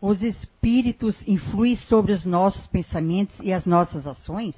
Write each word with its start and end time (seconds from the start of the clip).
os 0.00 0.22
espíritos 0.22 1.16
influem 1.26 1.76
sobre 1.76 2.12
os 2.12 2.24
nossos 2.24 2.66
pensamentos 2.66 3.34
e 3.40 3.52
as 3.52 3.64
nossas 3.64 4.06
ações? 4.06 4.54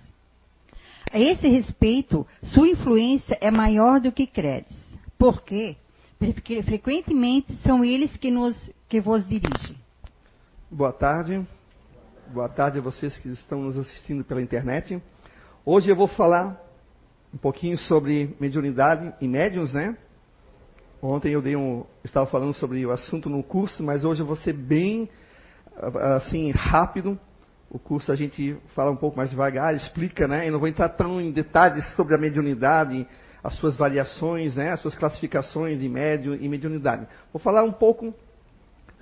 A 1.11 1.19
esse 1.19 1.49
respeito, 1.49 2.27
sua 2.43 2.69
influência 2.69 3.39
é 3.41 3.51
maior 3.51 4.01
do 4.01 4.13
que 4.13 4.27
credes. 4.27 4.77
Por 5.19 5.43
quê? 5.43 5.77
Porque 6.19 6.63
frequentemente 6.63 7.57
são 7.63 7.85
eles 7.85 8.15
que, 8.17 8.31
nos, 8.31 8.57
que 8.89 9.01
vos 9.01 9.27
dirigem. 9.27 9.77
Boa 10.71 10.93
tarde. 10.93 11.47
Boa 12.29 12.49
tarde 12.49 12.79
a 12.79 12.83
vocês 12.83 13.17
que 13.17 13.29
estão 13.29 13.63
nos 13.63 13.79
assistindo 13.79 14.23
pela 14.23 14.43
internet. 14.43 15.01
Hoje 15.65 15.89
eu 15.89 15.97
vou 15.97 16.09
falar 16.09 16.61
um 17.33 17.39
pouquinho 17.39 17.79
sobre 17.79 18.37
mediunidade 18.39 19.15
e 19.21 19.27
médiums, 19.27 19.73
né? 19.73 19.97
Ontem 21.01 21.33
eu 21.33 21.41
um, 21.59 21.85
estava 22.05 22.27
falando 22.27 22.53
sobre 22.53 22.85
o 22.85 22.91
assunto 22.91 23.31
no 23.31 23.43
curso, 23.43 23.83
mas 23.83 24.05
hoje 24.05 24.21
eu 24.21 24.27
vou 24.27 24.37
ser 24.37 24.53
bem 24.53 25.09
assim 26.17 26.51
rápido. 26.51 27.19
O 27.71 27.79
curso 27.79 28.11
a 28.11 28.17
gente 28.17 28.57
fala 28.75 28.91
um 28.91 28.97
pouco 28.97 29.17
mais 29.17 29.31
devagar, 29.31 29.75
explica, 29.75 30.27
né? 30.27 30.49
Eu 30.49 30.53
não 30.53 30.59
vou 30.59 30.69
entrar 30.69 30.89
tão 30.89 31.21
em 31.21 31.31
detalhes 31.31 31.85
sobre 31.95 32.15
a 32.15 32.19
mediunidade, 32.19 33.07
as 33.45 33.55
suas 33.57 33.77
variações, 33.77 34.57
né? 34.57 34.73
As 34.73 34.81
suas 34.81 34.95
classificações 34.95 35.79
de 35.79 35.89
médium 35.89 36.35
e 36.35 36.49
mediunidade. 36.49 37.07
Vou 37.33 37.41
falar 37.41 37.63
um 37.63 37.73
pouco 37.73 38.15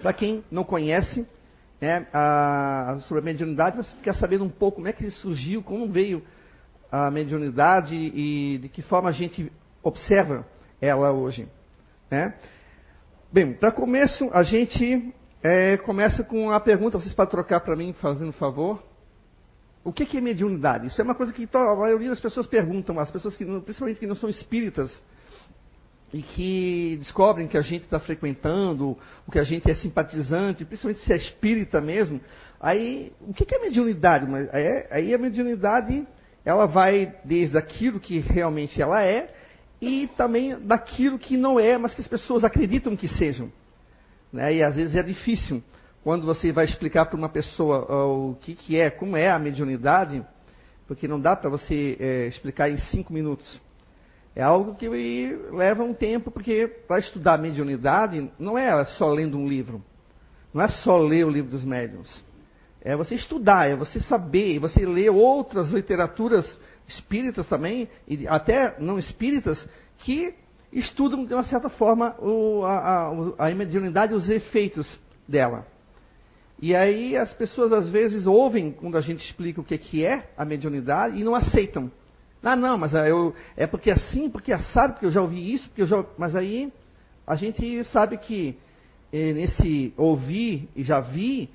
para 0.01 0.12
quem 0.12 0.45
não 0.51 0.65
conhece 0.65 1.27
né, 1.81 2.07
a, 2.12 2.98
sobre 3.03 3.20
a 3.20 3.25
mediunidade, 3.25 3.77
você 3.77 3.95
quer 4.03 4.15
saber 4.15 4.41
um 4.41 4.48
pouco 4.48 4.77
como 4.77 4.89
é 4.89 4.93
que 4.93 5.11
surgiu, 5.11 5.62
como 5.62 5.89
veio 5.89 6.23
a 6.91 7.11
mediunidade 7.11 7.95
e 7.95 8.59
de 8.59 8.69
que 8.69 8.83
forma 8.83 9.09
a 9.09 9.12
gente 9.12 9.51
observa 9.83 10.47
ela 10.81 11.12
hoje. 11.12 11.48
Né? 12.11 12.34
Bem, 13.33 13.53
para 13.53 13.73
começo, 13.73 14.31
a 14.33 14.43
gente 14.43 15.15
é, 15.46 15.77
começa 15.77 16.24
com 16.24 16.50
a 16.50 16.59
pergunta, 16.59 16.98
vocês 16.98 17.14
podem 17.14 17.30
trocar 17.30 17.60
para 17.60 17.77
mim, 17.77 17.92
fazendo 17.92 18.32
favor. 18.32 18.82
O 19.84 19.92
que 19.92 20.16
é 20.16 20.20
mediunidade? 20.20 20.88
Isso 20.88 21.00
é 21.00 21.05
uma 21.05 21.14
coisa 21.14 21.33
que 21.33 21.48
a 21.53 21.75
maioria 21.77 22.08
das 22.08 22.19
pessoas 22.20 22.47
perguntam, 22.47 22.98
as 22.98 23.11
pessoas 23.11 23.36
que, 23.36 23.44
principalmente 23.44 24.00
que 24.00 24.06
não 24.06 24.16
são 24.16 24.28
espíritas, 24.28 24.91
e 26.12 26.20
que 26.20 26.97
descobrem 26.98 27.47
que 27.47 27.56
a 27.56 27.61
gente 27.61 27.84
está 27.84 28.00
frequentando, 28.00 28.98
o 29.27 29.30
que 29.30 29.38
a 29.38 29.44
gente 29.44 29.70
é 29.70 29.75
simpatizante, 29.75 30.64
principalmente 30.64 31.05
se 31.05 31.12
é 31.12 31.16
espírita 31.16 31.81
mesmo. 31.81 32.20
Aí, 32.60 33.12
o 33.20 33.33
que 33.33 33.55
é 33.55 33.60
mediunidade? 33.60 34.27
Aí 34.91 35.14
a 35.14 35.19
mediunidade, 35.19 36.06
ela 36.44 36.66
vai 36.66 37.14
desde 37.25 37.56
aquilo 37.56 38.00
que 38.00 38.19
realmente 38.19 38.83
ela 38.83 39.05
é, 39.05 39.33
e 39.81 40.08
também 40.16 40.58
daquilo 40.58 41.19
que 41.19 41.36
não 41.36 41.60
é, 41.60 41.78
mas 41.78 41.94
que 41.94 42.00
as 42.00 42.08
pessoas 42.08 42.42
acreditam 42.42 42.97
que 42.97 43.06
sejam. 43.06 43.53
Né? 44.37 44.56
E 44.56 44.62
às 44.62 44.77
vezes 44.77 44.95
é 44.95 45.03
difícil. 45.03 45.62
Quando 46.05 46.27
você 46.27 46.53
vai 46.53 46.67
explicar 46.67 47.06
para 47.06 47.17
uma 47.17 47.29
pessoa 47.29 47.91
uh, 47.91 48.31
o 48.31 48.34
que, 48.37 48.55
que, 48.55 48.78
é, 48.78 48.91
como 48.91 49.17
é 49.17 49.31
a 49.31 49.39
mediunidade, 49.39 50.25
porque 50.87 51.09
não 51.09 51.19
dá 51.19 51.34
para 51.34 51.51
você 51.51 51.97
é, 51.98 52.27
explicar 52.27 52.70
em 52.70 52.77
cinco 52.77 53.12
minutos. 53.12 53.61
É 54.37 54.43
algo 54.43 54.75
que 54.75 54.87
leva 55.51 55.83
um 55.83 55.95
tempo, 55.95 56.31
porque 56.31 56.69
para 56.87 56.98
estudar 56.98 57.39
mediunidade 57.39 58.31
não 58.39 58.56
é 58.56 58.84
só 58.84 59.09
lendo 59.09 59.39
um 59.39 59.48
livro. 59.48 59.83
Não 60.53 60.62
é 60.62 60.69
só 60.69 60.98
ler 60.98 61.25
o 61.25 61.31
livro 61.31 61.50
dos 61.50 61.65
médiuns. 61.65 62.23
É 62.83 62.95
você 62.95 63.15
estudar, 63.15 63.69
é 63.69 63.75
você 63.75 63.98
saber, 64.00 64.59
você 64.59 64.84
ler 64.84 65.11
outras 65.11 65.71
literaturas 65.71 66.47
espíritas 66.87 67.47
também, 67.48 67.89
e 68.06 68.28
até 68.28 68.77
não 68.78 68.98
espíritas, 68.98 69.67
que 69.98 70.34
estudam 70.78 71.24
de 71.24 71.32
uma 71.32 71.44
certa 71.44 71.69
forma 71.69 72.14
o, 72.20 72.62
a, 72.64 73.08
a, 73.38 73.48
a 73.48 73.55
mediunidade 73.55 74.14
os 74.14 74.28
efeitos 74.28 74.86
dela. 75.27 75.66
E 76.60 76.74
aí 76.74 77.16
as 77.16 77.32
pessoas 77.32 77.72
às 77.72 77.88
vezes 77.88 78.27
ouvem 78.27 78.72
quando 78.72 78.97
a 78.97 79.00
gente 79.00 79.24
explica 79.24 79.60
o 79.60 79.64
que, 79.64 79.77
que 79.77 80.04
é 80.04 80.30
a 80.36 80.44
mediunidade 80.44 81.19
e 81.19 81.24
não 81.24 81.34
aceitam. 81.34 81.91
Ah, 82.42 82.54
não, 82.54 82.78
mas 82.78 82.94
eu, 82.94 83.34
é 83.56 83.66
porque 83.66 83.91
assim, 83.91 84.31
porque 84.31 84.53
assado, 84.53 84.92
porque 84.92 85.06
eu 85.06 85.10
já 85.10 85.20
ouvi 85.20 85.53
isso, 85.53 85.69
porque 85.69 85.82
eu 85.82 85.86
já. 85.86 86.04
Mas 86.16 86.36
aí 86.36 86.72
a 87.26 87.34
gente 87.34 87.82
sabe 87.84 88.16
que 88.19 88.56
eh, 89.12 89.32
nesse 89.32 89.92
ouvir 89.97 90.69
e 90.76 90.84
já 90.84 91.00
vi, 91.00 91.50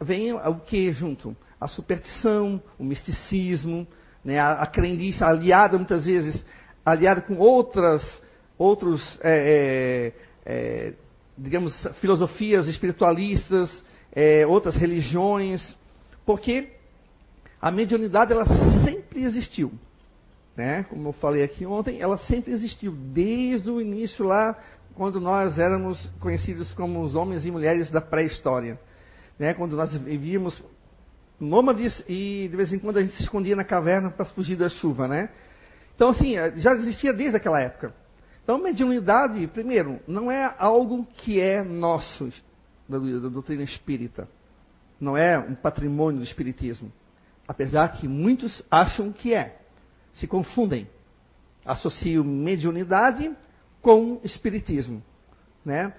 vem 0.00 0.32
o 0.32 0.54
que 0.60 0.92
junto? 0.92 1.36
A 1.60 1.68
superstição, 1.68 2.62
o 2.78 2.84
misticismo, 2.84 3.86
né, 4.24 4.38
a, 4.38 4.52
a 4.52 4.66
crendice 4.66 5.22
aliada 5.22 5.76
muitas 5.76 6.06
vezes, 6.06 6.42
aliada 6.84 7.20
com 7.20 7.36
outras, 7.36 8.02
outros, 8.60 9.18
é, 9.22 10.12
é, 10.44 10.52
é, 10.52 10.92
digamos, 11.38 11.74
filosofias 11.98 12.66
espiritualistas, 12.68 13.70
é, 14.12 14.46
outras 14.46 14.76
religiões, 14.76 15.78
porque 16.26 16.68
a 17.58 17.70
mediunidade 17.70 18.32
ela 18.32 18.44
sempre 18.84 19.24
existiu. 19.24 19.72
Né? 20.54 20.84
Como 20.90 21.08
eu 21.08 21.12
falei 21.14 21.42
aqui 21.42 21.64
ontem, 21.64 22.02
ela 22.02 22.18
sempre 22.18 22.52
existiu, 22.52 22.92
desde 22.92 23.70
o 23.70 23.80
início 23.80 24.26
lá, 24.26 24.54
quando 24.94 25.18
nós 25.18 25.58
éramos 25.58 26.12
conhecidos 26.20 26.70
como 26.74 27.00
os 27.00 27.14
homens 27.14 27.46
e 27.46 27.50
mulheres 27.50 27.90
da 27.90 28.02
pré-história. 28.02 28.78
Né? 29.38 29.54
Quando 29.54 29.74
nós 29.74 29.90
vivíamos 29.94 30.62
nômades 31.40 32.04
e 32.06 32.46
de 32.50 32.56
vez 32.58 32.74
em 32.74 32.78
quando 32.78 32.98
a 32.98 33.02
gente 33.02 33.16
se 33.16 33.22
escondia 33.22 33.56
na 33.56 33.64
caverna 33.64 34.10
para 34.10 34.26
fugir 34.26 34.56
da 34.56 34.68
chuva, 34.68 35.08
né? 35.08 35.30
Então, 35.96 36.10
assim, 36.10 36.36
eh, 36.36 36.52
já 36.56 36.74
existia 36.74 37.14
desde 37.14 37.38
aquela 37.38 37.58
época. 37.58 37.94
Então, 38.42 38.58
mediunidade, 38.58 39.46
primeiro, 39.48 40.00
não 40.06 40.30
é 40.30 40.54
algo 40.58 41.06
que 41.18 41.40
é 41.40 41.62
nosso, 41.62 42.32
da, 42.88 42.98
da 42.98 43.28
doutrina 43.28 43.62
espírita. 43.62 44.28
Não 45.00 45.16
é 45.16 45.38
um 45.38 45.54
patrimônio 45.54 46.20
do 46.20 46.24
espiritismo. 46.24 46.92
Apesar 47.46 47.88
que 47.88 48.06
muitos 48.06 48.62
acham 48.70 49.12
que 49.12 49.34
é 49.34 49.60
se 50.14 50.26
confundem. 50.26 50.88
Associam 51.64 52.24
mediunidade 52.24 53.34
com 53.80 54.20
espiritismo. 54.24 55.02
Né? 55.64 55.92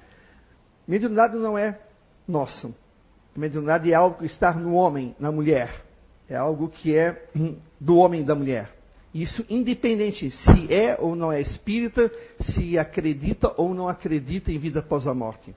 Mediunidade 0.88 1.36
não 1.38 1.58
é 1.58 1.80
nosso. 2.28 2.74
Mediunidade 3.36 3.92
é 3.92 3.96
algo 3.96 4.18
que 4.18 4.26
está 4.26 4.54
no 4.54 4.74
homem, 4.74 5.16
na 5.20 5.32
mulher. 5.32 5.86
É 6.28 6.36
algo 6.36 6.70
que 6.70 6.96
é 6.96 7.30
do 7.80 7.98
homem 7.98 8.22
e 8.22 8.24
da 8.26 8.36
mulher. 8.36 8.81
Isso 9.14 9.46
independente 9.50 10.32
se 10.32 10.74
é 10.74 10.98
ou 11.00 11.16
não 11.16 11.32
é 11.32 11.42
espírita, 11.42 12.10
se 12.40 12.78
acredita 12.78 13.54
ou 13.58 13.74
não 13.74 13.90
acredita 13.90 14.52
em 14.52 14.58
vida 14.58 14.80
após 14.80 15.06
a 15.06 15.14
morte. 15.14 15.54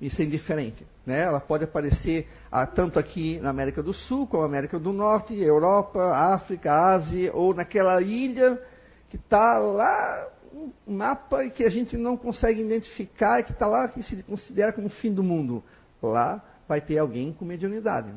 Isso 0.00 0.20
é 0.20 0.24
indiferente. 0.24 0.86
Né? 1.06 1.22
Ela 1.22 1.40
pode 1.40 1.64
aparecer 1.64 2.28
ah, 2.50 2.66
tanto 2.66 2.98
aqui 2.98 3.38
na 3.40 3.50
América 3.50 3.82
do 3.82 3.92
Sul, 3.92 4.26
como 4.26 4.42
na 4.42 4.48
América 4.48 4.78
do 4.78 4.92
Norte, 4.92 5.34
Europa, 5.34 6.00
África, 6.14 6.72
Ásia, 6.72 7.32
ou 7.34 7.54
naquela 7.54 8.00
ilha 8.02 8.60
que 9.08 9.16
está 9.16 9.58
lá, 9.58 10.28
um 10.52 10.72
mapa 10.86 11.48
que 11.48 11.64
a 11.64 11.70
gente 11.70 11.96
não 11.96 12.16
consegue 12.16 12.60
identificar, 12.60 13.42
que 13.42 13.52
está 13.52 13.66
lá, 13.66 13.88
que 13.88 14.02
se 14.02 14.22
considera 14.24 14.72
como 14.72 14.88
o 14.88 14.90
fim 14.90 15.12
do 15.12 15.22
mundo. 15.22 15.62
Lá 16.02 16.42
vai 16.68 16.80
ter 16.80 16.98
alguém 16.98 17.32
com 17.32 17.44
mediunidade. 17.44 18.12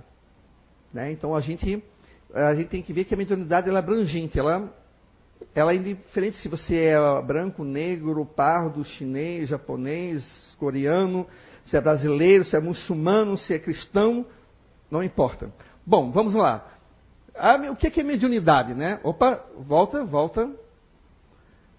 Né? 0.94 1.12
Então 1.12 1.36
a 1.36 1.42
gente, 1.42 1.84
a 2.34 2.56
gente 2.56 2.68
tem 2.68 2.82
que 2.82 2.94
ver 2.94 3.06
que 3.06 3.14
a 3.14 3.18
mediunidade 3.18 3.70
ela 3.70 3.80
é 3.80 3.82
abrangente, 3.82 4.38
ela, 4.38 4.74
ela 5.56 5.72
é 5.72 5.76
indiferente 5.76 6.38
se 6.38 6.48
você 6.48 6.76
é 6.76 7.22
branco, 7.22 7.64
negro, 7.64 8.26
pardo, 8.26 8.84
chinês, 8.84 9.50
japonês, 9.50 10.26
coreano, 10.60 11.26
se 11.66 11.76
é 11.76 11.82
brasileiro, 11.82 12.44
se 12.44 12.56
é 12.56 12.60
muçulmano, 12.60 13.38
se 13.38 13.54
é 13.54 13.60
cristão, 13.60 14.26
não 14.90 15.04
importa. 15.04 15.52
Bom, 15.86 16.12
vamos 16.12 16.34
lá. 16.34 16.66
O 17.72 17.76
que 17.76 18.00
é 18.00 18.04
mediunidade, 18.04 18.74
né? 18.74 19.00
Opa, 19.04 19.44
volta, 19.60 20.04
volta. 20.04 20.50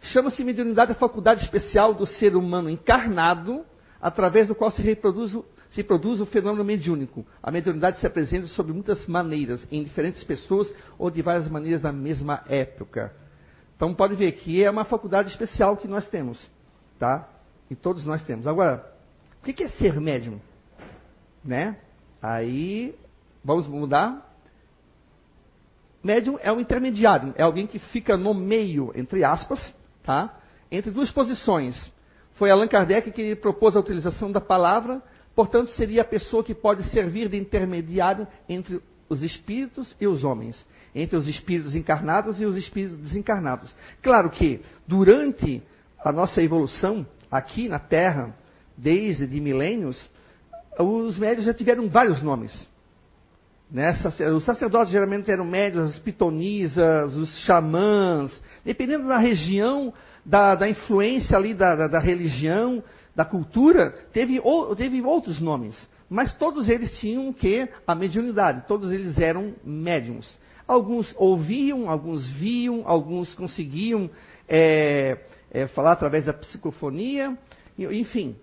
Chama-se 0.00 0.44
mediunidade 0.44 0.92
a 0.92 0.94
faculdade 0.94 1.42
especial 1.42 1.92
do 1.92 2.06
ser 2.06 2.37
humano 2.37 2.70
encarnado, 2.70 3.64
através 4.00 4.47
do 4.47 4.54
qual 4.54 4.70
se 4.70 4.81
reproduz, 4.81 5.37
se 5.70 5.82
produz 5.82 6.20
o 6.20 6.26
fenômeno 6.26 6.64
mediúnico. 6.64 7.26
A 7.42 7.50
mediunidade 7.50 8.00
se 8.00 8.06
apresenta 8.06 8.46
sob 8.48 8.72
muitas 8.72 9.06
maneiras, 9.06 9.66
em 9.70 9.82
diferentes 9.82 10.25
pessoas 10.25 10.72
ou 10.98 11.10
de 11.10 11.22
várias 11.22 11.48
maneiras 11.48 11.82
na 11.82 11.93
mesma 11.93 12.43
época. 12.48 13.14
Então 13.76 13.94
pode 13.94 14.14
ver 14.14 14.32
que 14.32 14.62
é 14.62 14.70
uma 14.70 14.84
faculdade 14.84 15.31
especial 15.31 15.76
que 15.76 15.87
nós 15.87 16.06
temos, 16.08 16.50
tá? 16.98 17.28
E 17.70 17.76
todos 17.76 18.04
nós 18.04 18.22
temos. 18.22 18.46
Agora, 18.46 18.84
o 19.40 19.44
que 19.44 19.62
é 19.62 19.69
ser 19.69 20.00
médium? 20.00 20.40
Né? 21.44 21.76
Aí, 22.20 22.94
vamos 23.44 23.69
mudar? 23.69 24.26
Médium 26.02 26.38
é 26.40 26.52
um 26.52 26.60
intermediário, 26.60 27.34
é 27.37 27.43
alguém 27.43 27.66
que 27.66 27.78
fica 27.78 28.16
no 28.16 28.32
meio, 28.32 28.93
entre 28.94 29.22
aspas, 29.25 29.75
tá? 30.02 30.38
entre 30.70 30.90
duas 30.90 31.10
posições. 31.10 31.90
Foi 32.34 32.50
Allan 32.50 32.69
Kardec 32.69 33.10
que 33.10 33.34
propôs 33.34 33.75
a 33.75 33.81
utilização 33.81 34.31
da 34.31 34.40
palavra, 34.40 35.02
portanto, 35.38 35.70
seria 35.70 36.02
a 36.02 36.05
pessoa 36.05 36.43
que 36.43 36.52
pode 36.52 36.82
servir 36.90 37.29
de 37.29 37.37
intermediário 37.37 38.26
entre 38.49 38.82
os 39.08 39.23
espíritos 39.23 39.94
e 40.00 40.05
os 40.05 40.25
homens, 40.25 40.67
entre 40.93 41.17
os 41.17 41.29
espíritos 41.29 41.76
encarnados 41.76 42.40
e 42.40 42.44
os 42.44 42.56
espíritos 42.56 42.96
desencarnados. 42.96 43.73
Claro 44.02 44.31
que, 44.31 44.61
durante 44.85 45.62
a 46.05 46.11
nossa 46.11 46.43
evolução 46.43 47.06
aqui 47.31 47.69
na 47.69 47.79
Terra, 47.79 48.35
desde 48.76 49.29
de 49.29 49.40
milênios, 49.40 50.11
os 50.76 51.17
médios 51.17 51.46
já 51.46 51.55
tiveram 51.55 51.88
vários 51.88 52.20
nomes. 52.20 52.69
Né? 53.70 53.93
Os 54.34 54.44
sacerdotes 54.44 54.91
geralmente 54.91 55.31
eram 55.31 55.44
médios, 55.44 55.91
as 55.91 55.99
pitonisas, 56.00 57.14
os 57.14 57.31
xamãs, 57.44 58.43
dependendo 58.64 59.06
da 59.06 59.19
região, 59.19 59.94
da, 60.25 60.56
da 60.56 60.69
influência 60.69 61.37
ali 61.37 61.55
da, 61.55 61.76
da, 61.76 61.87
da, 61.87 61.99
religião, 62.00 62.82
da 63.19 63.25
cultura, 63.25 63.91
teve, 64.12 64.38
ou, 64.44 64.76
teve 64.76 65.03
outros 65.03 65.41
nomes. 65.41 65.76
Mas 66.09 66.32
todos 66.37 66.69
eles 66.69 66.97
tinham 67.00 67.32
que? 67.32 67.69
A 67.85 67.93
mediunidade. 67.93 68.62
Todos 68.69 68.93
eles 68.93 69.19
eram 69.19 69.55
médiums. 69.65 70.38
Alguns 70.69 71.12
ouviam, 71.17 71.91
alguns 71.91 72.29
viam, 72.29 72.85
alguns 72.87 73.35
conseguiam 73.35 74.09
é, 74.49 75.19
é, 75.50 75.67
falar 75.67 75.93
através 75.93 76.26
da 76.26 76.32
psicofonia, 76.32 77.37
enfim. 77.76 78.37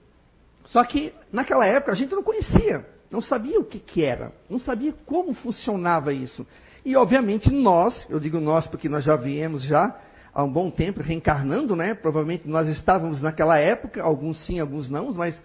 Só 0.66 0.84
que 0.84 1.14
naquela 1.32 1.66
época 1.66 1.94
a 1.94 1.96
gente 1.96 2.14
não 2.14 2.22
conhecia 2.22 2.86
não 3.10 3.22
sabia 3.22 3.60
o 3.62 3.64
que, 3.64 3.80
que 3.80 4.04
era, 4.04 4.34
não 4.50 4.60
sabia 4.60 4.94
como 5.06 5.34
funcionava 5.34 6.12
isso. 6.12 6.46
E 6.84 6.98
obviamente 6.98 7.50
nós, 7.50 8.06
eu 8.10 8.20
digo 8.20 8.42
nós 8.42 8.68
porque 8.68 8.90
nós 8.90 9.06
já 9.06 9.16
viemos 9.16 9.64
já 9.64 9.98
há 10.36 10.44
um 10.44 10.52
bom 10.52 10.70
tempo 10.70 11.02
reencarnando, 11.02 11.78
né? 11.78 11.94
Provavelmente 11.94 12.46
nós 12.46 12.68
estávamos 12.68 13.22
naquela 13.22 13.58
época, 13.58 14.04
alguns 14.04 14.46
sim, 14.46 14.60
alguns 14.60 14.90
não, 14.90 15.14
mas 15.14 15.42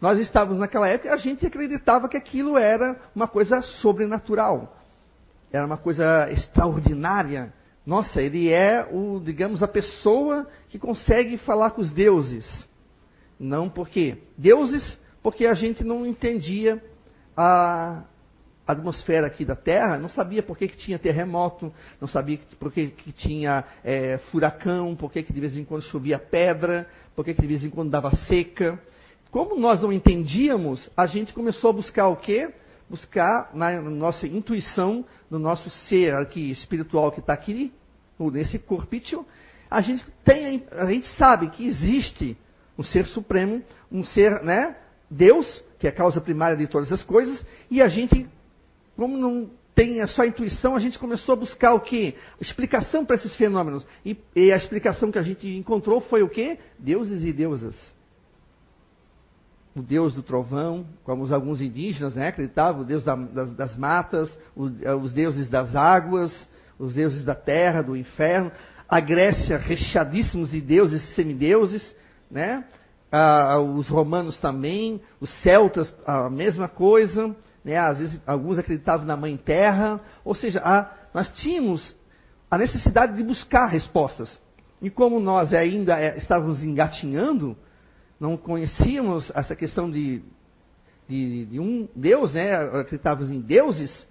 nós 0.00 0.18
estávamos 0.18 0.58
naquela 0.58 0.88
época 0.88 1.10
e 1.10 1.12
a 1.12 1.16
gente 1.18 1.44
acreditava 1.44 2.08
que 2.08 2.16
aquilo 2.16 2.56
era 2.56 2.96
uma 3.14 3.28
coisa 3.28 3.60
sobrenatural. 3.60 4.78
Era 5.52 5.66
uma 5.66 5.76
coisa 5.76 6.30
extraordinária. 6.30 7.52
Nossa, 7.84 8.22
ele 8.22 8.50
é 8.50 8.88
o, 8.90 9.20
digamos, 9.22 9.62
a 9.62 9.68
pessoa 9.68 10.46
que 10.70 10.78
consegue 10.78 11.36
falar 11.36 11.72
com 11.72 11.82
os 11.82 11.90
deuses. 11.90 12.66
Não 13.38 13.68
porque 13.68 14.22
deuses, 14.38 14.98
porque 15.22 15.44
a 15.44 15.52
gente 15.52 15.84
não 15.84 16.06
entendia 16.06 16.82
a 17.36 18.04
atmosfera 18.72 19.26
aqui 19.26 19.44
da 19.44 19.56
Terra, 19.56 19.98
não 19.98 20.08
sabia 20.08 20.42
por 20.42 20.56
que, 20.56 20.68
que 20.68 20.76
tinha 20.76 20.98
terremoto, 20.98 21.72
não 22.00 22.08
sabia 22.08 22.38
por 22.58 22.72
que, 22.72 22.88
que 22.88 23.12
tinha 23.12 23.64
é, 23.84 24.18
furacão, 24.30 24.94
por 24.94 25.10
que, 25.10 25.22
que 25.22 25.32
de 25.32 25.40
vez 25.40 25.56
em 25.56 25.64
quando 25.64 25.82
chovia 25.82 26.18
pedra, 26.18 26.88
por 27.14 27.24
que, 27.24 27.34
que 27.34 27.42
de 27.42 27.48
vez 27.48 27.64
em 27.64 27.70
quando 27.70 27.90
dava 27.90 28.10
seca. 28.26 28.78
Como 29.30 29.58
nós 29.58 29.80
não 29.80 29.92
entendíamos, 29.92 30.90
a 30.96 31.06
gente 31.06 31.32
começou 31.32 31.70
a 31.70 31.74
buscar 31.74 32.08
o 32.08 32.16
quê? 32.16 32.50
Buscar 32.88 33.50
na, 33.54 33.80
nossa 33.80 34.26
intuição, 34.26 35.04
no 35.30 35.38
nosso 35.38 35.70
ser 35.88 36.14
aqui 36.14 36.50
espiritual 36.50 37.12
que 37.12 37.20
está 37.20 37.32
aqui, 37.32 37.72
nesse 38.18 38.58
corpício, 38.58 39.24
a 39.70 39.80
gente 39.80 40.04
tem, 40.24 40.64
a 40.72 40.84
gente 40.86 41.06
sabe 41.16 41.48
que 41.48 41.66
existe 41.66 42.36
um 42.76 42.82
ser 42.82 43.06
supremo, 43.06 43.62
um 43.90 44.02
ser, 44.04 44.42
né, 44.42 44.76
Deus, 45.08 45.62
que 45.78 45.86
é 45.86 45.90
a 45.90 45.92
causa 45.92 46.20
primária 46.20 46.56
de 46.56 46.66
todas 46.66 46.90
as 46.90 47.02
coisas, 47.02 47.44
e 47.70 47.80
a 47.80 47.88
gente, 47.88 48.28
como 49.00 49.16
não 49.16 49.48
tem 49.74 50.02
a 50.02 50.06
sua 50.06 50.26
intuição, 50.26 50.76
a 50.76 50.78
gente 50.78 50.98
começou 50.98 51.32
a 51.32 51.36
buscar 51.36 51.72
o 51.72 51.80
quê? 51.80 52.16
Explicação 52.38 53.02
para 53.02 53.16
esses 53.16 53.34
fenômenos. 53.34 53.86
E, 54.04 54.14
e, 54.36 54.52
a 54.52 54.56
explicação 54.58 55.10
que 55.10 55.18
a 55.18 55.22
gente 55.22 55.48
encontrou 55.48 56.02
foi 56.02 56.22
o 56.22 56.28
quê? 56.28 56.58
Deuses 56.78 57.24
e 57.24 57.32
deusas. 57.32 57.74
O 59.74 59.80
deus 59.80 60.12
do 60.12 60.22
trovão, 60.22 60.84
como 61.02 61.32
alguns 61.32 61.62
indígenas 61.62 62.14
né, 62.14 62.28
acreditavam, 62.28 62.82
o 62.82 62.84
deus 62.84 63.02
da, 63.02 63.14
das, 63.14 63.50
das, 63.52 63.74
matas, 63.74 64.38
os, 64.54 64.70
os 65.02 65.12
deuses 65.14 65.48
das 65.48 65.74
águas, 65.74 66.30
os 66.78 66.92
deuses 66.92 67.24
da 67.24 67.34
terra, 67.34 67.80
do 67.80 67.96
inferno. 67.96 68.52
A 68.86 69.00
Grécia, 69.00 69.56
recheadíssimos 69.56 70.50
de 70.50 70.60
deuses 70.60 71.02
e 71.02 71.14
semideuses, 71.14 71.96
né? 72.30 72.66
ah, 73.10 73.58
os 73.58 73.88
romanos 73.88 74.38
também, 74.40 75.00
os 75.20 75.30
celtas, 75.42 75.90
a 76.06 76.28
mesma 76.30 76.68
coisa, 76.68 77.34
né? 77.64 77.76
às 77.76 77.98
vezes 77.98 78.20
alguns 78.26 78.58
acreditavam 78.58 79.06
na 79.06 79.16
mãe 79.16 79.36
terra, 79.36 80.00
ou 80.24 80.34
seja, 80.34 80.60
a, 80.64 80.90
nós 81.12 81.28
tínhamos 81.36 81.96
a 82.50 82.58
necessidade 82.58 83.16
de 83.16 83.22
buscar 83.22 83.66
respostas. 83.66 84.40
E 84.82 84.88
como 84.88 85.20
nós 85.20 85.52
ainda 85.52 85.98
é, 86.00 86.16
estávamos 86.16 86.62
engatinhando, 86.62 87.56
não 88.18 88.36
conhecíamos 88.36 89.30
essa 89.34 89.54
questão 89.54 89.90
de, 89.90 90.22
de, 91.08 91.46
de 91.46 91.60
um 91.60 91.88
Deus, 91.94 92.32
né? 92.32 92.54
acreditávamos 92.56 93.30
em 93.30 93.40
deuses, 93.40 94.06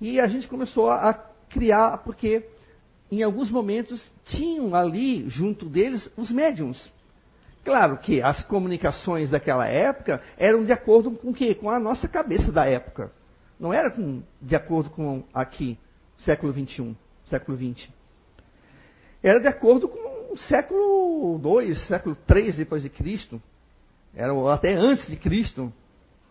e 0.00 0.20
a 0.20 0.26
gente 0.26 0.48
começou 0.48 0.90
a 0.90 1.14
criar, 1.48 1.98
porque 1.98 2.46
em 3.10 3.22
alguns 3.22 3.50
momentos 3.50 4.00
tinham 4.24 4.74
ali, 4.74 5.28
junto 5.28 5.66
deles, 5.66 6.10
os 6.16 6.30
médiums. 6.30 6.92
Claro 7.64 7.96
que 7.96 8.20
as 8.20 8.44
comunicações 8.44 9.30
daquela 9.30 9.66
época 9.66 10.22
eram 10.36 10.64
de 10.64 10.72
acordo 10.72 11.10
com 11.12 11.30
o 11.30 11.34
quê? 11.34 11.54
Com 11.54 11.70
a 11.70 11.80
nossa 11.80 12.06
cabeça 12.06 12.52
da 12.52 12.66
época. 12.66 13.10
Não 13.58 13.72
era 13.72 13.90
com, 13.90 14.22
de 14.40 14.54
acordo 14.54 14.90
com 14.90 15.24
aqui, 15.32 15.78
século 16.18 16.52
XXI, 16.52 16.94
século 17.24 17.56
XX. 17.56 17.88
Era 19.22 19.40
de 19.40 19.48
acordo 19.48 19.88
com 19.88 20.32
o 20.32 20.36
século 20.36 21.40
II, 21.42 21.74
século 21.86 22.16
III 22.28 22.52
depois 22.52 22.82
de 22.82 22.90
Cristo. 22.90 23.40
Era 24.14 24.32
até 24.52 24.74
antes 24.74 25.06
de 25.06 25.16
Cristo. 25.16 25.72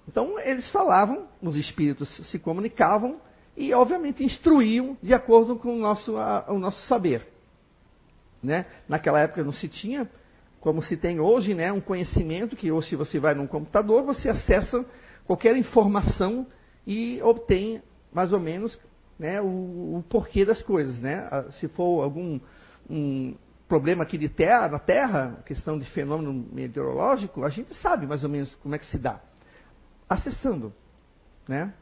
Então 0.08 0.40
eles 0.40 0.70
falavam, 0.70 1.28
os 1.42 1.56
espíritos 1.56 2.16
se 2.30 2.38
comunicavam 2.38 3.20
e 3.58 3.74
obviamente 3.74 4.24
instruíam 4.24 4.96
de 5.02 5.14
acordo 5.14 5.56
com 5.56 5.76
o 5.76 5.80
nosso, 5.80 6.16
a, 6.18 6.46
o 6.50 6.60
nosso 6.60 6.86
saber. 6.88 7.28
Né? 8.42 8.68
Naquela 8.88 9.22
época 9.22 9.44
não 9.44 9.54
se 9.54 9.68
tinha 9.68 10.08
como 10.64 10.82
se 10.82 10.96
tem 10.96 11.20
hoje, 11.20 11.54
né, 11.54 11.74
um 11.74 11.82
conhecimento 11.82 12.56
que 12.56 12.72
hoje 12.72 12.88
se 12.88 12.96
você 12.96 13.20
vai 13.20 13.34
num 13.34 13.46
computador, 13.46 14.02
você 14.04 14.30
acessa 14.30 14.86
qualquer 15.26 15.58
informação 15.58 16.48
e 16.88 17.22
obtém 17.22 17.84
mais 18.14 18.32
ou 18.32 18.40
menos 18.40 18.80
né, 19.20 19.42
o, 19.42 19.46
o, 19.98 20.06
porquê 20.08 20.46
das 20.46 20.62
coisas. 20.62 20.98
Né? 21.02 21.28
Ah, 21.30 21.52
se 21.52 21.68
for 21.68 22.02
algum 22.02 22.40
um 22.90 23.36
problema 23.68 24.04
aqui 24.04 24.18
de 24.18 24.30
terra, 24.30 24.70
na 24.70 24.80
Terra, 24.80 25.44
questão 25.46 25.78
de 25.78 25.84
fenômeno 25.92 26.32
meteorológico, 26.54 27.44
a 27.44 27.50
gente 27.50 27.76
sabe 27.76 28.08
mais 28.08 28.24
ou 28.24 28.30
menos 28.30 28.56
como 28.56 28.74
é 28.74 28.78
que 28.78 28.86
se 28.86 28.98
dá. 28.98 29.20
Acessando. 30.08 30.74
Né? 31.46 31.74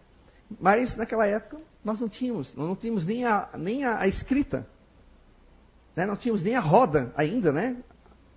Mas 0.59 0.97
naquela 0.97 1.27
época 1.27 1.59
nós 1.85 1.99
não 1.99 2.09
tínhamos, 2.09 2.51
nós 2.55 2.67
não 2.67 2.75
tínhamos 2.75 3.05
nem 3.05 3.25
a, 3.25 3.47
nem 3.55 3.85
a, 3.85 3.99
a 3.99 4.07
escrita. 4.07 4.67
Né? 5.95 6.07
Não 6.07 6.15
tínhamos 6.15 6.41
nem 6.41 6.55
a 6.55 6.59
roda 6.59 7.13
ainda, 7.15 7.51
né? 7.51 7.77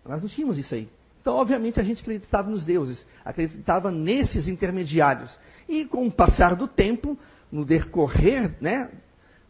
Nós 0.04 0.20
não 0.20 0.28
tínhamos 0.28 0.58
isso 0.58 0.74
aí. 0.74 0.88
Então, 1.20 1.36
obviamente, 1.36 1.80
a 1.80 1.82
gente 1.82 2.02
acreditava 2.02 2.50
nos 2.50 2.64
deuses, 2.64 3.04
acreditava 3.24 3.90
nesses 3.90 4.46
intermediários. 4.46 5.34
E 5.66 5.86
com 5.86 6.06
o 6.06 6.12
passar 6.12 6.54
do 6.54 6.68
tempo, 6.68 7.18
no 7.50 7.64
decorrer 7.64 8.54
né, 8.60 8.90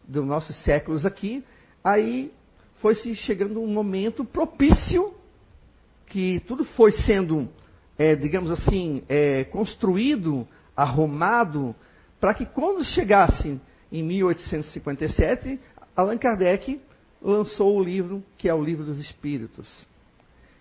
dos 0.07 0.25
nossos 0.25 0.55
séculos 0.63 1.05
aqui, 1.05 1.43
aí 1.83 2.31
foi-se 2.77 3.13
chegando 3.15 3.61
um 3.61 3.67
momento 3.67 4.23
propício 4.23 5.13
que 6.07 6.39
tudo 6.47 6.63
foi 6.63 6.93
sendo, 6.93 7.49
é, 7.97 8.15
digamos 8.15 8.51
assim, 8.51 9.03
é, 9.09 9.43
construído, 9.43 10.47
arrumado, 10.77 11.75
para 12.21 12.33
que 12.33 12.45
quando 12.45 12.85
chegasse 12.85 13.59
em 13.91 14.01
1857, 14.01 15.59
Allan 15.93 16.17
Kardec 16.17 16.79
lançou 17.21 17.77
o 17.77 17.83
livro 17.83 18.23
que 18.37 18.47
é 18.47 18.53
o 18.53 18.63
Livro 18.63 18.85
dos 18.85 18.99
Espíritos 18.99 19.85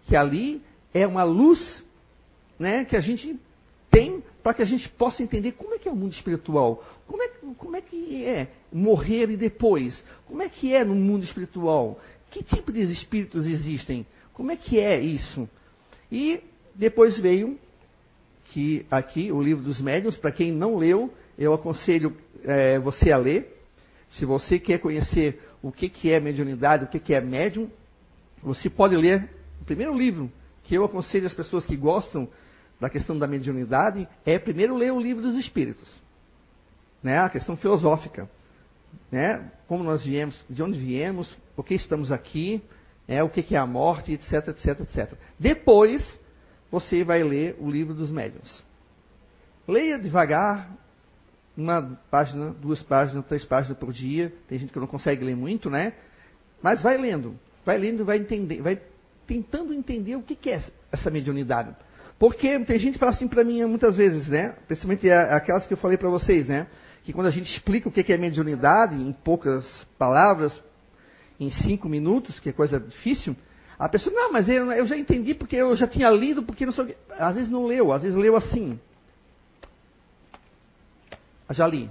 que 0.04 0.16
ali 0.16 0.62
é 0.92 1.06
uma 1.06 1.25
luz 1.25 1.82
né, 2.58 2.84
que 2.84 2.96
a 2.96 3.00
gente 3.00 3.38
tem 3.90 4.23
para 4.42 4.54
que 4.54 4.62
a 4.62 4.66
gente 4.66 4.88
possa 4.90 5.23
entender 5.23 5.52
como 5.52 5.75
é 5.75 5.78
que 5.78 5.88
é 5.88 5.92
o 5.92 5.96
mundo 5.96 6.12
espiritual, 6.12 6.84
como 7.06 7.23
é, 7.23 7.28
como 7.56 7.76
é 7.76 7.80
que 7.80 8.25
é 8.25 8.49
morrer 8.73 9.30
e 9.30 9.37
depois, 9.37 10.02
como 10.26 10.42
é 10.42 10.49
que 10.49 10.75
é 10.75 10.84
no 10.84 10.94
mundo 10.94 11.25
espiritual, 11.25 11.99
que 12.30 12.42
tipo 12.42 12.70
de 12.70 12.82
espíritos 12.82 13.46
existem, 13.46 14.06
como 14.34 14.50
é 14.50 14.56
que 14.56 14.78
é 14.78 15.00
isso. 15.00 15.49
E 16.12 16.40
depois 16.75 17.18
veio 17.18 17.58
que 18.46 18.84
aqui 18.90 19.32
o 19.32 19.40
livro 19.40 19.64
dos 19.64 19.80
médiuns, 19.80 20.16
para 20.16 20.30
quem 20.30 20.52
não 20.52 20.76
leu, 20.76 21.12
eu 21.38 21.54
aconselho 21.54 22.14
é, 22.44 22.78
você 22.78 23.11
a 23.11 23.16
ler. 23.16 23.62
Se 24.11 24.25
você 24.25 24.58
quer 24.58 24.78
conhecer 24.78 25.40
o 25.62 25.73
que, 25.73 25.88
que 25.88 26.11
é 26.11 26.20
mediunidade, 26.20 26.84
o 26.84 26.88
que, 26.88 27.00
que 27.00 27.14
é 27.14 27.20
médium, 27.20 27.68
você 28.42 28.68
pode 28.68 28.96
ler 28.96 29.28
o 29.61 29.64
primeiro 29.64 29.96
livro 29.96 30.30
que 30.62 30.75
eu 30.75 30.84
aconselho 30.84 31.26
as 31.26 31.34
pessoas 31.34 31.64
que 31.66 31.76
gostam 31.76 32.28
da 32.80 32.90
questão 32.90 33.18
da 33.18 33.26
mediunidade 33.26 34.08
é 34.25 34.38
primeiro 34.38 34.76
ler 34.76 34.92
o 34.92 35.00
livro 35.00 35.23
dos 35.23 35.37
Espíritos, 35.37 35.88
né? 37.02 37.18
A 37.18 37.28
questão 37.28 37.56
filosófica, 37.56 38.28
né? 39.11 39.50
Como 39.68 39.84
nós 39.84 40.04
viemos, 40.04 40.44
de 40.49 40.62
onde 40.62 40.78
viemos, 40.78 41.30
por 41.54 41.64
que 41.64 41.75
estamos 41.75 42.11
aqui, 42.11 42.62
né? 43.06 43.23
o 43.23 43.28
que 43.28 43.54
é 43.54 43.58
a 43.58 43.66
morte, 43.66 44.12
etc, 44.12 44.49
etc, 44.49 44.80
etc. 44.80 45.12
Depois 45.38 46.18
você 46.70 47.04
vai 47.04 47.23
ler 47.23 47.56
o 47.61 47.70
livro 47.70 47.94
dos 47.94 48.11
médiuns. 48.11 48.62
Leia 49.66 49.99
devagar, 49.99 50.70
uma 51.56 51.99
página, 52.11 52.50
duas 52.50 52.82
páginas, 52.82 53.25
três 53.26 53.44
páginas 53.44 53.78
por 53.78 53.92
dia. 53.92 54.32
Tem 54.49 54.58
gente 54.58 54.73
que 54.73 54.78
não 54.78 54.87
consegue 54.87 55.25
ler 55.25 55.37
muito, 55.37 55.70
né? 55.70 55.94
Mas 56.61 56.82
vai 56.82 56.96
lendo, 56.96 57.38
vai 57.64 57.78
lendo, 57.78 58.04
vai 58.04 58.18
entender, 58.18 58.61
vai 58.61 58.80
tentando 59.26 59.72
entender 59.72 60.16
o 60.16 60.22
que 60.22 60.50
é 60.50 60.62
essa 60.92 61.10
mediunidade. 61.10 61.74
Porque 62.18 62.58
tem 62.60 62.78
gente 62.78 62.94
que 62.94 62.98
fala 62.98 63.12
assim 63.12 63.28
para 63.28 63.44
mim 63.44 63.64
muitas 63.64 63.96
vezes, 63.96 64.28
né? 64.28 64.54
Principalmente 64.66 65.10
aquelas 65.10 65.66
que 65.66 65.74
eu 65.74 65.78
falei 65.78 65.96
para 65.96 66.08
vocês, 66.08 66.46
né? 66.46 66.66
Que 67.02 67.12
quando 67.12 67.26
a 67.26 67.30
gente 67.30 67.52
explica 67.52 67.88
o 67.88 67.92
que 67.92 68.12
é 68.12 68.16
mediunidade, 68.16 68.94
em 68.94 69.12
poucas 69.12 69.66
palavras, 69.98 70.58
em 71.38 71.50
cinco 71.50 71.88
minutos, 71.88 72.40
que 72.40 72.48
é 72.48 72.52
coisa 72.52 72.78
difícil, 72.80 73.36
a 73.78 73.88
pessoa, 73.88 74.14
não, 74.14 74.32
mas 74.32 74.48
eu, 74.48 74.86
já 74.86 74.96
entendi 74.96 75.34
porque 75.34 75.56
eu 75.56 75.74
já 75.74 75.86
tinha 75.86 76.08
lido, 76.08 76.42
porque 76.42 76.64
não 76.64 76.72
sei 76.72 76.96
Às 77.10 77.34
vezes 77.34 77.50
não 77.50 77.66
leu, 77.66 77.92
às 77.92 78.02
vezes 78.02 78.16
leu 78.16 78.36
assim. 78.36 78.78
Já 81.50 81.66
li. 81.66 81.90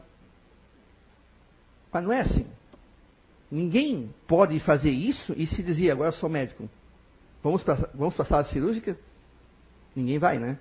Mas 1.92 2.04
não 2.04 2.12
é 2.12 2.22
assim. 2.22 2.48
Ninguém 3.52 4.14
pode 4.28 4.60
fazer 4.62 4.90
isso 4.90 5.34
e 5.38 5.46
se 5.46 5.62
dizer, 5.62 5.92
agora 5.92 6.10
eu 6.10 6.14
sou 6.14 6.28
médico. 6.28 6.68
Vamos 7.44 7.62
para 7.62 7.90
vamos 7.94 8.18
a 8.20 8.26
sala 8.26 8.46
cirúrgica? 8.46 8.98
Ninguém 9.94 10.18
vai, 10.18 10.40
né? 10.40 10.58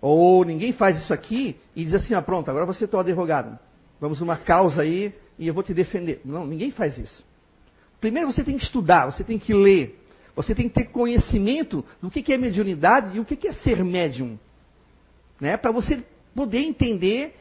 Ou 0.00 0.44
ninguém 0.44 0.72
faz 0.72 0.98
isso 1.02 1.12
aqui 1.12 1.56
e 1.74 1.84
diz 1.84 1.94
assim, 1.94 2.14
ah, 2.14 2.22
pronto, 2.22 2.50
agora 2.50 2.64
você 2.64 2.84
é 2.84 2.96
o 2.96 2.98
advogado. 2.98 3.58
Vamos 4.00 4.20
uma 4.20 4.36
causa 4.36 4.82
aí 4.82 5.14
e 5.38 5.46
eu 5.46 5.54
vou 5.54 5.62
te 5.62 5.74
defender. 5.74 6.20
Não, 6.24 6.46
ninguém 6.46 6.70
faz 6.70 6.96
isso. 6.98 7.24
Primeiro 8.00 8.32
você 8.32 8.42
tem 8.42 8.56
que 8.56 8.64
estudar, 8.64 9.06
você 9.06 9.22
tem 9.22 9.38
que 9.38 9.52
ler. 9.52 10.02
Você 10.34 10.54
tem 10.54 10.68
que 10.68 10.74
ter 10.74 10.84
conhecimento 10.84 11.84
do 12.00 12.10
que 12.10 12.32
é 12.32 12.36
mediunidade 12.36 13.16
e 13.16 13.20
o 13.20 13.24
que 13.24 13.48
é 13.48 13.52
ser 13.54 13.82
médium. 13.82 14.38
Né? 15.40 15.56
Para 15.56 15.72
você 15.72 16.04
poder 16.34 16.60
entender. 16.60 17.34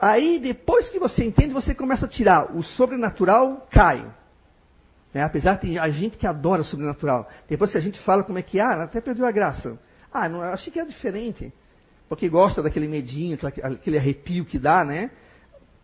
Aí, 0.00 0.38
depois 0.38 0.88
que 0.88 1.00
você 1.00 1.24
entende, 1.24 1.52
você 1.52 1.74
começa 1.74 2.06
a 2.06 2.08
tirar. 2.08 2.56
O 2.56 2.62
sobrenatural 2.62 3.66
cai. 3.70 4.08
Né? 5.18 5.24
Apesar 5.24 5.58
de 5.58 5.76
a 5.76 5.90
gente 5.90 6.16
que 6.16 6.28
adora 6.28 6.62
o 6.62 6.64
sobrenatural. 6.64 7.28
Depois 7.48 7.72
que 7.72 7.76
a 7.76 7.80
gente 7.80 7.98
fala 8.02 8.22
como 8.22 8.38
é 8.38 8.42
que, 8.42 8.60
ah, 8.60 8.84
até 8.84 9.00
perdeu 9.00 9.26
a 9.26 9.32
graça. 9.32 9.76
Ah, 10.12 10.28
não, 10.28 10.40
achei 10.40 10.72
que 10.72 10.78
era 10.78 10.88
diferente. 10.88 11.52
Porque 12.08 12.28
gosta 12.28 12.62
daquele 12.62 12.86
medinho, 12.86 13.36
aquele 13.64 13.98
arrepio 13.98 14.44
que 14.44 14.60
dá, 14.60 14.84
né? 14.84 15.10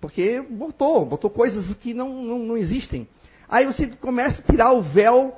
Porque 0.01 0.41
botou, 0.41 1.05
botou 1.05 1.29
coisas 1.29 1.65
que 1.79 1.93
não, 1.93 2.23
não, 2.23 2.39
não 2.39 2.57
existem. 2.57 3.09
Aí 3.49 3.67
você 3.67 3.89
começa 3.89 4.41
a 4.41 4.45
tirar 4.45 4.73
o 4.73 4.83
véu 4.83 5.37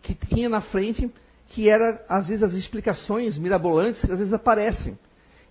que 0.00 0.14
tinha 0.14 0.48
na 0.48 0.62
frente, 0.62 1.12
que 1.48 1.68
era, 1.68 2.02
às 2.08 2.28
vezes, 2.28 2.42
as 2.42 2.54
explicações 2.54 3.36
mirabolantes, 3.36 4.02
às 4.04 4.18
vezes 4.18 4.32
aparecem. 4.32 4.98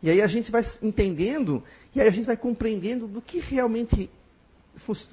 E 0.02 0.10
aí 0.10 0.24
a 0.24 0.28
gente 0.28 0.52
vai 0.52 0.66
entendendo, 0.82 1.64
e 1.94 2.02
aí 2.02 2.08
a 2.08 2.12
gente 2.12 2.26
vai 2.26 2.36
compreendendo 2.36 3.08
do 3.08 3.22
que 3.22 3.40
realmente, 3.40 4.10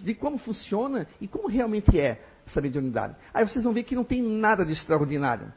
de 0.01 0.15
como 0.15 0.39
funciona 0.39 1.07
e 1.21 1.29
como 1.29 1.49
realmente 1.49 1.99
é 1.99 2.21
essa 2.47 2.61
mediunidade. 2.61 3.15
Aí 3.33 3.47
vocês 3.47 3.65
vão 3.65 3.73
ver 3.73 3.85
que 3.85 3.95
não 3.95 4.05
tem 4.05 4.23
nada 4.23 4.65
de 4.65 4.73
extraordinário. 4.73 5.53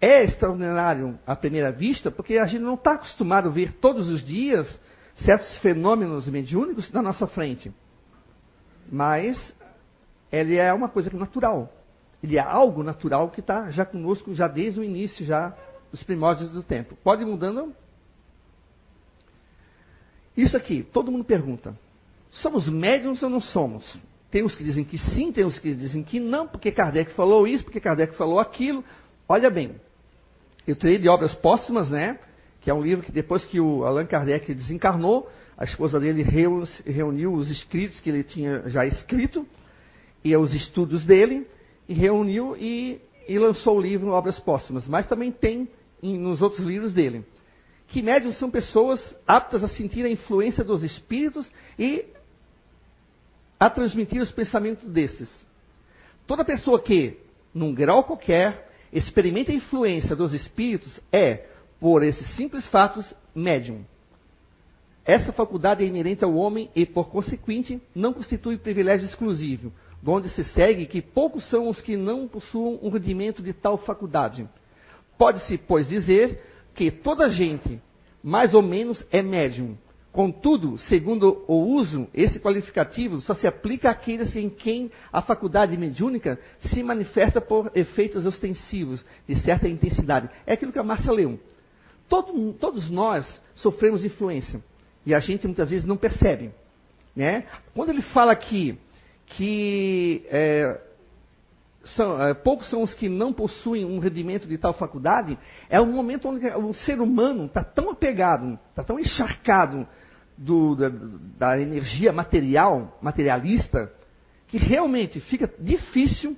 É 0.00 0.22
extraordinário 0.24 1.18
à 1.26 1.34
primeira 1.34 1.72
vista, 1.72 2.10
porque 2.10 2.38
a 2.38 2.46
gente 2.46 2.62
não 2.62 2.74
está 2.74 2.92
acostumado 2.92 3.48
a 3.48 3.52
ver 3.52 3.72
todos 3.72 4.06
os 4.08 4.24
dias 4.24 4.78
certos 5.16 5.58
fenômenos 5.58 6.28
mediúnicos 6.28 6.90
na 6.92 7.02
nossa 7.02 7.26
frente. 7.26 7.72
Mas 8.90 9.54
ele 10.30 10.56
é 10.56 10.72
uma 10.72 10.88
coisa 10.88 11.10
natural. 11.16 11.72
Ele 12.22 12.36
é 12.36 12.40
algo 12.40 12.82
natural 12.82 13.30
que 13.30 13.40
está 13.40 13.70
já 13.70 13.84
conosco, 13.84 14.34
já 14.34 14.48
desde 14.48 14.80
o 14.80 14.84
início, 14.84 15.24
já 15.24 15.54
dos 15.90 16.02
primórdios 16.02 16.50
do 16.50 16.62
tempo. 16.62 16.96
Pode 17.02 17.22
ir 17.22 17.26
mudando? 17.26 17.74
Isso 20.36 20.56
aqui, 20.56 20.82
todo 20.82 21.10
mundo 21.10 21.24
pergunta. 21.24 21.76
Somos 22.42 22.68
médiums 22.68 23.22
ou 23.22 23.30
não 23.30 23.40
somos? 23.40 23.98
Tem 24.30 24.42
os 24.44 24.54
que 24.54 24.62
dizem 24.62 24.84
que 24.84 24.98
sim, 24.98 25.32
tem 25.32 25.44
os 25.44 25.58
que 25.58 25.74
dizem 25.74 26.02
que 26.02 26.20
não, 26.20 26.46
porque 26.46 26.70
Kardec 26.70 27.12
falou 27.12 27.46
isso, 27.46 27.64
porque 27.64 27.80
Kardec 27.80 28.14
falou 28.14 28.38
aquilo. 28.38 28.84
Olha 29.28 29.48
bem, 29.50 29.76
eu 30.66 30.76
tirei 30.76 30.98
de 30.98 31.08
obras 31.08 31.34
póstumas, 31.34 31.88
né? 31.90 32.18
Que 32.60 32.70
é 32.70 32.74
um 32.74 32.82
livro 32.82 33.04
que 33.04 33.12
depois 33.12 33.44
que 33.46 33.58
o 33.58 33.84
Allan 33.84 34.06
Kardec 34.06 34.52
desencarnou, 34.52 35.30
a 35.56 35.64
esposa 35.64 35.98
dele 35.98 36.22
reuniu 36.22 37.32
os 37.32 37.50
escritos 37.50 38.00
que 38.00 38.10
ele 38.10 38.22
tinha 38.22 38.68
já 38.68 38.86
escrito 38.86 39.46
e 40.22 40.36
os 40.36 40.52
estudos 40.52 41.04
dele 41.04 41.46
e 41.88 41.94
reuniu 41.94 42.56
e, 42.56 43.00
e 43.26 43.38
lançou 43.38 43.78
o 43.78 43.80
livro 43.80 44.10
Obras 44.10 44.38
Póstumas. 44.38 44.86
Mas 44.86 45.06
também 45.06 45.32
tem 45.32 45.68
em, 46.02 46.18
nos 46.18 46.42
outros 46.42 46.64
livros 46.64 46.92
dele. 46.92 47.24
Que 47.88 48.02
médiums 48.02 48.38
são 48.38 48.50
pessoas 48.50 49.16
aptas 49.26 49.64
a 49.64 49.68
sentir 49.68 50.04
a 50.04 50.10
influência 50.10 50.62
dos 50.62 50.84
espíritos 50.84 51.50
e 51.78 52.04
a 53.58 53.68
transmitir 53.68 54.20
os 54.20 54.30
pensamentos 54.30 54.88
desses. 54.88 55.28
Toda 56.26 56.44
pessoa 56.44 56.80
que, 56.80 57.18
num 57.52 57.74
grau 57.74 58.04
qualquer, 58.04 58.70
experimenta 58.92 59.50
a 59.50 59.54
influência 59.54 60.14
dos 60.14 60.32
espíritos 60.32 61.00
é, 61.12 61.46
por 61.80 62.02
esses 62.02 62.26
simples 62.36 62.66
fatos, 62.68 63.04
médium. 63.34 63.84
Essa 65.04 65.32
faculdade 65.32 65.82
é 65.82 65.86
inerente 65.86 66.22
ao 66.22 66.34
homem 66.34 66.70
e, 66.76 66.84
por 66.84 67.08
consequente, 67.08 67.80
não 67.94 68.12
constitui 68.12 68.58
privilégio 68.58 69.06
exclusivo, 69.06 69.72
onde 70.06 70.28
se 70.28 70.44
segue 70.44 70.86
que 70.86 71.00
poucos 71.00 71.48
são 71.48 71.68
os 71.68 71.80
que 71.80 71.96
não 71.96 72.28
possuam 72.28 72.78
um 72.82 72.90
rudimento 72.90 73.42
de 73.42 73.52
tal 73.52 73.78
faculdade. 73.78 74.46
Pode-se, 75.16 75.56
pois, 75.56 75.88
dizer 75.88 76.42
que 76.74 76.90
toda 76.90 77.30
gente, 77.30 77.80
mais 78.22 78.52
ou 78.54 78.62
menos, 78.62 79.02
é 79.10 79.22
médium. 79.22 79.76
Contudo, 80.12 80.78
segundo 80.78 81.44
o 81.46 81.54
uso, 81.54 82.08
esse 82.14 82.40
qualificativo 82.40 83.20
só 83.20 83.34
se 83.34 83.46
aplica 83.46 83.90
àqueles 83.90 84.34
em 84.34 84.48
quem 84.48 84.90
a 85.12 85.20
faculdade 85.20 85.76
mediúnica 85.76 86.40
se 86.60 86.82
manifesta 86.82 87.40
por 87.40 87.70
efeitos 87.74 88.24
ostensivos 88.24 89.04
de 89.28 89.36
certa 89.36 89.68
intensidade. 89.68 90.30
É 90.46 90.54
aquilo 90.54 90.72
que 90.72 90.78
a 90.78 90.82
Márcia 90.82 91.12
leu. 91.12 91.38
Todo, 92.08 92.52
todos 92.54 92.88
nós 92.90 93.40
sofremos 93.54 94.04
influência. 94.04 94.62
E 95.04 95.14
a 95.14 95.20
gente 95.20 95.46
muitas 95.46 95.70
vezes 95.70 95.86
não 95.86 95.96
percebe. 95.96 96.50
Né? 97.14 97.44
Quando 97.74 97.90
ele 97.90 98.02
fala 98.02 98.32
aqui 98.32 98.78
que 99.26 100.24
é, 100.30 100.80
são, 101.94 102.20
é, 102.22 102.34
poucos 102.34 102.68
são 102.70 102.82
os 102.82 102.94
que 102.94 103.08
não 103.08 103.32
possuem 103.32 103.84
um 103.84 103.98
rendimento 103.98 104.46
de 104.46 104.58
tal 104.58 104.72
faculdade, 104.72 105.38
é 105.68 105.80
um 105.80 105.92
momento 105.92 106.28
onde 106.28 106.46
o 106.48 106.74
ser 106.74 107.00
humano 107.00 107.46
está 107.46 107.62
tão 107.62 107.90
apegado, 107.90 108.58
está 108.70 108.82
tão 108.82 108.98
encharcado 108.98 109.86
do, 110.36 110.74
da, 110.74 110.90
da, 111.38 111.60
energia 111.60 112.12
material, 112.12 112.98
materialista, 113.02 113.92
que 114.46 114.56
realmente 114.56 115.20
fica 115.20 115.52
difícil 115.58 116.36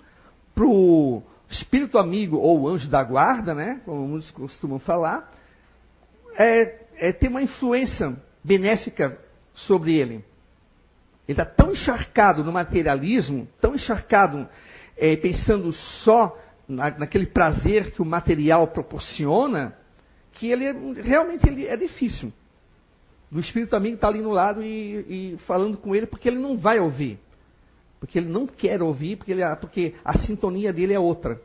para 0.54 0.64
o 0.64 1.22
espírito 1.48 1.98
amigo 1.98 2.36
ou 2.36 2.68
anjo 2.68 2.88
da 2.88 3.02
guarda, 3.02 3.54
né, 3.54 3.80
como 3.84 4.06
muitos 4.06 4.30
costumam 4.30 4.78
falar, 4.78 5.32
é, 6.36 6.86
é 6.96 7.12
ter 7.12 7.28
uma 7.28 7.42
influência 7.42 8.16
benéfica 8.42 9.18
sobre 9.54 9.94
ele. 9.94 10.24
Ele 11.28 11.40
está 11.40 11.44
tão 11.44 11.72
encharcado 11.72 12.42
no 12.42 12.52
materialismo, 12.52 13.46
tão 13.60 13.74
encharcado 13.74 14.48
é, 14.96 15.16
pensando 15.16 15.72
só 15.72 16.36
na, 16.68 16.90
naquele 16.90 17.26
prazer 17.26 17.92
que 17.92 18.02
o 18.02 18.04
material 18.04 18.68
proporciona, 18.68 19.76
que 20.32 20.50
ele 20.50 20.64
é, 20.64 20.72
realmente 21.02 21.48
ele 21.48 21.66
é 21.66 21.76
difícil. 21.76 22.32
O 23.32 23.38
espírito 23.38 23.76
amigo 23.76 23.94
está 23.94 24.08
ali 24.08 24.20
no 24.20 24.30
lado 24.30 24.62
e, 24.62 25.34
e, 25.34 25.38
falando 25.46 25.76
com 25.76 25.94
ele 25.94 26.06
porque 26.06 26.28
ele 26.28 26.38
não 26.38 26.56
vai 26.56 26.80
ouvir. 26.80 27.18
Porque 28.00 28.18
ele 28.18 28.28
não 28.28 28.46
quer 28.46 28.82
ouvir, 28.82 29.16
porque, 29.16 29.30
ele, 29.30 29.42
porque 29.56 29.94
a 30.04 30.18
sintonia 30.18 30.72
dele 30.72 30.94
é 30.94 30.98
outra. 30.98 31.40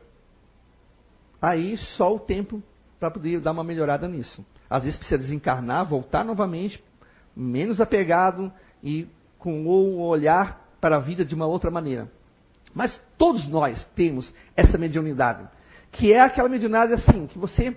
Aí 1.40 1.76
só 1.76 2.14
o 2.14 2.18
tempo 2.18 2.62
para 2.98 3.10
poder 3.10 3.40
dar 3.40 3.52
uma 3.52 3.62
melhorada 3.62 4.08
nisso. 4.08 4.44
Às 4.68 4.84
vezes 4.84 4.98
precisa 4.98 5.18
desencarnar, 5.18 5.86
voltar 5.86 6.24
novamente, 6.24 6.82
menos 7.36 7.80
apegado 7.80 8.52
e 8.82 9.06
com 9.38 9.66
o 9.66 10.00
olhar 10.00 10.66
para 10.80 10.96
a 10.96 11.00
vida 11.00 11.24
de 11.24 11.34
uma 11.34 11.46
outra 11.46 11.70
maneira. 11.70 12.10
Mas 12.76 13.02
todos 13.16 13.48
nós 13.48 13.82
temos 13.96 14.30
essa 14.54 14.76
mediunidade, 14.76 15.48
que 15.90 16.12
é 16.12 16.20
aquela 16.20 16.46
mediunidade 16.46 16.92
assim, 16.92 17.26
que 17.26 17.38
você 17.38 17.74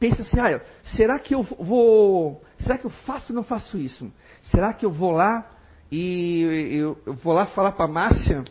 pensa 0.00 0.22
assim, 0.22 0.40
ah, 0.40 0.58
será 0.96 1.18
que 1.18 1.34
eu 1.34 1.42
vou, 1.42 2.42
será 2.58 2.78
que 2.78 2.86
eu 2.86 2.90
faço 2.90 3.30
ou 3.30 3.36
não 3.36 3.44
faço 3.44 3.76
isso? 3.76 4.10
Será 4.44 4.72
que 4.72 4.86
eu 4.86 4.90
vou 4.90 5.10
lá 5.10 5.46
e 5.92 6.40
eu, 6.80 6.98
eu 7.04 7.12
vou 7.12 7.34
lá 7.34 7.44
falar 7.44 7.72
para 7.72 7.86
Márcia 7.86 8.42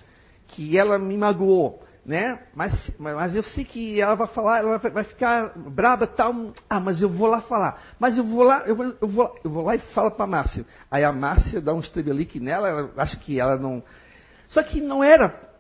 que 0.50 0.78
ela 0.78 1.00
me 1.00 1.18
magoou? 1.18 1.84
né? 2.06 2.44
Mas, 2.54 2.92
mas 3.00 3.36
eu 3.36 3.42
sei 3.42 3.66
que 3.66 4.00
ela 4.00 4.14
vai 4.14 4.28
falar, 4.28 4.60
ela 4.60 4.78
vai, 4.78 5.04
ficar 5.04 5.52
braba 5.58 6.06
tal. 6.06 6.54
Ah, 6.70 6.80
mas 6.80 7.02
eu 7.02 7.10
vou 7.10 7.26
lá 7.26 7.42
falar. 7.42 7.82
Mas 8.00 8.16
eu 8.16 8.24
vou 8.24 8.44
lá, 8.44 8.62
eu 8.68 8.76
vou, 8.76 8.86
eu 9.02 9.08
vou, 9.08 9.40
eu 9.44 9.50
vou 9.50 9.64
lá 9.64 9.76
e 9.76 9.80
falo 9.80 10.12
para 10.12 10.28
Márcia. 10.28 10.64
Aí 10.92 11.04
a 11.04 11.12
Márcia 11.12 11.60
dá 11.60 11.74
um 11.74 11.80
estrebelique 11.80 12.40
nela, 12.40 12.70
ela, 12.70 12.92
acho 12.98 13.20
que 13.22 13.40
ela 13.40 13.58
não. 13.58 13.82
Só 14.50 14.62
que 14.62 14.80
não 14.80 15.04
era 15.04 15.55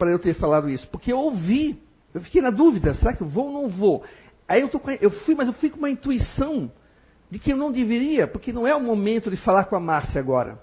para 0.00 0.10
eu 0.10 0.18
ter 0.18 0.32
falado 0.32 0.70
isso, 0.70 0.88
porque 0.88 1.12
eu 1.12 1.18
ouvi, 1.18 1.78
eu 2.14 2.22
fiquei 2.22 2.40
na 2.40 2.48
dúvida, 2.48 2.94
será 2.94 3.12
que 3.12 3.20
eu 3.20 3.28
vou 3.28 3.48
ou 3.48 3.52
não 3.52 3.68
vou? 3.68 4.02
Aí 4.48 4.62
eu, 4.62 4.68
tô, 4.70 4.80
eu 4.98 5.10
fui, 5.10 5.34
mas 5.34 5.46
eu 5.46 5.52
fui 5.52 5.68
com 5.68 5.76
uma 5.76 5.90
intuição 5.90 6.72
de 7.30 7.38
que 7.38 7.52
eu 7.52 7.56
não 7.56 7.70
deveria, 7.70 8.26
porque 8.26 8.50
não 8.50 8.66
é 8.66 8.74
o 8.74 8.80
momento 8.80 9.30
de 9.30 9.36
falar 9.36 9.64
com 9.64 9.76
a 9.76 9.80
Márcia 9.80 10.18
agora. 10.18 10.58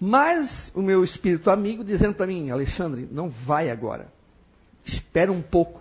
Mas 0.00 0.72
o 0.74 0.82
meu 0.82 1.04
espírito 1.04 1.48
amigo 1.48 1.84
dizendo 1.84 2.14
para 2.14 2.26
mim, 2.26 2.50
Alexandre, 2.50 3.08
não 3.08 3.30
vai 3.30 3.70
agora. 3.70 4.08
Espera 4.84 5.30
um 5.30 5.40
pouco. 5.40 5.80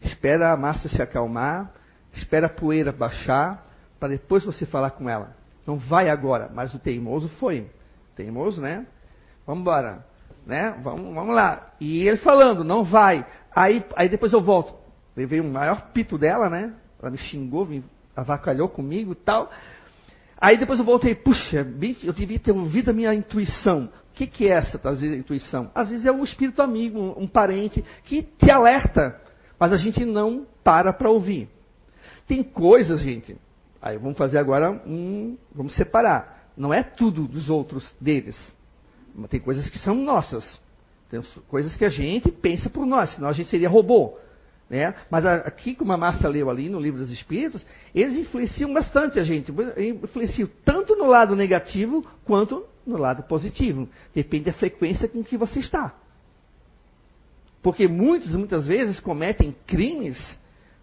espera 0.00 0.52
a 0.52 0.56
massa 0.56 0.88
se 0.88 1.02
acalmar, 1.02 1.72
espera 2.12 2.46
a 2.46 2.50
poeira 2.50 2.92
baixar, 2.92 3.66
para 3.98 4.10
depois 4.10 4.44
você 4.44 4.64
falar 4.64 4.90
com 4.90 5.10
ela. 5.10 5.36
Não 5.66 5.76
vai 5.76 6.08
agora, 6.08 6.50
mas 6.54 6.72
o 6.72 6.78
teimoso 6.78 7.28
foi. 7.40 7.68
Teimoso, 8.14 8.60
né? 8.60 8.86
Vamos 9.44 9.62
embora, 9.62 10.06
né? 10.46 10.78
Vamos, 10.82 11.14
vamos 11.14 11.34
lá. 11.34 11.74
E 11.80 12.06
ele 12.06 12.18
falando, 12.18 12.64
não 12.64 12.84
vai. 12.84 13.26
Aí, 13.54 13.84
aí 13.96 14.08
depois 14.08 14.32
eu 14.32 14.40
volto. 14.40 14.74
Levei 15.16 15.40
o 15.40 15.44
maior 15.44 15.90
pito 15.92 16.18
dela, 16.18 16.50
né? 16.50 16.74
Ela 17.00 17.10
me 17.10 17.18
xingou, 17.18 17.66
me 17.66 17.84
avacalhou 18.16 18.68
comigo 18.68 19.12
e 19.12 19.16
tal. 19.16 19.50
Aí 20.40 20.58
depois 20.58 20.78
eu 20.78 20.84
voltei, 20.84 21.14
puxa, 21.14 21.66
eu 22.02 22.12
devia 22.12 22.38
ter 22.38 22.52
ouvido 22.52 22.90
a 22.90 22.92
minha 22.92 23.14
intuição. 23.14 23.90
O 24.10 24.14
que, 24.14 24.26
que 24.26 24.46
é 24.46 24.50
essa, 24.50 24.80
às 24.88 25.00
vezes, 25.00 25.18
intuição? 25.18 25.70
Às 25.74 25.90
vezes 25.90 26.06
é 26.06 26.12
um 26.12 26.22
espírito 26.22 26.62
amigo, 26.62 27.14
um, 27.16 27.26
parente, 27.26 27.84
que 28.04 28.22
te 28.22 28.50
alerta, 28.50 29.20
mas 29.58 29.72
a 29.72 29.76
gente 29.76 30.04
não 30.04 30.46
para 30.62 30.92
para 30.92 31.10
ouvir. 31.10 31.48
Tem 32.26 32.42
coisas, 32.42 33.00
gente, 33.00 33.36
aí 33.82 33.98
vamos 33.98 34.16
fazer 34.16 34.38
agora 34.38 34.70
um, 34.86 35.36
vamos 35.52 35.74
separar. 35.74 36.50
Não 36.56 36.72
é 36.72 36.82
tudo 36.82 37.26
dos 37.26 37.50
outros, 37.50 37.90
deles. 38.00 38.36
Tem 39.28 39.40
coisas 39.40 39.68
que 39.68 39.78
são 39.78 39.94
nossas. 39.94 40.60
Tem 41.10 41.22
coisas 41.48 41.76
que 41.76 41.84
a 41.84 41.88
gente 41.88 42.30
pensa 42.30 42.68
por 42.68 42.86
nós, 42.86 43.10
senão 43.14 43.28
a 43.28 43.32
gente 43.32 43.48
seria 43.48 43.68
robô. 43.68 44.18
Né? 44.68 44.94
Mas 45.10 45.26
aqui, 45.26 45.74
como 45.74 45.92
a 45.92 45.96
Márcia 45.96 46.28
leu 46.28 46.48
ali 46.48 46.68
no 46.68 46.80
livro 46.80 46.98
dos 46.98 47.10
Espíritos, 47.10 47.64
eles 47.94 48.16
influenciam 48.16 48.72
bastante 48.72 49.20
a 49.20 49.24
gente. 49.24 49.52
Influenciam 50.02 50.48
tanto 50.64 50.96
no 50.96 51.06
lado 51.06 51.36
negativo 51.36 52.04
quanto 52.24 52.64
no 52.86 52.96
lado 52.96 53.22
positivo. 53.24 53.88
Depende 54.14 54.46
da 54.46 54.52
frequência 54.52 55.06
com 55.06 55.22
que 55.22 55.36
você 55.36 55.60
está. 55.60 55.94
Porque 57.62 57.88
muitos, 57.88 58.34
muitas 58.34 58.66
vezes, 58.66 59.00
cometem 59.00 59.54
crimes, 59.66 60.18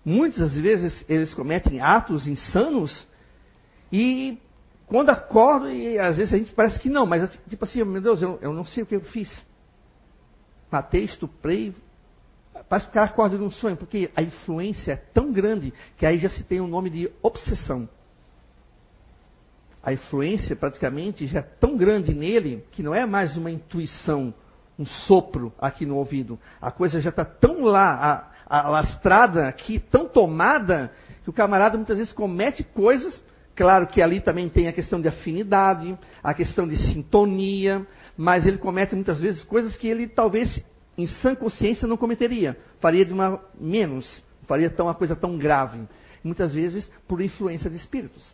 muitas 0.04 0.58
vezes 0.58 1.06
eles 1.08 1.34
cometem 1.34 1.80
atos 1.80 2.28
insanos, 2.28 3.06
e 3.92 4.40
quando 4.92 5.10
acordam, 5.10 5.72
e 5.72 5.98
às 5.98 6.18
vezes 6.18 6.34
a 6.34 6.38
gente 6.38 6.54
parece 6.54 6.78
que 6.78 6.90
não, 6.90 7.06
mas 7.06 7.32
tipo 7.48 7.64
assim, 7.64 7.82
meu 7.86 8.02
Deus, 8.02 8.22
eu, 8.22 8.38
eu 8.42 8.52
não 8.52 8.66
sei 8.66 8.84
o 8.84 8.86
que 8.86 8.96
eu 8.96 9.02
fiz. 9.02 9.32
Matei, 10.70 11.06
estuprei, 11.06 11.74
Parece 12.68 12.88
que 12.88 12.92
o 12.92 12.94
cara 12.94 13.06
acorda 13.08 13.38
de 13.38 13.44
um 13.44 13.50
sonho, 13.50 13.78
porque 13.78 14.12
a 14.14 14.22
influência 14.22 14.92
é 14.92 14.96
tão 14.96 15.32
grande 15.32 15.74
que 15.98 16.06
aí 16.06 16.18
já 16.18 16.28
se 16.28 16.44
tem 16.44 16.60
o 16.60 16.66
um 16.66 16.68
nome 16.68 16.90
de 16.90 17.10
obsessão. 17.22 17.88
A 19.82 19.94
influência 19.94 20.56
praticamente 20.56 21.26
já 21.26 21.40
é 21.40 21.42
tão 21.42 21.78
grande 21.78 22.14
nele 22.14 22.64
que 22.72 22.84
não 22.84 22.94
é 22.94 23.06
mais 23.06 23.38
uma 23.38 23.50
intuição, 23.50 24.34
um 24.78 24.86
sopro 24.86 25.54
aqui 25.60 25.86
no 25.86 25.96
ouvido. 25.96 26.38
A 26.62 26.70
coisa 26.70 27.00
já 27.00 27.10
está 27.10 27.24
tão 27.24 27.64
lá, 27.64 28.32
alastrada 28.46 29.48
aqui, 29.48 29.80
tão 29.80 30.08
tomada, 30.08 30.92
que 31.24 31.30
o 31.30 31.34
camarada 31.34 31.78
muitas 31.78 31.98
vezes 31.98 32.14
comete 32.14 32.64
coisas. 32.64 33.20
Claro 33.62 33.86
que 33.86 34.02
ali 34.02 34.20
também 34.20 34.50
tem 34.50 34.68
a 34.68 34.74
questão 34.74 35.00
de 35.00 35.08
afinidade, 35.08 35.96
a 36.24 36.34
questão 36.34 36.68
de 36.68 36.76
sintonia, 36.80 37.86
mas 38.18 38.48
ele 38.48 38.58
comete 38.58 38.96
muitas 38.96 39.20
vezes 39.20 39.44
coisas 39.44 39.78
que 39.78 39.88
ele 39.88 40.08
talvez 40.08 40.66
em 40.98 41.06
sã 41.06 41.36
consciência 41.36 41.88
não 41.88 41.96
cometeria. 41.96 42.58
Faria 42.80 43.06
de 43.06 43.14
uma 43.14 43.40
menos, 43.60 44.24
faria 44.48 44.68
tão 44.68 44.88
uma 44.88 44.96
coisa 44.96 45.16
tão 45.16 45.38
grave. 45.38 45.88
Muitas 46.24 46.56
vezes 46.56 46.90
por 47.08 47.22
influência 47.22 47.70
de 47.70 47.76
espíritos. 47.76 48.26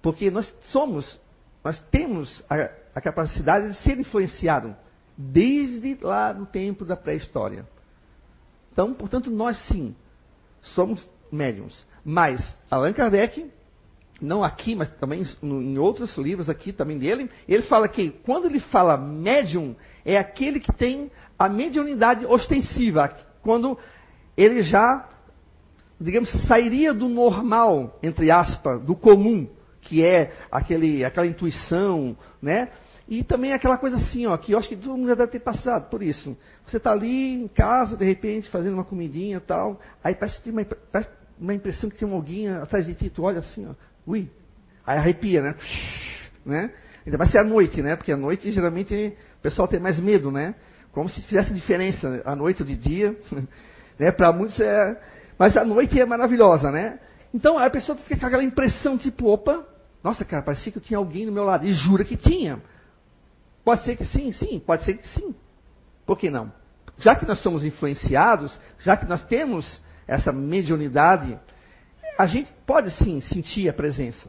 Porque 0.00 0.30
nós 0.30 0.50
somos, 0.72 1.20
nós 1.62 1.78
temos 1.90 2.42
a, 2.48 2.70
a 2.94 3.00
capacidade 3.02 3.68
de 3.68 3.74
ser 3.82 4.00
influenciado 4.00 4.74
desde 5.14 5.98
lá 6.00 6.32
no 6.32 6.46
tempo 6.46 6.86
da 6.86 6.96
pré-história. 6.96 7.68
Então, 8.72 8.94
portanto, 8.94 9.30
nós 9.30 9.58
sim 9.68 9.94
somos 10.62 11.06
médiums. 11.30 11.86
Mas 12.02 12.56
Allan 12.70 12.94
Kardec, 12.94 13.52
não 14.20 14.42
aqui, 14.42 14.74
mas 14.74 14.88
também 14.96 15.24
em 15.42 15.78
outros 15.78 16.16
livros 16.16 16.48
aqui 16.48 16.72
também 16.72 16.98
dele, 16.98 17.30
ele 17.46 17.62
fala 17.62 17.88
que 17.88 18.10
quando 18.10 18.46
ele 18.46 18.60
fala 18.60 18.96
médium, 18.96 19.76
é 20.04 20.16
aquele 20.16 20.60
que 20.60 20.72
tem 20.72 21.10
a 21.38 21.48
mediunidade 21.48 22.24
ostensiva, 22.24 23.14
quando 23.42 23.78
ele 24.36 24.62
já, 24.62 25.08
digamos, 26.00 26.30
sairia 26.46 26.94
do 26.94 27.08
normal, 27.08 27.98
entre 28.02 28.30
aspas, 28.30 28.82
do 28.82 28.94
comum, 28.94 29.48
que 29.82 30.04
é 30.04 30.32
aquele, 30.50 31.04
aquela 31.04 31.26
intuição, 31.26 32.16
né? 32.40 32.70
E 33.08 33.22
também 33.22 33.52
aquela 33.52 33.78
coisa 33.78 33.96
assim, 33.96 34.26
ó, 34.26 34.36
que 34.36 34.52
eu 34.52 34.58
acho 34.58 34.68
que 34.68 34.76
todo 34.76 34.96
mundo 34.96 35.08
já 35.08 35.14
deve 35.14 35.30
ter 35.30 35.40
passado 35.40 35.88
por 35.88 36.02
isso. 36.02 36.36
Você 36.66 36.78
está 36.78 36.90
ali 36.90 37.34
em 37.34 37.46
casa, 37.46 37.96
de 37.96 38.04
repente, 38.04 38.50
fazendo 38.50 38.74
uma 38.74 38.84
comidinha 38.84 39.36
e 39.36 39.40
tal, 39.40 39.80
aí 40.02 40.14
parece 40.14 40.38
que 40.38 40.44
tem 40.44 40.52
uma, 40.52 40.64
parece 40.64 41.10
uma 41.38 41.54
impressão 41.54 41.88
que 41.88 41.96
tem 41.96 42.10
alguém 42.10 42.48
atrás 42.48 42.86
de 42.86 42.94
ti, 42.94 43.08
tu 43.08 43.22
olha 43.22 43.38
assim, 43.38 43.66
ó, 43.66 43.74
ui, 44.06 44.30
aí 44.86 44.98
arrepia, 44.98 45.42
né? 45.42 45.54
né? 46.44 46.70
Ainda 47.04 47.18
vai 47.18 47.26
ser 47.28 47.38
à 47.38 47.44
noite, 47.44 47.82
né? 47.82 47.96
Porque 47.96 48.12
à 48.12 48.16
noite 48.16 48.50
geralmente 48.52 49.16
o 49.38 49.42
pessoal 49.42 49.68
tem 49.68 49.80
mais 49.80 49.98
medo, 49.98 50.30
né? 50.30 50.54
Como 50.92 51.08
se 51.08 51.22
fizesse 51.22 51.52
diferença 51.52 52.08
né? 52.08 52.22
à 52.24 52.34
noite 52.34 52.62
ou 52.62 52.68
de 52.68 52.76
dia. 52.76 53.16
né? 53.98 54.10
Para 54.12 54.32
muitos 54.32 54.58
é. 54.60 55.00
Mas 55.38 55.56
a 55.56 55.64
noite 55.64 56.00
é 56.00 56.04
maravilhosa, 56.04 56.70
né? 56.70 56.98
Então 57.34 57.58
a 57.58 57.68
pessoa 57.68 57.98
fica 57.98 58.18
com 58.18 58.26
aquela 58.26 58.42
impressão, 58.42 58.96
tipo, 58.96 59.28
opa, 59.28 59.64
nossa, 60.02 60.24
cara, 60.24 60.42
parecia 60.42 60.72
que 60.72 60.80
tinha 60.80 60.98
alguém 60.98 61.26
no 61.26 61.32
meu 61.32 61.44
lado. 61.44 61.66
E 61.66 61.72
jura 61.72 62.04
que 62.04 62.16
tinha. 62.16 62.62
Pode 63.64 63.82
ser 63.82 63.96
que 63.96 64.04
sim, 64.04 64.30
sim, 64.32 64.62
pode 64.64 64.84
ser 64.84 64.94
que 64.94 65.08
sim. 65.08 65.34
Por 66.06 66.16
que 66.16 66.30
não? 66.30 66.52
Já 66.98 67.14
que 67.16 67.26
nós 67.26 67.40
somos 67.40 67.64
influenciados, 67.64 68.56
já 68.78 68.96
que 68.96 69.04
nós 69.04 69.22
temos 69.26 69.82
essa 70.06 70.32
mediunidade, 70.32 71.38
a 72.18 72.26
gente 72.26 72.50
pode 72.66 72.90
sim 72.92 73.20
sentir 73.20 73.68
a 73.68 73.72
presença. 73.72 74.28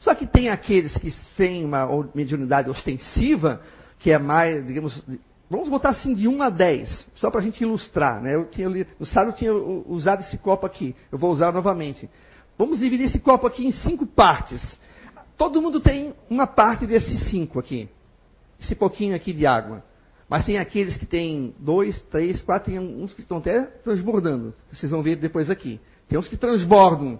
Só 0.00 0.14
que 0.14 0.26
tem 0.26 0.48
aqueles 0.48 0.96
que 0.96 1.12
têm 1.36 1.64
uma 1.64 1.86
mediunidade 2.14 2.70
ostensiva, 2.70 3.60
que 3.98 4.10
é 4.10 4.18
mais, 4.18 4.64
digamos, 4.66 5.02
Vamos 5.50 5.70
botar 5.70 5.90
assim 5.90 6.12
de 6.12 6.28
1 6.28 6.42
a 6.42 6.50
10, 6.50 7.06
só 7.14 7.30
para 7.30 7.40
a 7.40 7.42
gente 7.42 7.62
ilustrar. 7.62 8.20
Né? 8.20 8.34
Eu 8.34 8.46
tinha, 8.46 8.68
no 8.68 9.06
sábado 9.06 9.30
eu 9.32 9.36
tinha 9.36 9.54
usado 9.54 10.20
esse 10.20 10.36
copo 10.36 10.66
aqui, 10.66 10.94
eu 11.10 11.18
vou 11.18 11.30
usar 11.30 11.52
novamente. 11.52 12.08
Vamos 12.58 12.78
dividir 12.78 13.06
esse 13.06 13.18
copo 13.18 13.46
aqui 13.46 13.66
em 13.66 13.72
cinco 13.72 14.06
partes. 14.06 14.62
Todo 15.38 15.62
mundo 15.62 15.80
tem 15.80 16.12
uma 16.28 16.46
parte 16.46 16.86
desses 16.86 17.30
cinco 17.30 17.58
aqui. 17.58 17.88
Esse 18.60 18.74
pouquinho 18.74 19.14
aqui 19.14 19.32
de 19.32 19.46
água. 19.46 19.82
Mas 20.28 20.44
tem 20.44 20.58
aqueles 20.58 20.96
que 20.96 21.06
têm 21.06 21.54
dois, 21.58 22.02
três, 22.02 22.42
quatro, 22.42 22.70
tem 22.70 22.78
uns 22.78 23.14
que 23.14 23.22
estão 23.22 23.38
até 23.38 23.62
transbordando. 23.62 24.52
Vocês 24.70 24.90
vão 24.90 25.02
ver 25.02 25.16
depois 25.16 25.48
aqui. 25.48 25.80
Tem 26.08 26.18
uns 26.18 26.28
que 26.28 26.36
transbordam, 26.36 27.18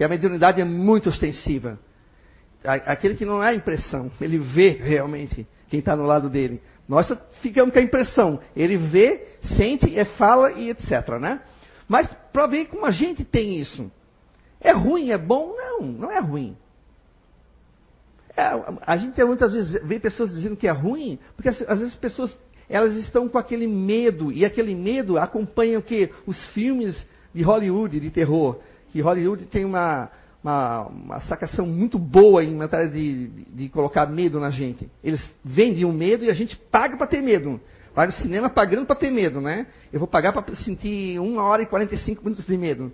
que 0.00 0.04
a 0.04 0.08
mediunidade 0.08 0.62
é 0.62 0.64
muito 0.64 1.10
ostensiva. 1.10 1.78
Aquele 2.64 3.16
que 3.16 3.26
não 3.26 3.44
é 3.44 3.54
impressão, 3.54 4.10
ele 4.18 4.38
vê 4.38 4.70
realmente 4.70 5.46
quem 5.68 5.80
está 5.80 5.94
no 5.94 6.04
lado 6.04 6.30
dele. 6.30 6.62
Nós 6.88 7.12
ficamos 7.42 7.74
com 7.74 7.78
a 7.78 7.82
impressão. 7.82 8.40
Ele 8.56 8.78
vê, 8.78 9.36
sente, 9.58 9.98
é, 9.98 10.06
fala 10.06 10.52
e 10.52 10.70
etc. 10.70 11.06
Né? 11.20 11.42
Mas 11.86 12.08
para 12.32 12.46
ver 12.46 12.64
como 12.68 12.86
a 12.86 12.90
gente 12.90 13.26
tem 13.26 13.60
isso. 13.60 13.92
É 14.58 14.72
ruim, 14.72 15.10
é 15.10 15.18
bom? 15.18 15.54
Não, 15.54 15.82
não 15.82 16.10
é 16.10 16.18
ruim. 16.18 16.56
É, 18.34 18.42
a 18.86 18.96
gente 18.96 19.22
muitas 19.22 19.52
vezes 19.52 19.86
vê 19.86 20.00
pessoas 20.00 20.30
dizendo 20.30 20.56
que 20.56 20.66
é 20.66 20.72
ruim, 20.72 21.18
porque 21.36 21.50
às 21.50 21.58
vezes 21.58 21.92
as 21.92 21.96
pessoas 21.96 22.34
elas 22.70 22.96
estão 22.96 23.28
com 23.28 23.36
aquele 23.36 23.66
medo, 23.66 24.32
e 24.32 24.46
aquele 24.46 24.74
medo 24.74 25.18
acompanha 25.18 25.78
o 25.78 25.82
que? 25.82 26.08
Os 26.24 26.42
filmes 26.54 27.06
de 27.34 27.42
Hollywood, 27.42 28.00
de 28.00 28.10
terror. 28.10 28.60
Que 28.90 29.00
Hollywood 29.00 29.46
tem 29.46 29.64
uma, 29.64 30.10
uma, 30.42 30.86
uma 30.86 31.20
sacação 31.20 31.66
muito 31.66 31.98
boa 31.98 32.42
em 32.42 32.54
matéria 32.54 32.88
de, 32.88 33.28
de, 33.28 33.68
colocar 33.68 34.06
medo 34.06 34.40
na 34.40 34.50
gente. 34.50 34.90
Eles 35.02 35.22
vendem 35.44 35.84
o 35.84 35.92
medo 35.92 36.24
e 36.24 36.30
a 36.30 36.34
gente 36.34 36.56
paga 36.56 36.96
para 36.96 37.06
ter 37.06 37.22
medo. 37.22 37.60
Vai 37.94 38.06
no 38.06 38.12
cinema 38.12 38.48
pagando 38.48 38.86
para 38.86 38.96
ter 38.96 39.10
medo, 39.10 39.40
né? 39.40 39.66
Eu 39.92 39.98
vou 39.98 40.08
pagar 40.08 40.32
para 40.32 40.54
sentir 40.54 41.18
uma 41.18 41.42
hora 41.42 41.62
e 41.62 41.66
45 41.66 42.22
minutos 42.22 42.46
de 42.46 42.56
medo. 42.56 42.92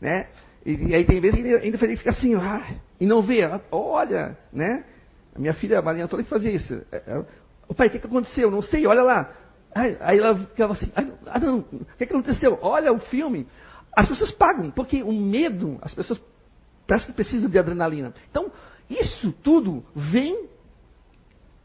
Né? 0.00 0.26
E, 0.64 0.88
e 0.88 0.94
aí 0.94 1.04
tem 1.04 1.20
vezes 1.20 1.40
que 1.40 1.54
ainda 1.54 1.78
fica 1.78 2.10
assim, 2.10 2.34
ah, 2.34 2.74
e 3.00 3.06
não 3.06 3.22
vê, 3.22 3.40
olha, 3.70 4.36
né? 4.52 4.84
A 5.34 5.38
minha 5.38 5.54
filha, 5.54 5.78
a 5.78 5.82
Maria 5.82 6.04
Antônia, 6.04 6.24
que 6.24 6.30
fazia 6.30 6.50
isso. 6.50 6.80
É, 6.92 7.02
é, 7.06 7.24
o 7.68 7.74
pai, 7.74 7.88
o 7.88 7.90
que, 7.90 7.98
que 7.98 8.06
aconteceu? 8.06 8.50
Não 8.50 8.62
sei, 8.62 8.86
olha 8.86 9.02
lá. 9.02 9.32
Aí, 9.74 9.96
aí 10.00 10.18
ela 10.18 10.38
ficava 10.38 10.74
assim, 10.74 10.90
ah 11.26 11.38
não, 11.40 11.58
o 11.58 11.84
que, 11.98 12.06
que 12.06 12.12
aconteceu? 12.12 12.58
Olha 12.62 12.92
o 12.92 13.00
filme. 13.00 13.46
As 13.96 14.08
pessoas 14.08 14.30
pagam, 14.32 14.70
porque 14.70 15.02
o 15.02 15.12
medo, 15.12 15.78
as 15.82 15.94
pessoas 15.94 16.20
Parece 16.86 17.06
que 17.06 17.12
precisa 17.12 17.48
de 17.48 17.58
adrenalina. 17.58 18.12
Então, 18.30 18.50
isso 18.88 19.32
tudo 19.42 19.84
vem, 19.94 20.46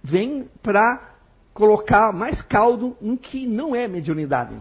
vem 0.01 0.49
para 0.61 1.17
colocar 1.53 2.13
mais 2.13 2.41
caldo 2.41 2.95
no 3.01 3.17
que 3.17 3.45
não 3.45 3.75
é 3.75 3.87
mediunidade. 3.87 4.55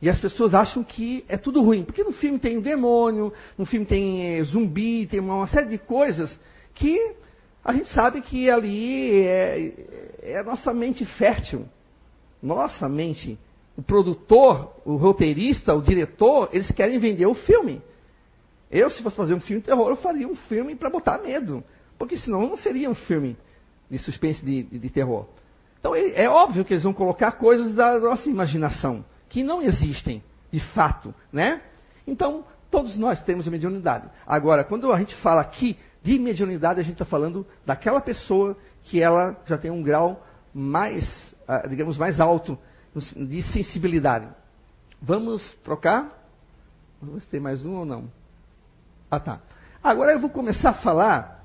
E 0.00 0.08
as 0.08 0.18
pessoas 0.18 0.54
acham 0.54 0.82
que 0.82 1.24
é 1.28 1.36
tudo 1.36 1.60
ruim. 1.60 1.84
Porque 1.84 2.04
no 2.04 2.12
filme 2.12 2.38
tem 2.38 2.60
demônio, 2.60 3.32
no 3.58 3.66
filme 3.66 3.84
tem 3.84 4.38
eh, 4.38 4.44
zumbi, 4.44 5.06
tem 5.06 5.20
uma 5.20 5.46
série 5.48 5.68
de 5.68 5.78
coisas 5.78 6.38
que 6.74 7.16
a 7.62 7.72
gente 7.72 7.92
sabe 7.92 8.22
que 8.22 8.48
ali 8.48 9.22
é, 9.22 9.74
é 10.22 10.38
a 10.38 10.44
nossa 10.44 10.72
mente 10.72 11.04
fértil. 11.04 11.66
Nossa 12.42 12.88
mente 12.88 13.38
o 13.76 13.82
produtor, 13.82 14.74
o 14.84 14.96
roteirista, 14.96 15.74
o 15.74 15.82
diretor, 15.82 16.48
eles 16.52 16.70
querem 16.70 16.98
vender 16.98 17.26
o 17.26 17.34
filme. 17.34 17.80
Eu, 18.70 18.90
se 18.90 19.02
fosse 19.02 19.16
fazer 19.16 19.34
um 19.34 19.40
filme 19.40 19.60
de 19.60 19.66
terror, 19.66 19.88
eu 19.88 19.96
faria 19.96 20.28
um 20.28 20.36
filme 20.36 20.74
para 20.74 20.90
botar 20.90 21.18
medo. 21.18 21.64
Porque 21.98 22.16
senão 22.16 22.46
não 22.46 22.56
seria 22.56 22.88
um 22.88 22.94
filme 22.94 23.36
de 23.90 23.98
suspense 23.98 24.44
de, 24.44 24.62
de, 24.62 24.78
de 24.78 24.90
terror. 24.90 25.26
Então 25.78 25.94
é 25.94 26.28
óbvio 26.28 26.64
que 26.64 26.74
eles 26.74 26.84
vão 26.84 26.92
colocar 26.92 27.32
coisas 27.32 27.74
da 27.74 27.98
nossa 27.98 28.28
imaginação, 28.28 29.04
que 29.28 29.42
não 29.42 29.62
existem, 29.62 30.22
de 30.52 30.60
fato, 30.60 31.14
né? 31.32 31.62
Então, 32.06 32.44
todos 32.70 32.96
nós 32.96 33.22
temos 33.22 33.48
a 33.48 33.50
mediunidade. 33.50 34.08
Agora, 34.26 34.62
quando 34.62 34.92
a 34.92 34.98
gente 34.98 35.14
fala 35.16 35.40
aqui 35.40 35.76
de 36.02 36.18
mediunidade, 36.18 36.80
a 36.80 36.82
gente 36.82 36.94
está 36.94 37.04
falando 37.04 37.46
daquela 37.64 38.00
pessoa 38.00 38.56
que 38.84 39.00
ela 39.00 39.36
já 39.46 39.56
tem 39.56 39.70
um 39.70 39.82
grau 39.82 40.24
mais, 40.52 41.34
ah, 41.46 41.66
digamos, 41.66 41.96
mais 41.96 42.20
alto 42.20 42.58
de 42.94 43.42
sensibilidade. 43.52 44.28
Vamos 45.00 45.54
trocar? 45.62 46.18
Vamos 47.00 47.26
tem 47.26 47.40
mais 47.40 47.64
um 47.64 47.76
ou 47.76 47.84
não. 47.84 48.10
Ah, 49.10 49.20
tá. 49.20 49.40
Agora 49.82 50.12
eu 50.12 50.18
vou 50.18 50.30
começar 50.30 50.70
a 50.70 50.74
falar 50.74 51.44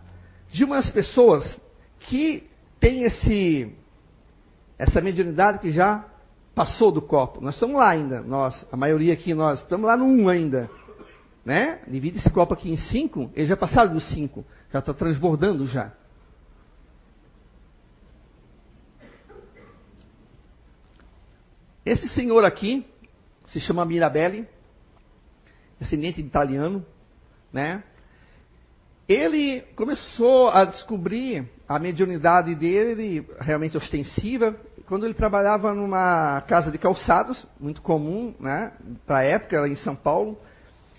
de 0.52 0.64
umas 0.64 0.90
pessoas 0.90 1.58
que 2.00 2.50
têm 2.80 3.04
esse, 3.04 3.74
essa 4.78 5.02
mediunidade 5.02 5.60
que 5.60 5.72
já 5.72 6.06
passou 6.54 6.92
do 6.92 7.02
copo. 7.02 7.42
Nós 7.42 7.56
estamos 7.56 7.78
lá 7.78 7.90
ainda, 7.90 8.22
nós, 8.22 8.66
a 8.72 8.78
maioria 8.78 9.14
aqui, 9.14 9.34
nós 9.34 9.60
estamos 9.62 9.86
lá 9.86 9.96
no 9.98 10.06
1 10.06 10.22
um 10.22 10.30
ainda. 10.30 10.70
Né? 11.44 11.80
Divide 11.88 12.18
esse 12.18 12.30
copo 12.30 12.54
aqui 12.54 12.72
em 12.72 12.78
5, 12.78 13.32
ele 13.36 13.46
já 13.46 13.56
passaram 13.56 13.94
dos 13.94 14.08
5, 14.10 14.44
já 14.72 14.80
está 14.80 14.94
transbordando 14.94 15.66
já. 15.68 15.92
Esse 21.86 22.10
senhor 22.10 22.44
aqui 22.44 22.84
se 23.46 23.60
chama 23.60 23.86
Mirabelli, 23.86 24.48
descendente 25.80 26.20
de 26.22 26.28
italiano, 26.28 26.84
né? 27.54 27.84
Ele 29.08 29.62
começou 29.76 30.50
a 30.50 30.66
descobrir 30.66 31.48
a 31.70 31.78
mediunidade 31.78 32.56
dele, 32.56 33.28
realmente 33.40 33.78
ostensiva, 33.78 34.56
quando 34.88 35.06
ele 35.06 35.14
trabalhava 35.14 35.76
numa 35.76 36.42
casa 36.48 36.72
de 36.72 36.80
calçados, 36.80 37.46
muito 37.60 37.84
comum, 37.84 38.34
né, 38.40 38.72
para 39.06 39.20
a 39.20 39.24
época, 39.24 39.68
em 39.68 39.76
São 39.76 39.96
Paulo, 39.96 40.40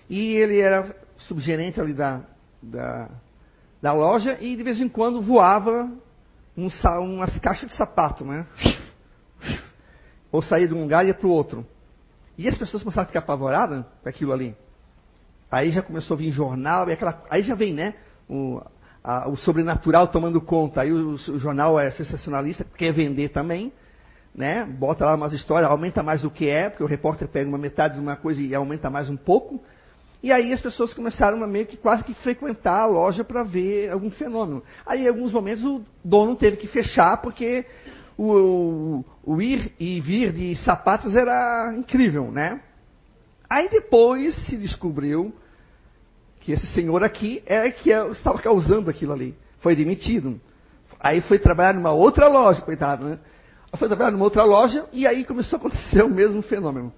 e 0.09 0.35
ele 0.35 0.59
era 0.59 0.95
subgerente 1.17 1.81
ali 1.81 1.93
da, 1.93 2.21
da, 2.61 3.09
da 3.81 3.91
loja, 3.91 4.37
e 4.39 4.55
de 4.55 4.63
vez 4.63 4.79
em 4.79 4.87
quando 4.87 5.21
voava 5.21 5.91
um, 6.55 6.69
umas 7.01 7.37
caixas 7.39 7.69
de 7.69 7.75
sapato, 7.75 8.23
né? 8.23 8.45
Ou 10.31 10.41
sair 10.41 10.67
de 10.67 10.73
um 10.73 10.81
lugar 10.81 11.05
e 11.05 11.09
ir 11.09 11.13
para 11.13 11.27
o 11.27 11.31
outro. 11.31 11.65
E 12.37 12.47
as 12.47 12.57
pessoas 12.57 12.83
começaram 12.83 13.03
a 13.03 13.07
ficar 13.07 13.19
apavoradas 13.19 13.83
com 14.03 14.09
aquilo 14.09 14.31
ali. 14.31 14.55
Aí 15.51 15.71
já 15.71 15.81
começou 15.81 16.15
a 16.15 16.17
vir 16.17 16.31
jornal, 16.31 16.89
e 16.89 16.93
aquela, 16.93 17.21
aí 17.29 17.41
já 17.41 17.55
vem, 17.55 17.73
né? 17.73 17.95
O, 18.29 18.61
a, 19.03 19.29
o 19.29 19.37
sobrenatural 19.37 20.07
tomando 20.09 20.41
conta. 20.41 20.81
Aí 20.81 20.91
o, 20.91 21.13
o, 21.13 21.39
jornal 21.39 21.79
é 21.79 21.89
sensacionalista, 21.91 22.65
quer 22.75 22.91
vender 22.91 23.29
também, 23.29 23.71
né? 24.35 24.65
Bota 24.65 25.05
lá 25.05 25.15
umas 25.15 25.33
histórias, 25.33 25.71
aumenta 25.71 26.03
mais 26.03 26.21
do 26.21 26.29
que 26.29 26.47
é, 26.47 26.69
porque 26.69 26.83
o 26.83 26.87
repórter 26.87 27.27
pega 27.27 27.47
uma 27.47 27.57
metade 27.57 27.95
de 27.95 27.99
uma 27.99 28.17
coisa 28.17 28.41
e 28.41 28.53
aumenta 28.53 28.89
mais 28.89 29.09
um 29.09 29.15
pouco. 29.15 29.63
E 30.21 30.31
aí 30.31 30.51
as 30.51 30.59
pessoas 30.59 30.93
começaram 30.93 31.41
a 31.43 31.47
meio 31.47 31.65
que 31.65 31.77
quase 31.77 32.03
que 32.03 32.13
frequentar 32.15 32.81
a 32.81 32.85
loja 32.85 33.23
para 33.23 33.43
ver 33.43 33.91
algum 33.91 34.11
fenômeno. 34.11 34.63
Aí 34.85 35.05
em 35.05 35.07
alguns 35.07 35.31
momentos 35.31 35.63
o 35.63 35.81
dono 36.03 36.35
teve 36.35 36.57
que 36.57 36.67
fechar 36.67 37.17
porque 37.21 37.65
o, 38.17 39.05
o, 39.23 39.41
ir 39.41 39.73
e 39.79 40.01
vir 40.01 40.33
de 40.33 40.55
sapatos 40.57 41.15
era 41.15 41.73
incrível, 41.77 42.31
né? 42.31 42.59
Aí 43.49 43.69
depois 43.69 44.35
se 44.47 44.57
descobriu 44.57 45.33
que 46.39 46.51
esse 46.51 46.65
senhor 46.67 47.03
aqui 47.03 47.43
é 47.45 47.69
que 47.69 47.91
é, 47.91 48.09
estava 48.09 48.39
causando 48.39 48.89
aquilo 48.89 49.13
ali. 49.13 49.35
Foi 49.59 49.75
demitido. 49.75 50.39
Aí 50.99 51.21
foi 51.21 51.37
trabalhar 51.37 51.73
numa 51.73 51.91
outra 51.91 52.27
loja, 52.27 52.61
coitado, 52.61 53.05
né? 53.05 53.19
Foi 53.77 53.87
trabalhar 53.87 54.11
numa 54.11 54.23
outra 54.23 54.43
loja 54.43 54.85
e 54.91 55.05
aí 55.05 55.23
começou 55.23 55.57
a 55.57 55.59
acontecer 55.59 56.01
o 56.03 56.09
mesmo 56.09 56.41
fenômeno. 56.41 56.91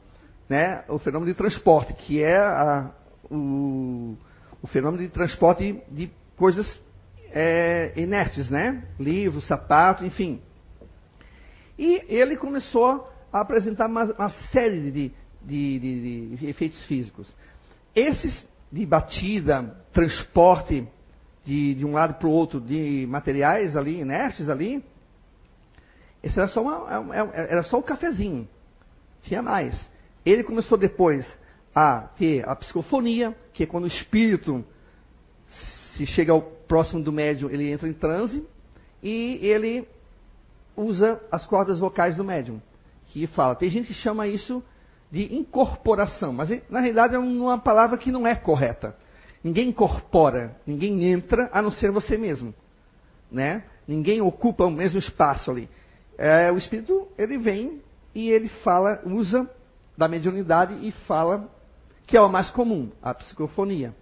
Né? 0.47 0.84
O 0.88 0.97
fenômeno 0.97 1.32
de 1.32 1.38
transporte, 1.38 1.93
que 1.93 2.23
é 2.23 2.38
a, 2.38 2.89
o, 3.29 4.15
o, 4.62 4.67
fenômeno 4.67 5.03
de 5.03 5.10
transporte 5.10 5.79
de 5.91 6.10
coisas 6.38 6.79
é, 7.32 7.93
inertes, 7.95 8.49
né? 8.49 8.84
Livros, 8.99 9.45
sapato, 9.45 10.05
enfim. 10.05 10.41
E 11.80 12.04
ele 12.10 12.36
começou 12.36 13.10
a 13.32 13.39
apresentar 13.39 13.88
uma, 13.88 14.04
uma 14.04 14.30
série 14.52 14.92
de, 14.92 15.12
de, 15.42 15.80
de, 15.80 16.36
de, 16.36 16.48
efeitos 16.50 16.84
físicos. 16.84 17.26
Esses 17.96 18.46
de 18.70 18.86
batida, 18.86 19.82
transporte 19.94 20.86
de, 21.46 21.86
um 21.86 21.94
lado 21.94 22.15
para 22.15 22.28
o 22.28 22.32
outro 22.32 22.60
de 22.60 23.08
materiais 23.08 23.78
ali, 23.78 24.02
inertes 24.02 24.50
ali, 24.50 24.84
esse 26.22 26.38
era 26.38 26.50
só, 26.50 26.62
uma, 26.62 27.15
é 27.15 27.20
é, 27.20 27.54
era 27.54 27.63
só 27.63 27.80
o 27.80 27.84
cafezinho. 27.84 28.46
Tinha 29.22 29.42
mais. 29.42 29.80
Ele 30.26 30.44
começou 30.44 30.78
depois 30.78 31.26
a 31.74 32.02
ter 32.18 32.48
a 32.48 32.54
psicofonia, 32.58 33.34
que 33.54 33.63
é 33.63 33.65
quando 33.65 33.86
o 33.86 33.88
espírito 33.88 34.65
se 35.96 36.06
chega 36.06 36.34
ao 36.34 36.42
próximo 36.42 37.02
do 37.02 37.13
médium, 37.13 37.50
ele 37.50 37.72
entra 37.72 37.88
em 37.88 37.94
transe 37.94 38.46
e 39.02 39.39
ele 39.42 39.88
usa 40.80 41.20
as 41.32 41.46
cordas 41.46 41.80
vocais 41.80 42.15
do 42.15 42.24
médium, 42.24 42.62
que 43.08 43.28
fala. 43.28 43.56
Tem 43.56 43.70
gente 43.70 43.88
que 43.88 43.94
chama 43.94 44.28
isso 44.28 44.63
de 45.12 45.36
incorporação, 45.36 46.32
mas 46.32 46.50
na 46.70 46.80
realidade 46.80 47.15
é 47.15 47.20
uma 47.20 47.58
palavra 47.58 47.98
que 47.98 48.12
não 48.12 48.26
é 48.26 48.36
correta. 48.36 48.96
Ninguém 49.44 49.70
incorpora, 49.70 50.56
ninguém 50.65 51.06
entra 51.06 51.50
a 51.52 51.62
não 51.62 51.72
ser 51.72 51.92
você 51.92 52.18
mesmo, 52.18 52.54
né? 53.32 53.63
Ninguém 53.88 54.22
ocupa 54.22 54.65
o 54.65 54.72
mesmo 54.72 55.00
espaço 55.00 55.50
ali. 55.50 55.70
É, 56.18 56.52
o 56.52 56.58
espírito 56.58 57.08
ele 57.18 57.38
vem 57.38 57.82
e 58.13 58.30
ele 58.30 58.50
fala, 58.50 59.02
usa 59.06 59.50
da 59.98 60.08
mediunidade 60.08 60.78
e 60.86 60.92
fala 60.92 61.50
que 62.06 62.18
é 62.18 62.22
o 62.22 62.30
mais 62.30 62.52
comum, 62.52 62.92
a 63.02 63.13
psicofonia. 63.13 63.96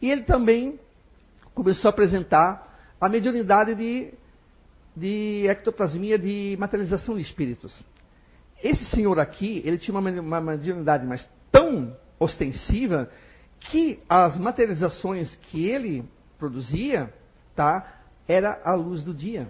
E 0.00 0.10
ele 0.10 0.22
também 0.22 0.78
começou 1.54 1.88
a 1.88 1.92
apresentar 1.92 2.94
a 3.00 3.08
mediunidade 3.08 3.74
de 3.74 4.12
de 4.94 5.46
ectoplasmia 5.48 6.18
de 6.18 6.56
materialização 6.58 7.16
de 7.16 7.22
espíritos. 7.22 7.82
Esse 8.62 8.84
senhor 8.86 9.18
aqui, 9.18 9.62
ele 9.64 9.78
tinha 9.78 9.98
uma, 9.98 10.40
mediunidade 10.40 11.06
mas 11.06 11.28
tão 11.50 11.96
ostensiva 12.18 13.10
que 13.58 14.00
as 14.08 14.36
materializações 14.36 15.34
que 15.36 15.66
ele 15.66 16.04
produzia, 16.38 17.12
tá, 17.56 18.00
era 18.28 18.60
a 18.64 18.74
luz 18.74 19.02
do 19.02 19.14
dia. 19.14 19.48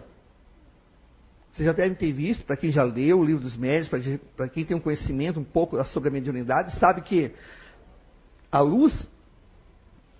Vocês 1.53 1.67
já 1.67 1.73
devem 1.73 1.95
ter 1.95 2.13
visto, 2.13 2.45
para 2.47 2.57
quem 2.57 2.71
já 2.71 2.83
leu 2.83 3.21
o 3.21 3.25
livro 3.25 3.43
dos 3.43 3.57
médios, 3.57 3.91
para 4.37 4.49
quem 4.49 4.65
tem 4.65 4.77
um 4.77 4.81
conhecimento 4.81 5.39
um 5.39 5.45
pouco 5.45 5.83
sobre 5.87 6.09
a 6.09 6.13
mediunidade, 6.13 6.79
sabe 6.79 7.03
que 7.03 7.35
a 8.51 8.61
luz, 8.61 9.07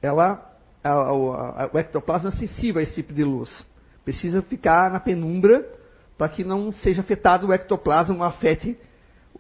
ela, 0.03 0.55
a, 0.85 0.91
a, 0.91 1.65
a, 1.65 1.71
o 1.73 1.79
ectoplasma 1.79 2.29
é 2.29 2.33
sensível 2.33 2.81
a 2.81 2.83
esse 2.83 2.95
tipo 2.95 3.15
de 3.15 3.25
luz 3.25 3.65
precisa 4.05 4.43
ficar 4.43 4.91
na 4.91 5.01
penumbra 5.01 5.67
para 6.17 6.29
que 6.29 6.45
não 6.45 6.73
seja 6.73 7.01
afetado 7.01 7.49
o 7.49 7.53
ectoplasma, 7.53 8.15
não 8.15 8.25
afete, 8.25 8.79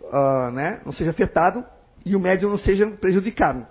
uh, 0.00 0.50
né, 0.50 0.80
não 0.84 0.92
seja 0.92 1.10
afetado 1.10 1.64
e 2.04 2.16
o 2.16 2.20
médium 2.20 2.50
não 2.50 2.58
seja 2.58 2.86
prejudicado. 2.86 3.66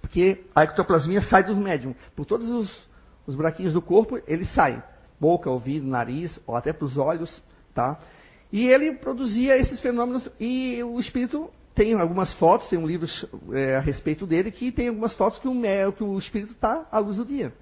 Porque 0.00 0.44
a 0.54 0.64
ectoplasmia 0.64 1.22
sai 1.22 1.42
dos 1.42 1.56
médiums. 1.56 1.96
Por 2.14 2.24
todos 2.24 2.48
os, 2.48 2.88
os 3.26 3.34
buraquinhos 3.34 3.72
do 3.72 3.82
corpo, 3.82 4.20
ele 4.26 4.44
sai. 4.44 4.82
Boca, 5.18 5.50
ouvido, 5.50 5.86
nariz, 5.86 6.38
ou 6.46 6.54
até 6.54 6.72
para 6.72 6.84
os 6.84 6.96
olhos. 6.96 7.42
Tá? 7.74 7.98
E 8.52 8.68
ele 8.68 8.92
produzia 8.92 9.56
esses 9.56 9.80
fenômenos 9.80 10.28
e 10.38 10.82
o 10.84 11.00
espírito 11.00 11.50
tem 11.74 11.92
algumas 11.94 12.32
fotos, 12.34 12.68
tem 12.68 12.78
um 12.78 12.86
livro 12.86 13.06
é, 13.52 13.76
a 13.76 13.80
respeito 13.80 14.26
dele, 14.26 14.50
que 14.50 14.70
tem 14.72 14.88
algumas 14.88 15.14
fotos 15.14 15.38
que 15.38 15.48
o, 15.48 15.92
que 15.92 16.04
o 16.04 16.18
espírito 16.18 16.52
está 16.52 16.86
à 16.90 16.98
luz 16.98 17.16
do 17.16 17.24
dia. 17.24 17.52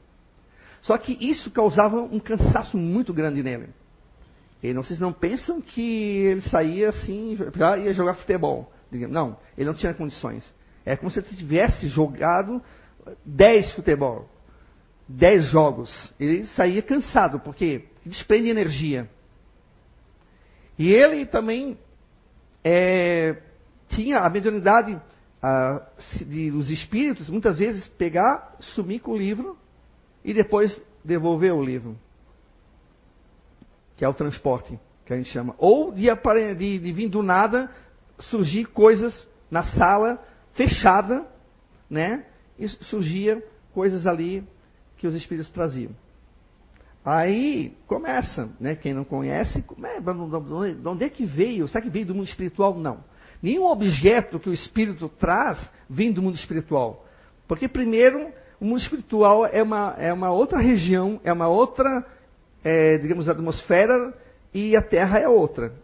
Só 0.85 0.99
que 0.99 1.17
isso 1.19 1.51
causava 1.51 1.97
um 1.97 2.21
cansaço 2.21 2.77
muito 2.77 3.13
grande 3.13 3.43
nele. 3.43 3.71
E 4.63 4.73
não, 4.75 4.83
vocês 4.83 4.99
não 4.99 5.15
pensam 5.15 5.61
que 5.61 5.81
ele 5.81 6.43
saía 6.43 6.91
assim, 6.91 7.39
já 7.55 7.79
ia 7.79 7.93
jogar 7.95 8.15
futebol. 8.15 8.71
Não, 8.93 9.37
ele 9.57 9.67
não 9.67 9.75
tinha 9.75 9.95
condições. 9.95 10.45
É 10.85 10.95
como 10.95 11.11
se 11.11 11.19
ele 11.19 11.27
tivesse 11.29 11.89
jogado 11.89 12.63
10 13.25 13.73
futebol, 13.73 14.29
10 15.09 15.47
jogos. 15.47 16.13
Ele 16.21 16.47
saía 16.49 16.83
cansado, 16.83 17.41
porque 17.41 17.87
desprende 18.05 18.51
energia. 18.51 19.09
E 20.79 20.93
ele 20.93 21.25
também 21.25 21.79
é, 22.63 23.39
tinha 23.89 24.19
a 24.19 24.29
mediunidade 24.29 25.01
de, 26.27 26.51
dos 26.51 26.69
espíritos, 26.69 27.31
muitas 27.31 27.59
vezes, 27.59 27.87
pegar, 27.89 28.57
sumir 28.61 29.01
com 29.01 29.13
o 29.13 29.17
livro 29.17 29.64
e 30.25 30.33
depois 30.33 30.81
devolver 31.05 31.53
o 31.53 31.63
livro, 31.63 31.97
que 33.97 34.05
é 34.05 34.09
o 34.09 34.15
transporte, 34.15 34.79
que 35.05 35.13
a 35.13 35.17
gente 35.17 35.29
chama. 35.29 35.55
Ou 35.59 35.93
de, 35.93 36.07
de, 36.57 36.79
de 36.79 36.93
vir 36.93 37.09
do 37.09 37.23
nada, 37.23 37.71
surgir 38.19 38.65
coisas 38.67 39.29
na 39.51 39.63
sala 39.63 40.25
fechada, 40.55 41.27
né? 41.91 42.25
E 42.59 42.67
surgia 42.69 43.45
coisas 43.73 44.07
ali 44.07 44.47
que 44.97 45.07
os 45.07 45.15
espíritos 45.15 45.53
traziam. 45.53 45.93
Aí 47.05 47.77
começa, 47.87 48.49
né? 48.59 48.75
Quem 48.75 48.95
não 48.95 49.05
conhece, 49.05 49.63
é, 49.83 50.01
de 50.01 50.89
onde 50.89 51.05
é 51.05 51.11
que 51.11 51.27
veio? 51.27 51.69
Será 51.69 51.83
que 51.83 51.91
veio 51.91 52.07
do 52.07 52.15
mundo 52.15 52.27
espiritual? 52.27 52.75
Não. 52.79 53.05
Nenhum 53.43 53.67
objeto 53.67 54.41
que 54.41 54.49
o 54.49 54.55
espírito 54.55 55.07
traz 55.09 55.71
vem 55.89 56.11
do 56.11 56.23
mundo 56.23 56.37
espiritual. 56.37 57.07
Porque, 57.47 57.69
primeiro, 57.69 58.33
o 58.65 58.67
mundo 58.67 58.81
espiritual 58.81 59.45
é 59.45 59.63
uma, 59.63 59.95
é 59.99 60.11
uma 60.11 60.31
outra 60.31 60.59
região, 60.59 61.21
é 61.23 61.31
uma 61.31 61.47
outra, 61.49 62.03
é, 62.65 62.97
digamos, 62.97 63.29
atmosfera, 63.29 64.15
e 64.55 64.75
a 64.75 64.81
Terra 64.81 65.19
é 65.19 65.29
outra. 65.29 65.75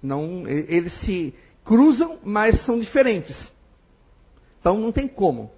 Não, 0.00 0.46
eles 0.46 0.92
se 1.00 1.34
cruzam, 1.64 2.20
mas 2.22 2.64
são 2.64 2.78
diferentes. 2.78 3.36
Então 4.60 4.78
não 4.78 4.92
tem 4.92 5.08
como. 5.08 5.50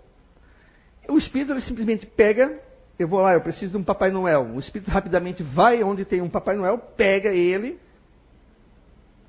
O 1.07 1.19
espírito 1.19 1.53
ele 1.53 1.61
simplesmente 1.61 2.07
pega, 2.07 2.59
eu 2.99 3.07
vou 3.07 3.21
lá, 3.21 3.35
eu 3.35 3.43
preciso 3.43 3.73
de 3.73 3.77
um 3.77 3.85
Papai 3.85 4.11
Noel. 4.11 4.45
O 4.55 4.59
espírito 4.59 4.91
rapidamente 4.91 5.43
vai 5.43 5.83
onde 5.83 6.07
tem 6.07 6.23
um 6.23 6.31
Papai 6.31 6.57
Noel, 6.57 6.79
pega 6.79 7.29
ele, 7.29 7.79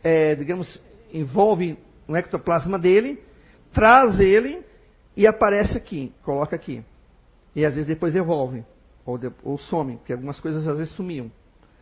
é, 0.02 0.36
digamos, 0.36 0.82
envolve 1.12 1.78
no 2.08 2.16
ectoplasma 2.16 2.80
dele, 2.80 3.22
traz 3.74 4.22
ele 4.22 4.64
e 5.18 5.28
aparece 5.28 5.78
aqui, 5.78 6.14
coloca 6.24 6.56
aqui. 6.56 6.82
E 7.56 7.66
às 7.66 7.74
vezes 7.74 7.88
depois 7.88 8.14
devolve, 8.14 8.64
ou, 9.06 9.18
de, 9.18 9.32
ou 9.44 9.58
some, 9.58 9.98
porque 9.98 10.14
algumas 10.14 10.40
coisas 10.40 10.68
às 10.68 10.78
vezes 10.78 10.94
sumiam. 10.94 11.32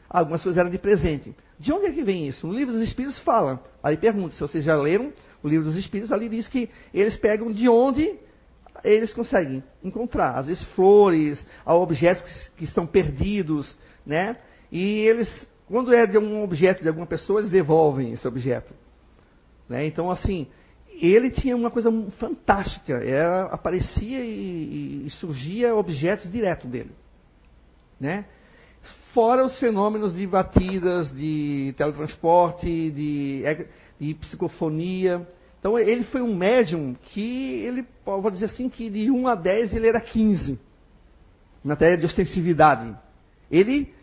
Algumas 0.10 0.42
coisas 0.42 0.58
eram 0.58 0.72
de 0.72 0.80
presente. 0.80 1.36
De 1.60 1.72
onde 1.72 1.86
é 1.86 1.92
que 1.92 2.04
vem 2.04 2.28
isso? 2.28 2.48
No 2.48 2.54
livro 2.54 2.74
dos 2.74 2.84
Espíritos 2.84 3.20
fala. 3.20 3.64
Aí 3.84 3.96
pergunta, 3.96 4.34
se 4.34 4.40
vocês 4.40 4.64
já 4.64 4.76
leram 4.76 5.14
o 5.44 5.48
livro 5.48 5.66
dos 5.66 5.78
Espíritos, 5.78 6.12
ali 6.12 6.28
diz 6.28 6.48
que 6.48 6.70
eles 6.94 7.16
pegam 7.18 7.52
de 7.52 7.70
onde 7.70 8.18
eles 8.84 9.14
conseguem 9.14 9.64
encontrar. 9.84 10.38
Às 10.40 10.48
vezes 10.48 10.64
flores, 10.74 11.46
objetos 11.66 12.24
que, 12.24 12.52
que 12.58 12.64
estão 12.64 12.88
perdidos, 12.88 13.78
né? 14.06 14.38
E 14.72 15.00
eles, 15.02 15.48
quando 15.68 15.94
é 15.94 16.08
de 16.08 16.18
um 16.18 16.44
objeto 16.44 16.82
de 16.82 16.88
alguma 16.88 17.06
pessoa, 17.06 17.40
eles 17.40 17.52
devolvem 17.52 18.14
esse 18.14 18.28
objeto. 18.28 18.74
Né? 19.68 19.86
Então, 19.86 20.10
assim, 20.10 20.48
ele 21.02 21.30
tinha 21.32 21.56
uma 21.56 21.72
coisa 21.72 21.92
fantástica. 22.18 22.94
Era, 22.94 23.44
aparecia 23.46 24.20
e, 24.20 25.06
e 25.06 25.10
surgia 25.12 25.76
objetos 25.76 26.32
direto 26.32 26.68
dele. 26.68 26.92
Né? 28.00 28.26
Fora 29.14 29.46
os 29.46 29.58
fenômenos 29.60 30.16
de 30.16 30.28
batidas, 30.28 31.12
de 31.16 31.74
teletransporte, 31.78 32.92
de, 32.92 33.44
de 34.00 34.14
psicofonia. 34.16 35.28
Então 35.60 35.78
ele 35.78 36.04
foi 36.06 36.22
um 36.22 36.36
médium 36.36 36.96
que 37.02 37.64
ele, 37.64 37.86
vou 38.06 38.32
dizer 38.32 38.46
assim, 38.46 38.70
que 38.70 38.90
de 38.90 39.10
1 39.10 39.28
a 39.28 39.36
10 39.36 39.76
ele 39.76 39.88
era 39.88 40.00
15. 40.00 40.60
Na 41.64 41.74
matéria 41.74 41.98
de 41.98 42.06
ostensividade. 42.06 42.96
Ele 43.52 43.94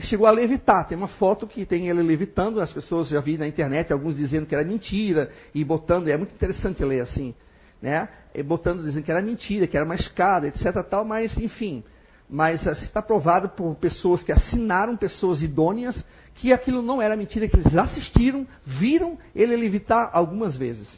chegou 0.00 0.26
a 0.26 0.30
levitar. 0.30 0.86
Tem 0.86 0.96
uma 0.96 1.08
foto 1.08 1.46
que 1.46 1.64
tem 1.64 1.88
ele 1.88 2.02
levitando, 2.02 2.60
as 2.60 2.72
pessoas 2.72 3.08
já 3.08 3.20
viram 3.20 3.40
na 3.40 3.48
internet, 3.48 3.92
alguns 3.92 4.16
dizendo 4.16 4.46
que 4.46 4.54
era 4.54 4.64
mentira, 4.64 5.30
e 5.54 5.64
botando, 5.64 6.08
é 6.08 6.16
muito 6.16 6.34
interessante 6.34 6.84
ler 6.84 7.00
assim, 7.00 7.34
né? 7.80 8.08
E 8.34 8.42
botando, 8.42 8.82
dizendo 8.82 9.04
que 9.04 9.10
era 9.10 9.22
mentira, 9.22 9.66
que 9.66 9.76
era 9.76 9.84
uma 9.84 9.94
escada, 9.94 10.48
etc. 10.48 10.82
Tal, 10.88 11.04
mas, 11.04 11.36
enfim. 11.38 11.84
Mas 12.28 12.66
está 12.66 13.02
provado 13.02 13.50
por 13.50 13.74
pessoas 13.76 14.22
que 14.22 14.32
assinaram, 14.32 14.96
pessoas 14.96 15.42
idôneas, 15.42 16.04
que 16.34 16.52
aquilo 16.52 16.82
não 16.82 17.00
era 17.00 17.16
mentira, 17.16 17.46
que 17.46 17.56
eles 17.56 17.76
assistiram, 17.76 18.46
viram 18.64 19.16
ele 19.34 19.54
levitar 19.54 20.10
algumas 20.12 20.56
vezes. 20.56 20.88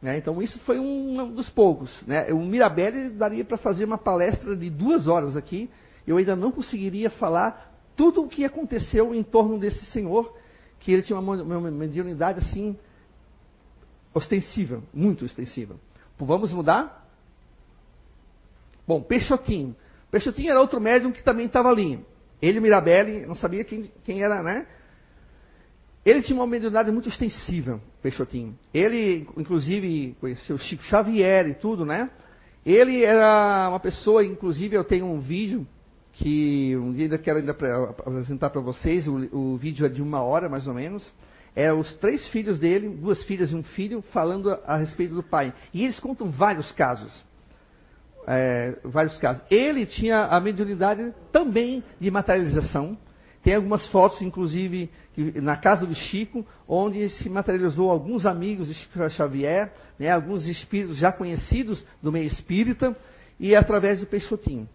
Né? 0.00 0.16
Então, 0.16 0.40
isso 0.40 0.58
foi 0.60 0.78
um, 0.78 1.32
dos 1.32 1.50
poucos. 1.50 2.00
Né? 2.06 2.32
O 2.32 2.38
Mirabelli 2.38 3.10
daria 3.10 3.44
para 3.44 3.58
fazer 3.58 3.84
uma 3.84 3.98
palestra 3.98 4.56
de 4.56 4.70
duas 4.70 5.06
horas 5.06 5.36
aqui, 5.36 5.68
eu 6.10 6.16
ainda 6.16 6.34
não 6.34 6.50
conseguiria 6.50 7.08
falar 7.08 7.72
tudo 7.96 8.22
o 8.22 8.28
que 8.28 8.44
aconteceu 8.44 9.14
em 9.14 9.22
torno 9.22 9.58
desse 9.58 9.84
senhor, 9.86 10.34
que 10.80 10.92
ele 10.92 11.02
tinha 11.02 11.18
uma 11.18 11.70
mediunidade 11.70 12.40
assim, 12.40 12.76
ostensiva, 14.12 14.82
muito 14.92 15.24
ostensiva. 15.24 15.76
Vamos 16.18 16.52
mudar? 16.52 17.08
Bom, 18.86 19.00
Peixotinho. 19.02 19.76
Peixotinho 20.10 20.50
era 20.50 20.60
outro 20.60 20.80
médium 20.80 21.12
que 21.12 21.22
também 21.22 21.46
estava 21.46 21.68
ali. 21.68 22.04
Ele, 22.42 22.58
Mirabelli, 22.58 23.24
não 23.26 23.34
sabia 23.36 23.62
quem, 23.62 23.90
quem 24.02 24.22
era, 24.22 24.42
né? 24.42 24.66
Ele 26.04 26.22
tinha 26.22 26.36
uma 26.36 26.46
mediunidade 26.46 26.90
muito 26.90 27.08
extensiva, 27.08 27.80
Peixotinho. 28.02 28.58
Ele, 28.74 29.28
inclusive, 29.36 30.16
conheceu 30.18 30.58
Chico 30.58 30.82
Xavier 30.82 31.46
e 31.46 31.54
tudo, 31.54 31.84
né? 31.84 32.10
Ele 32.66 33.04
era 33.04 33.68
uma 33.68 33.78
pessoa, 33.78 34.24
inclusive, 34.24 34.74
eu 34.76 34.84
tenho 34.84 35.06
um 35.06 35.20
vídeo 35.20 35.66
que 36.20 36.76
um 36.76 36.92
dia 36.92 37.04
ainda 37.04 37.16
quero 37.16 37.38
ainda 37.38 37.52
apresentar 37.52 38.50
para 38.50 38.60
vocês, 38.60 39.08
o, 39.08 39.16
o, 39.34 39.56
vídeo 39.56 39.86
é 39.86 39.88
de 39.88 40.02
uma 40.02 40.22
hora 40.22 40.50
mais 40.50 40.66
ou 40.66 40.74
menos. 40.74 41.10
É 41.56 41.72
os 41.72 41.92
três 41.94 42.28
filhos 42.28 42.58
dele, 42.58 42.90
duas 42.90 43.24
filhas 43.24 43.50
e 43.50 43.56
um 43.56 43.62
filho, 43.62 44.02
falando 44.12 44.50
a, 44.50 44.60
a 44.66 44.76
respeito 44.76 45.14
do 45.14 45.22
pai. 45.22 45.52
E 45.72 45.82
eles 45.82 45.98
contam 45.98 46.30
vários 46.30 46.70
casos. 46.72 47.10
É, 48.26 48.76
vários 48.84 49.16
casos. 49.16 49.42
Ele 49.50 49.86
tinha 49.86 50.26
a 50.26 50.38
mediunidade 50.38 51.12
também 51.32 51.82
de 51.98 52.10
materialização. 52.10 52.98
Tem 53.42 53.54
algumas 53.54 53.86
fotos, 53.86 54.20
inclusive, 54.20 54.90
na 55.36 55.56
casa 55.56 55.86
do 55.86 55.94
Chico, 55.94 56.46
onde 56.68 57.08
se 57.08 57.30
materializou 57.30 57.90
alguns 57.90 58.26
amigos 58.26 58.68
de 58.68 58.74
Chico 58.74 59.08
Xavier, 59.08 59.72
né, 59.98 60.10
alguns 60.10 60.46
espíritos 60.46 60.98
já 60.98 61.10
conhecidos 61.10 61.84
do 62.02 62.12
meio 62.12 62.26
espírita, 62.26 62.94
e 63.38 63.56
através 63.56 64.00
do 64.00 64.06
Peixotinho. 64.06 64.68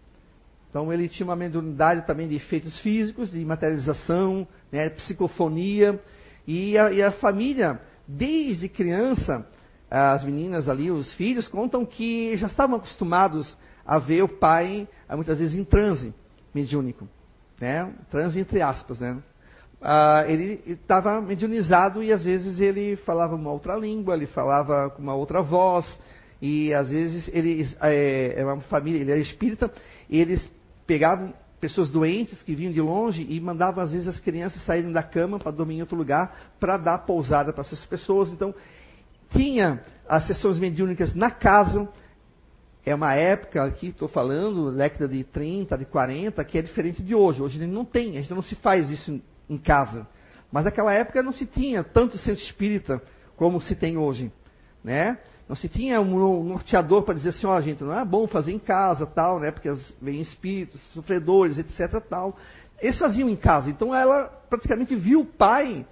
Então 0.70 0.92
ele 0.92 1.08
tinha 1.08 1.26
uma 1.26 1.36
mediunidade 1.36 2.06
também 2.06 2.28
de 2.28 2.36
efeitos 2.36 2.78
físicos, 2.80 3.30
de 3.30 3.44
materialização, 3.44 4.46
né, 4.70 4.88
psicofonia. 4.90 6.00
E 6.46 6.76
a, 6.78 6.92
e 6.92 7.02
a, 7.02 7.10
família, 7.12 7.80
desde 8.06 8.68
criança, 8.68 9.46
as 9.90 10.22
meninas 10.24 10.68
ali, 10.68 10.90
os 10.90 11.12
filhos, 11.14 11.48
contam 11.48 11.84
que 11.84 12.36
já 12.36 12.46
estavam 12.46 12.76
acostumados 12.76 13.56
a 13.84 13.98
ver 13.98 14.22
o 14.22 14.28
pai, 14.28 14.86
muitas 15.10 15.38
vezes, 15.38 15.56
em 15.56 15.64
transe 15.64 16.12
mediúnico. 16.54 17.08
Né? 17.60 17.92
Transe 18.10 18.38
entre 18.38 18.60
aspas. 18.60 19.00
Né? 19.00 19.16
Ah, 19.80 20.24
ele 20.26 20.60
estava 20.66 21.20
mediunizado 21.20 22.02
e 22.02 22.12
às 22.12 22.24
vezes 22.24 22.60
ele 22.60 22.96
falava 22.96 23.34
uma 23.34 23.50
outra 23.50 23.76
língua, 23.76 24.14
ele 24.14 24.26
falava 24.26 24.90
com 24.90 25.02
uma 25.02 25.14
outra 25.14 25.42
voz. 25.42 25.86
E 26.40 26.72
às 26.74 26.90
vezes 26.90 27.28
ele 27.32 27.66
é, 27.80 28.34
é 28.36 28.44
uma 28.44 28.60
família, 28.62 29.00
ele 29.00 29.12
é 29.12 29.18
espírita, 29.18 29.70
eles 30.10 30.44
pegavam 30.86 31.32
pessoas 31.60 31.90
doentes 31.90 32.42
que 32.42 32.54
vinham 32.54 32.72
de 32.72 32.80
longe 32.80 33.26
e 33.28 33.40
mandavam 33.40 33.82
às 33.82 33.90
vezes 33.90 34.08
as 34.08 34.20
crianças 34.20 34.62
saírem 34.64 34.92
da 34.92 35.02
cama 35.02 35.38
para 35.38 35.50
dormir 35.50 35.76
em 35.76 35.80
outro 35.80 35.96
lugar 35.96 36.54
para 36.60 36.76
dar 36.76 36.98
pousada 36.98 37.52
para 37.52 37.62
essas 37.62 37.84
pessoas. 37.86 38.30
Então, 38.30 38.54
tinha 39.30 39.82
as 40.08 40.26
sessões 40.26 40.58
mediúnicas 40.58 41.14
na 41.14 41.30
casa. 41.30 41.88
É 42.84 42.94
uma 42.94 43.14
época, 43.14 43.64
aqui 43.64 43.88
estou 43.88 44.06
falando, 44.06 44.70
década 44.72 45.08
de 45.08 45.24
30, 45.24 45.76
de 45.76 45.84
40, 45.86 46.44
que 46.44 46.58
é 46.58 46.62
diferente 46.62 47.02
de 47.02 47.14
hoje. 47.14 47.42
Hoje 47.42 47.66
não 47.66 47.84
tem, 47.84 48.16
a 48.16 48.20
gente 48.20 48.32
não 48.32 48.42
se 48.42 48.54
faz 48.56 48.88
isso 48.90 49.20
em 49.50 49.58
casa. 49.58 50.06
Mas 50.52 50.64
naquela 50.64 50.92
época 50.92 51.22
não 51.22 51.32
se 51.32 51.46
tinha 51.46 51.82
tanto 51.82 52.16
centro 52.18 52.42
espírita 52.42 53.02
como 53.36 53.60
se 53.60 53.74
tem 53.74 53.96
hoje. 53.96 54.30
Né? 54.84 55.18
Não 55.48 55.54
se 55.54 55.68
tinha 55.68 56.00
um 56.00 56.42
norteador 56.42 57.02
para 57.02 57.14
dizer 57.14 57.28
assim, 57.28 57.46
ó, 57.46 57.56
oh, 57.56 57.60
gente, 57.60 57.82
não 57.82 57.96
é 57.96 58.04
bom 58.04 58.26
fazer 58.26 58.52
em 58.52 58.58
casa, 58.58 59.06
tal, 59.06 59.38
né? 59.38 59.52
Porque 59.52 59.72
vem 60.02 60.20
espíritos, 60.20 60.80
sofredores, 60.92 61.56
etc, 61.58 62.00
tal. 62.08 62.36
Eles 62.80 62.98
faziam 62.98 63.28
em 63.28 63.36
casa. 63.36 63.70
Então 63.70 63.94
ela 63.94 64.24
praticamente 64.48 64.94
viu 64.96 65.20
o 65.20 65.24
pai 65.26 65.86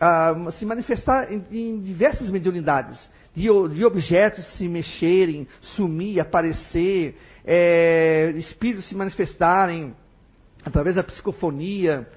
ah, 0.00 0.34
se 0.52 0.64
manifestar 0.64 1.30
em, 1.30 1.44
em 1.50 1.80
diversas 1.82 2.30
mediunidades, 2.30 2.98
de, 3.34 3.48
de, 3.74 3.84
objetos 3.84 4.44
se 4.56 4.66
mexerem, 4.66 5.46
sumir, 5.60 6.18
aparecer, 6.18 7.16
é, 7.44 8.32
espíritos 8.36 8.88
se 8.88 8.96
manifestarem 8.96 9.94
através 10.64 10.96
da 10.96 11.02
psicofonia 11.02 12.08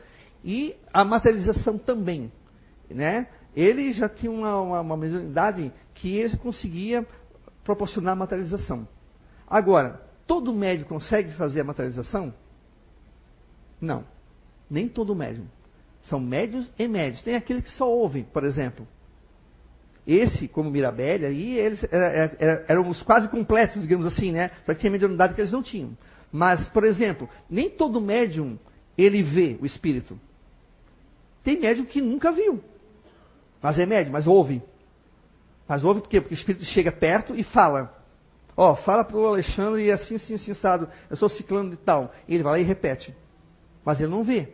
e 0.43 0.75
a 0.93 1.03
materialização 1.03 1.77
também, 1.77 2.31
né? 2.89 3.27
Ele 3.56 3.94
já 3.94 4.10
tinha 4.10 4.32
uma, 4.32 4.60
uma, 4.62 4.82
uma 4.82 4.98
mediunidade 4.98 5.72
que 5.94 6.18
ele 6.18 6.38
conseguia 6.38 7.06
proporcionar 7.63 8.16
materialização. 8.16 8.88
Agora, 9.48 10.02
todo 10.26 10.54
médium 10.54 10.88
consegue 10.88 11.32
fazer 11.34 11.62
a 11.62 11.63
materialização? 11.63 12.34
Não. 13.80 14.04
Nem 14.70 14.88
todo 14.88 15.16
médium. 15.16 15.46
São 16.04 16.20
médios 16.20 16.72
e 16.78 16.88
médios. 16.88 17.22
Tem 17.22 17.36
aquele 17.36 17.62
que 17.62 17.72
só 17.72 17.89
ouve, 17.89 18.24
por 18.34 18.44
exemplo. 18.44 18.88
Esse, 20.06 20.48
como 20.48 20.70
Mirabelli, 20.70 21.26
aí 21.26 21.58
eles 21.58 21.86
eram 22.68 22.89
os 22.89 23.02
quase 23.04 23.30
completos, 23.30 23.82
digamos 23.84 24.06
assim, 24.06 24.32
né? 24.32 24.52
Só 24.66 24.74
que 24.74 24.82
tinha 24.82 24.92
mediunidade 24.92 25.34
que 25.34 25.42
eles 25.42 25.52
não 25.52 25.63
tinham. 25.63 25.98
Mas, 26.32 26.68
por 26.70 26.84
exemplo, 26.84 27.30
nem 27.50 27.70
todo 27.70 28.02
médium 28.02 28.58
ele 28.98 29.22
vê 29.24 29.58
o 29.62 29.66
espírito. 29.66 30.20
Tem 31.44 31.60
médium 31.60 31.86
que 31.86 32.02
nunca 32.02 32.32
viu. 32.32 32.62
Mas 33.63 33.80
é 33.80 33.86
médio, 33.86 34.12
mas 34.12 34.28
ouve. 34.28 34.62
Mas 35.65 35.86
ouve 35.86 36.02
por 36.02 36.10
quê? 36.10 36.19
Porque 36.19 36.36
o 36.36 36.38
Espírito 36.38 36.65
chega 36.65 36.91
perto 36.91 37.34
e 37.34 37.43
fala. 37.43 37.97
Ó, 38.58 38.73
oh, 38.73 38.76
fala 38.76 39.06
para 39.06 39.15
o 39.15 39.26
Alexandre 39.26 39.86
e 39.86 39.91
assim, 39.91 40.15
assim, 40.15 40.34
assim, 40.34 40.52
assado. 40.52 40.89
Eu 41.10 41.15
sou 41.15 41.30
ciclano 41.30 41.69
de 41.69 41.78
tal. 41.78 42.13
E 42.28 42.36
ele 42.36 42.43
vai 42.43 42.52
lá 42.52 42.60
e 42.60 42.63
repete. 42.63 43.15
Mas 43.86 44.02
ele 44.02 44.12
não 44.12 44.21
vê. 44.21 44.49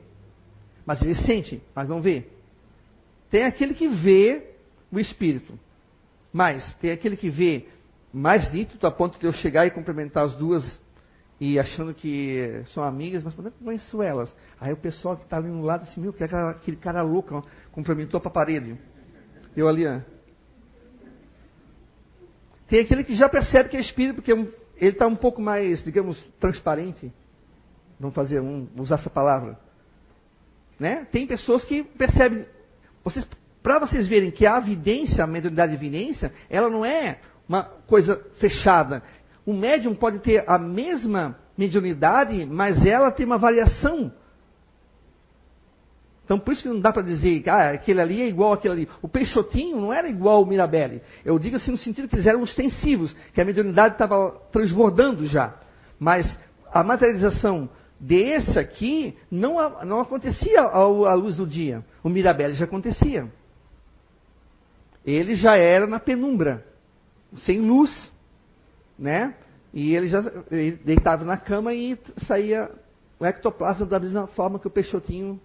Mas 0.86 1.02
ele 1.02 1.16
sente, 1.16 1.62
mas 1.76 1.90
não 1.90 2.02
vê. 2.02 2.28
Tem 3.32 3.44
aquele 3.46 3.74
que 3.74 3.88
vê 3.88 4.54
o 4.92 5.00
Espírito. 5.00 5.60
Mas 6.32 6.76
tem 6.76 6.92
aquele 6.92 7.18
que 7.18 7.32
vê 7.32 7.68
mais 8.14 8.52
nítido 8.54 8.86
a 8.86 8.92
ponto 8.92 9.20
de 9.20 9.26
eu 9.26 9.34
chegar 9.34 9.66
e 9.66 9.72
cumprimentar 9.72 10.24
as 10.24 10.36
duas 10.36 10.80
e 11.40 11.58
achando 11.58 11.94
que 11.94 12.64
são 12.74 12.84
amigas, 12.84 13.24
mas 13.24 13.38
é 13.40 13.48
eu 13.48 13.52
conheço 13.64 14.04
elas? 14.04 14.36
Aí 14.60 14.74
o 14.74 14.78
pessoal 14.78 15.16
que 15.16 15.24
está 15.24 15.38
ali 15.38 15.48
no 15.48 15.64
lado 15.64 15.84
assim, 15.84 16.02
meu, 16.02 16.14
que 16.14 16.24
aquele 16.24 16.78
cara 16.78 17.02
louco, 17.02 17.34
ó, 17.36 17.44
cumprimentou 17.72 18.20
para 18.20 18.30
a 18.30 18.34
parede. 18.34 18.78
Eu 19.56 19.68
ali. 19.68 19.84
Tem 22.68 22.82
aquele 22.82 23.04
que 23.04 23.16
já 23.16 23.28
percebe 23.28 23.70
que 23.70 23.78
é 23.78 23.80
espírito, 23.80 24.16
porque 24.16 24.32
ele 24.32 24.54
está 24.78 25.08
um 25.08 25.16
pouco 25.16 25.42
mais, 25.42 25.84
digamos, 25.84 26.22
transparente. 26.40 27.12
Vamos 28.00 28.16
fazer 28.16 28.40
um, 28.40 28.68
usar 28.78 28.96
essa 28.96 29.10
palavra. 29.10 29.60
Né? 30.80 31.06
Tem 31.12 31.28
pessoas 31.28 31.66
que 31.66 31.84
percebem. 31.84 32.46
Vocês, 33.04 33.28
para 33.62 33.80
vocês 33.80 34.08
verem 34.08 34.32
que 34.32 34.46
a 34.46 34.58
evidência, 34.58 35.24
a 35.24 35.28
mediunidade 35.28 35.72
de 35.72 35.78
evidência, 35.78 36.32
ela 36.50 36.70
não 36.70 36.86
é 36.86 37.20
uma 37.48 37.64
coisa 37.64 38.24
fechada. 38.40 39.04
O 39.46 39.54
médium 39.54 39.96
pode 39.96 40.20
ter 40.20 40.48
a 40.48 40.58
mesma 40.58 41.38
mediunidade, 41.58 42.46
mas 42.46 42.86
ela 42.86 43.12
tem 43.12 43.26
uma 43.26 43.38
variação. 43.38 44.14
Então, 46.30 46.38
por 46.38 46.54
isso 46.54 46.62
que 46.62 46.70
não 46.70 46.80
dá 46.80 46.94
para 46.94 47.02
dizer 47.02 47.42
que 47.42 47.50
ah, 47.50 47.72
aquele 47.72 48.00
ali 48.00 48.22
é 48.22 48.28
igual 48.28 48.54
àquele 48.54 48.74
ali. 48.74 48.90
O 49.02 49.10
Peixotinho 49.10 49.82
não 49.82 49.92
era 49.92 50.08
igual 50.08 50.36
ao 50.36 50.46
Mirabelli. 50.46 51.02
Eu 51.26 51.40
digo 51.40 51.56
assim 51.56 51.72
no 51.72 51.78
sentido 51.78 52.08
que 52.08 52.14
eles 52.14 52.28
eram 52.28 52.44
ostensivos, 52.44 53.16
que 53.34 53.42
a 53.42 53.46
mediunidade 53.46 53.96
estava 53.96 54.40
transbordando 54.52 55.26
já. 55.26 55.56
Mas 55.98 56.32
a 56.72 56.84
materialização 56.84 57.68
desse 58.00 58.60
aqui 58.60 59.18
não, 59.32 59.84
não 59.84 60.02
acontecia 60.02 60.62
à 60.62 61.14
luz 61.16 61.38
do 61.38 61.48
dia. 61.48 61.84
O 62.04 62.10
Mirabelli 62.10 62.54
já 62.54 62.66
acontecia. 62.66 63.28
Ele 65.04 65.34
já 65.34 65.58
era 65.58 65.88
na 65.88 66.00
penumbra, 66.00 66.64
sem 67.38 67.60
luz 67.60 68.12
né? 69.00 69.34
E 69.74 69.96
ele 69.96 70.08
já 70.08 70.24
ele 70.52 70.74
deitava 70.84 71.26
na 71.26 71.38
cama 71.38 71.74
e 71.74 71.98
saía 72.28 72.70
o 73.20 73.26
ectoplasma 73.26 73.88
da 73.88 74.00
mesma 74.00 74.28
forma 74.28 74.60
que 74.60 74.68
o 74.68 74.72
peixotinho 74.72 75.42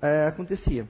é, 0.00 0.26
acontecia. 0.26 0.88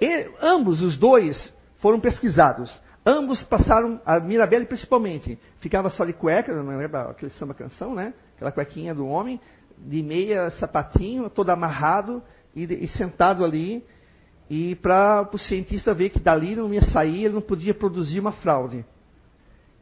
E, 0.00 0.30
ambos, 0.40 0.80
os 0.82 0.96
dois, 0.96 1.52
foram 1.78 2.00
pesquisados. 2.00 2.76
Ambos 3.04 3.42
passaram, 3.42 4.00
a 4.04 4.20
Mirabelle 4.20 4.66
principalmente, 4.66 5.38
ficava 5.60 5.88
só 5.90 6.04
de 6.04 6.12
cueca, 6.12 6.54
não 6.54 6.76
lembra 6.76 7.10
aquele 7.10 7.30
samba 7.32 7.54
canção, 7.54 7.94
né? 7.94 8.12
Aquela 8.36 8.52
cuequinha 8.52 8.94
do 8.94 9.06
homem, 9.06 9.40
de 9.78 10.02
meia, 10.02 10.50
sapatinho, 10.50 11.30
todo 11.30 11.50
amarrado 11.50 12.22
e, 12.54 12.64
e 12.64 12.88
sentado 12.88 13.44
ali. 13.44 13.84
E 14.48 14.74
para 14.76 15.28
o 15.32 15.38
cientista 15.38 15.94
ver 15.94 16.10
que 16.10 16.18
dali 16.18 16.56
não 16.56 16.72
ia 16.74 16.82
sair, 16.82 17.24
ele 17.24 17.34
não 17.34 17.40
podia 17.40 17.72
produzir 17.72 18.20
uma 18.20 18.32
fraude. 18.32 18.84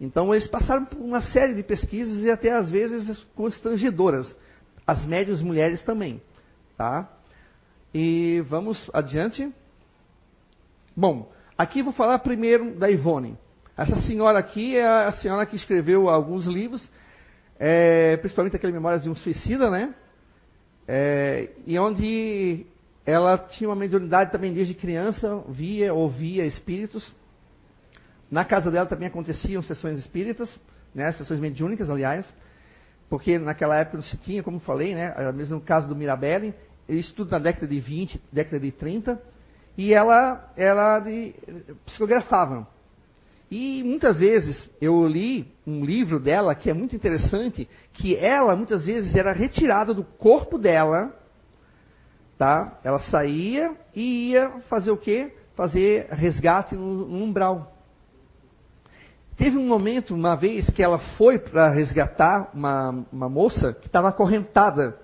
Então 0.01 0.33
eles 0.33 0.47
passaram 0.47 0.85
por 0.85 0.99
uma 1.01 1.21
série 1.21 1.55
de 1.55 1.63
pesquisas 1.63 2.23
e 2.23 2.31
até 2.31 2.53
às 2.53 2.71
vezes 2.71 3.19
constrangedoras. 3.35 4.35
As 4.87 5.05
médias 5.05 5.43
mulheres 5.43 5.83
também. 5.83 6.23
Tá? 6.77 7.09
E 7.93 8.45
vamos 8.49 8.91
adiante. 8.93 9.51
Bom, 10.95 11.31
aqui 11.57 11.83
vou 11.83 11.93
falar 11.93 12.19
primeiro 12.19 12.75
da 12.79 12.91
Ivone. 12.91 13.39
Essa 13.77 13.97
senhora 14.03 14.39
aqui 14.39 14.77
é 14.77 14.87
a 14.87 15.13
senhora 15.13 15.47
que 15.47 15.57
escreveu 15.57 16.09
alguns 16.09 16.47
livros, 16.47 16.87
é, 17.59 18.17
principalmente 18.19 18.57
aquele 18.57 18.73
Memórias 18.73 19.03
de 19.03 19.09
um 19.09 19.15
Suicida, 19.15 19.71
né? 19.71 19.95
É, 20.87 21.51
e 21.67 21.79
onde 21.79 22.67
ela 23.07 23.39
tinha 23.39 23.71
uma 23.71 23.77
mediunidade 23.77 24.33
também 24.33 24.53
desde 24.53 24.75
criança, 24.75 25.43
via, 25.49 25.95
ouvia 25.95 26.45
espíritos. 26.45 27.11
Na 28.31 28.45
casa 28.45 28.71
dela 28.71 28.85
também 28.85 29.09
aconteciam 29.09 29.63
sessões 29.63 29.99
espíritas, 29.99 30.51
né, 30.95 31.11
sessões 31.13 31.41
mediúnicas, 31.41 31.89
aliás, 31.89 32.31
porque 33.09 33.39
naquela 33.39 33.77
época 33.77 33.97
não 33.97 34.05
se 34.05 34.17
tinha, 34.19 34.43
como 34.43 34.59
falei, 34.61 34.95
né, 34.95 35.15
mesmo 35.33 35.55
no 35.55 35.61
caso 35.63 35.89
do 35.89 35.97
Mirabelli, 35.97 36.55
isso 36.89 37.15
tudo 37.15 37.31
na 37.31 37.39
década 37.39 37.67
de 37.67 37.81
20, 37.81 38.21
década 38.33 38.61
de 38.61 38.73
30, 38.73 39.23
e 39.77 39.93
ela, 39.93 40.53
ela 40.57 40.99
de, 41.01 41.35
psicografava. 41.87 42.67
E 43.51 43.83
muitas 43.83 44.19
vezes 44.19 44.69
eu 44.81 45.07
li 45.07 45.51
um 45.67 45.85
livro 45.85 46.21
dela 46.21 46.55
que 46.55 46.69
é 46.69 46.75
muito 46.75 46.95
interessante, 46.95 47.69
que 47.95 48.15
ela 48.17 48.55
muitas 48.55 48.85
vezes 48.85 49.15
era 49.15 49.33
retirada 49.33 49.95
do 49.95 50.05
corpo 50.05 50.59
dela, 50.59 51.15
tá? 52.37 52.79
Ela 52.85 52.99
saía 53.01 53.75
e 53.95 54.31
ia 54.31 54.51
fazer 54.69 54.91
o 54.91 54.97
quê? 54.97 55.35
Fazer 55.55 56.09
resgate 56.11 56.75
no, 56.75 57.07
no 57.07 57.25
umbral. 57.25 57.75
Teve 59.37 59.57
um 59.57 59.67
momento, 59.67 60.15
uma 60.15 60.35
vez, 60.35 60.69
que 60.69 60.83
ela 60.83 60.99
foi 61.17 61.39
para 61.39 61.71
resgatar 61.71 62.51
uma, 62.53 63.07
uma 63.13 63.29
moça 63.29 63.73
que 63.73 63.87
estava 63.87 64.09
acorrentada 64.09 64.99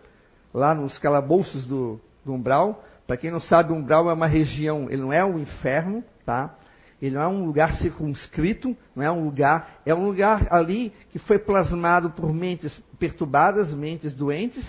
lá 0.54 0.72
nos 0.72 0.96
calabouços 0.98 1.66
do, 1.66 2.00
do 2.24 2.32
umbral. 2.32 2.84
Para 3.06 3.16
quem 3.16 3.30
não 3.30 3.40
sabe, 3.40 3.72
o 3.72 3.76
umbral 3.76 4.08
é 4.08 4.14
uma 4.14 4.28
região, 4.28 4.86
ele 4.88 5.02
não 5.02 5.12
é 5.12 5.24
um 5.24 5.38
inferno, 5.38 6.02
tá? 6.24 6.54
Ele 7.02 7.16
não 7.16 7.22
é 7.22 7.28
um 7.28 7.44
lugar 7.44 7.74
circunscrito, 7.74 8.74
não 8.94 9.02
é 9.02 9.10
um 9.10 9.24
lugar, 9.24 9.80
é 9.84 9.94
um 9.94 10.06
lugar 10.06 10.46
ali 10.50 10.92
que 11.10 11.18
foi 11.18 11.38
plasmado 11.38 12.10
por 12.10 12.32
mentes 12.32 12.80
perturbadas, 12.98 13.74
mentes 13.74 14.14
doentes, 14.14 14.64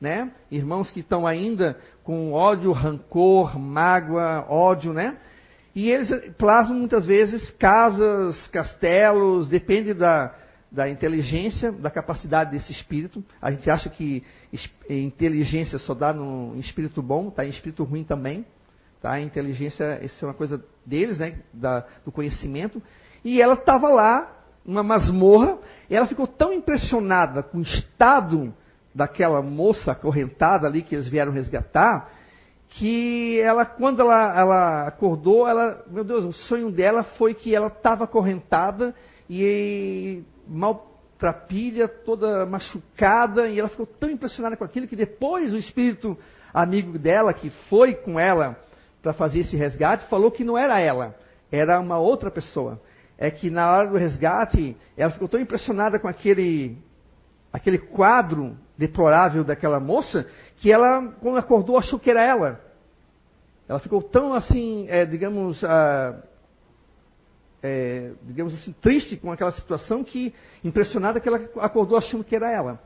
né? 0.00 0.30
Irmãos 0.50 0.90
que 0.90 1.00
estão 1.00 1.26
ainda 1.26 1.78
com 2.02 2.32
ódio, 2.32 2.72
rancor, 2.72 3.58
mágoa, 3.58 4.46
ódio, 4.48 4.92
né? 4.92 5.16
E 5.74 5.90
eles 5.90 6.08
plasmam 6.38 6.78
muitas 6.78 7.04
vezes 7.04 7.50
casas, 7.58 8.46
castelos, 8.46 9.48
depende 9.48 9.92
da, 9.92 10.32
da 10.74 10.90
inteligência, 10.90 11.70
da 11.70 11.88
capacidade 11.88 12.50
desse 12.50 12.72
espírito. 12.72 13.24
A 13.40 13.52
gente 13.52 13.70
acha 13.70 13.88
que 13.88 14.24
inteligência 14.90 15.78
só 15.78 15.94
dá 15.94 16.12
no, 16.12 16.58
espírito 16.58 17.00
bom, 17.00 17.30
tá? 17.30 17.46
em 17.46 17.50
espírito 17.50 17.84
ruim 17.84 18.02
também. 18.02 18.44
Tá? 19.00 19.20
Inteligência, 19.20 20.04
isso 20.04 20.24
é 20.24 20.28
uma 20.28 20.34
coisa 20.34 20.62
deles, 20.84 21.18
né? 21.18 21.38
Da, 21.52 21.84
do 22.04 22.10
conhecimento. 22.10 22.82
E 23.24 23.40
ela 23.40 23.54
estava 23.54 23.88
lá, 23.88 24.44
uma 24.66 24.82
masmorra, 24.82 25.58
ela 25.88 26.06
ficou 26.06 26.26
tão 26.26 26.52
impressionada 26.52 27.40
com 27.40 27.58
o 27.58 27.62
estado 27.62 28.52
daquela 28.92 29.40
moça 29.40 29.92
acorrentada 29.92 30.66
ali 30.66 30.82
que 30.82 30.96
eles 30.96 31.06
vieram 31.06 31.32
resgatar, 31.32 32.10
que 32.68 33.38
ela, 33.40 33.64
quando 33.64 34.00
ela, 34.00 34.40
ela 34.40 34.88
acordou, 34.88 35.46
ela, 35.46 35.84
meu 35.88 36.02
Deus, 36.02 36.24
o 36.24 36.32
sonho 36.32 36.72
dela 36.72 37.04
foi 37.04 37.32
que 37.32 37.54
ela 37.54 37.68
estava 37.68 38.04
acorrentada 38.04 38.92
e 39.30 40.24
maltrapilha, 40.46 41.88
toda 41.88 42.44
machucada, 42.46 43.48
e 43.48 43.58
ela 43.58 43.68
ficou 43.68 43.86
tão 43.86 44.10
impressionada 44.10 44.56
com 44.56 44.64
aquilo 44.64 44.86
que 44.86 44.96
depois 44.96 45.52
o 45.52 45.56
espírito 45.56 46.16
amigo 46.52 46.98
dela, 46.98 47.34
que 47.34 47.50
foi 47.68 47.94
com 47.94 48.18
ela 48.18 48.56
para 49.02 49.12
fazer 49.12 49.40
esse 49.40 49.56
resgate, 49.56 50.08
falou 50.08 50.30
que 50.30 50.44
não 50.44 50.56
era 50.56 50.80
ela, 50.80 51.14
era 51.50 51.80
uma 51.80 51.98
outra 51.98 52.30
pessoa. 52.30 52.80
É 53.18 53.30
que 53.30 53.50
na 53.50 53.70
hora 53.70 53.88
do 53.88 53.96
resgate, 53.96 54.76
ela 54.96 55.10
ficou 55.10 55.28
tão 55.28 55.40
impressionada 55.40 55.98
com 55.98 56.08
aquele, 56.08 56.78
aquele 57.52 57.78
quadro 57.78 58.56
deplorável 58.76 59.44
daquela 59.44 59.78
moça, 59.78 60.26
que 60.56 60.72
ela, 60.72 61.12
quando 61.20 61.38
acordou, 61.38 61.78
achou 61.78 61.98
que 61.98 62.10
era 62.10 62.22
ela. 62.22 62.60
Ela 63.68 63.78
ficou 63.78 64.02
tão 64.02 64.34
assim, 64.34 64.86
é, 64.88 65.04
digamos, 65.04 65.62
ah, 65.64 66.22
é, 67.66 68.12
digamos 68.24 68.52
assim, 68.52 68.72
triste 68.74 69.16
com 69.16 69.32
aquela 69.32 69.50
situação 69.52 70.04
que, 70.04 70.34
impressionada, 70.62 71.18
que 71.18 71.26
ela 71.26 71.48
acordou 71.60 71.96
achando 71.96 72.22
que 72.22 72.36
era 72.36 72.52
ela. 72.52 72.78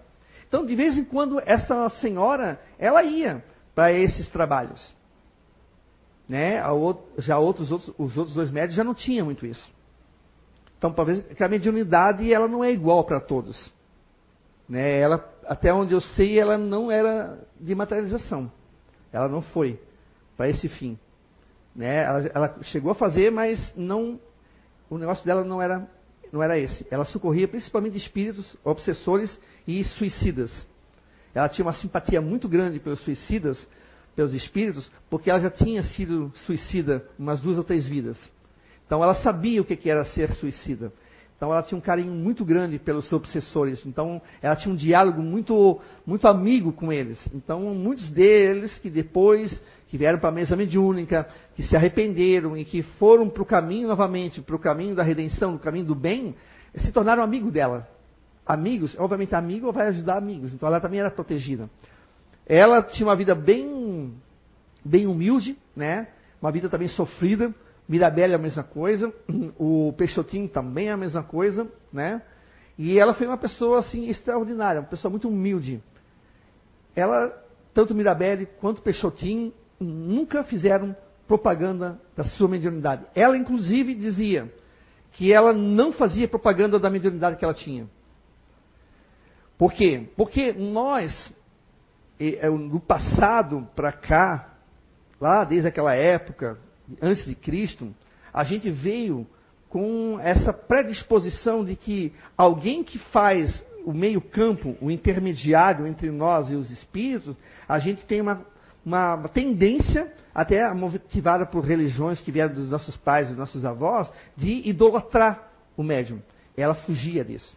Então, 0.47 0.64
de 0.64 0.76
vez 0.76 0.97
em 0.97 1.05
quando, 1.05 1.43
essa 1.45 1.89
senhora, 2.01 2.61
ela 2.79 3.03
ia 3.03 3.45
para 3.74 3.93
esses 3.93 4.29
trabalhos. 4.29 4.95
Né? 6.29 6.62
Já 7.18 7.39
outros, 7.39 7.72
outros, 7.72 7.93
os 7.99 8.16
outros 8.16 8.37
dois 8.37 8.53
médicos 8.53 8.76
já 8.76 8.85
não 8.85 8.95
tinham 8.95 9.26
muito 9.26 9.45
isso. 9.45 9.68
Então, 10.79 10.93
talvez 10.93 11.26
que 11.26 11.43
a 11.43 11.49
mediunidade 11.49 12.33
ela 12.33 12.47
não 12.47 12.62
é 12.62 12.70
igual 12.70 13.03
para 13.03 13.18
todos. 13.18 13.72
Né? 14.68 15.01
Ela, 15.01 15.29
até 15.45 15.74
onde 15.74 15.93
eu 15.93 16.01
sei, 16.01 16.39
ela 16.39 16.57
não 16.57 16.89
era 16.89 17.37
de 17.59 17.74
materialização. 17.74 18.49
Ela 19.12 19.29
não 19.29 19.43
foi 19.43 19.81
para 20.37 20.49
esse 20.49 20.68
fim. 20.68 20.97
Né? 21.74 22.05
Ela, 22.05 22.31
ela, 22.33 22.57
chegou 22.62 22.93
a 22.93 22.95
fazer, 22.95 23.33
mas 23.33 23.72
não, 23.76 24.20
o 24.91 24.99
negócio 24.99 25.24
dela 25.24 25.45
não 25.45 25.61
era, 25.61 25.89
não 26.32 26.43
era 26.43 26.59
esse. 26.59 26.86
Ela 26.91 27.05
socorria 27.05 27.49
principalmente 27.49 27.97
espíritos 27.97 28.57
obsessores 28.64 29.39
e 29.66 29.82
suicidas. 29.84 30.66
Ela 31.34 31.49
tinha 31.49 31.64
uma 31.64 31.72
simpatia 31.72 32.20
muito 32.20 32.49
grande 32.49 32.80
pelos 32.80 33.01
suicidas, 33.01 33.64
pelos 34.16 34.34
espíritos, 34.34 34.91
porque 35.09 35.30
ela 35.30 35.41
já 35.41 35.51
tinha 35.51 35.82
sido 35.82 36.32
suicida 36.47 37.07
umas 37.18 37.41
duas 37.41 37.59
ou 37.59 37.64
três 37.64 37.86
vidas. 37.86 38.16
Então 38.86 39.03
ela 39.03 39.14
sabia 39.14 39.61
o 39.61 39.64
que 39.64 39.89
era 39.89 40.05
ser 40.05 40.32
suicida. 40.32 40.93
Então 41.39 41.53
ela 41.53 41.62
tinha 41.62 41.78
um 41.78 41.80
carinho 41.80 42.12
muito 42.12 42.45
grande 42.45 42.80
pelos 42.80 43.12
obsessores. 43.12 43.86
Então 43.86 44.20
ela 44.43 44.57
tinha 44.57 44.74
um 44.74 44.76
diálogo 44.76 45.22
muito, 45.22 45.80
muito 46.05 46.26
amigo 46.26 46.72
com 46.72 46.93
eles. 46.93 47.16
Então 47.32 47.61
muitos 47.74 48.11
deles 48.11 48.76
que 48.80 48.91
depois 48.91 49.57
que 49.86 49.97
vieram 49.97 50.18
para 50.18 50.30
a 50.30 50.32
mesa 50.32 50.57
mediúnica, 50.57 51.28
que 51.55 51.62
se 51.62 51.76
arrependeram 51.76 52.57
e 52.57 52.64
que 52.64 52.82
foram 52.82 53.30
para 53.30 53.43
o 53.43 53.47
caminho 53.47 53.86
novamente, 53.86 54.43
para 54.43 54.57
o 54.57 54.59
caminho 54.59 54.97
da 54.97 55.05
redenção, 55.05 55.53
no 55.53 55.61
caminho 55.61 55.86
do 55.86 55.95
bem, 55.95 56.34
se 56.74 56.91
tornaram 56.91 57.22
amigos 57.22 57.53
dela. 57.53 57.89
Amigos, 58.45 58.99
obviamente 58.99 59.32
amigo 59.36 59.70
vai 59.70 59.86
ajudar 59.86 60.18
amigos. 60.18 60.53
Então 60.53 60.68
ela 60.68 60.80
também 60.80 60.99
era 60.99 61.11
protegida. 61.11 61.70
Ela 62.47 62.82
tinha 62.82 63.07
uma 63.07 63.14
vida 63.14 63.36
bem, 63.36 64.12
bem 64.84 65.07
humilde, 65.07 65.57
né? 65.76 66.09
Uma 66.43 66.51
vida 66.51 66.68
também 66.68 66.89
sofrida 66.89 67.55
Mirabelle 67.89 68.34
é 68.34 68.36
a 68.36 68.39
mesma 68.39 68.62
coisa, 68.62 69.12
o 69.59 69.95
Peixotinho 69.97 70.49
também 70.49 70.89
é 70.89 70.93
a 70.93 70.97
mesma 70.97 71.22
coisa, 71.22 71.66
né? 71.93 72.22
E 72.76 72.99
ela 72.99 73.14
foi 73.14 73.26
uma 73.26 73.39
pessoa 73.39 73.78
assim 73.78 74.09
extraordinária, 74.09 74.80
uma 74.80 74.86
pessoa 74.86 75.11
muito 75.11 75.28
humilde. 75.28 75.82
Ela, 76.95 77.32
tanto 77.72 77.95
Mirabelle 77.95 78.47
quanto 78.61 78.82
Peixotinho, 78.82 79.53
nunca 79.80 80.45
fizeram 80.45 80.95
propaganda 81.26 82.01
da 82.16 82.24
sua 82.24 82.49
mediunidade. 82.49 83.05
Ela, 83.14 83.36
inclusive, 83.36 83.95
dizia 83.95 84.53
que 85.12 85.32
ela 85.32 85.53
não 85.53 85.93
fazia 85.93 86.28
propaganda 86.28 86.78
da 86.78 86.91
mediunidade 86.91 87.36
que 87.36 87.45
ela 87.45 87.55
tinha. 87.55 87.89
Por 89.57 89.72
quê? 89.72 90.09
Porque 90.16 90.53
nós, 90.53 91.34
é, 92.20 92.49
do 92.49 92.78
passado 92.78 93.68
para 93.74 93.91
cá, 93.91 94.55
lá 95.20 95.43
desde 95.43 95.66
aquela 95.68 95.95
época, 95.95 96.59
antes 97.01 97.24
de 97.24 97.34
Cristo, 97.34 97.95
a 98.32 98.45
gente 98.45 98.70
veio 98.70 99.26
com 99.68 100.18
essa 100.20 100.53
predisposição 100.53 101.64
de 101.64 101.76
que 101.76 102.12
alguém 102.36 102.82
que 102.82 102.99
faz 102.99 103.64
o 103.84 103.93
meio-campo, 103.93 104.76
o 104.80 104.91
intermediário 104.91 105.86
entre 105.86 106.11
nós 106.11 106.51
e 106.51 106.55
os 106.55 106.70
espíritos, 106.70 107.36
a 107.68 107.78
gente 107.78 108.05
tem 108.07 108.20
uma, 108.20 108.45
uma 108.84 109.28
tendência, 109.28 110.12
até 110.34 110.72
motivada 110.72 111.47
por 111.47 111.64
religiões 111.64 112.20
que 112.20 112.30
vieram 112.30 112.55
dos 112.55 112.70
nossos 112.70 112.97
pais, 112.97 113.28
dos 113.28 113.36
nossos 113.36 113.64
avós, 113.64 114.11
de 114.36 114.68
idolatrar 114.68 115.51
o 115.76 115.82
médium. 115.82 116.20
Ela 116.57 116.74
fugia 116.74 117.24
disso. 117.24 117.57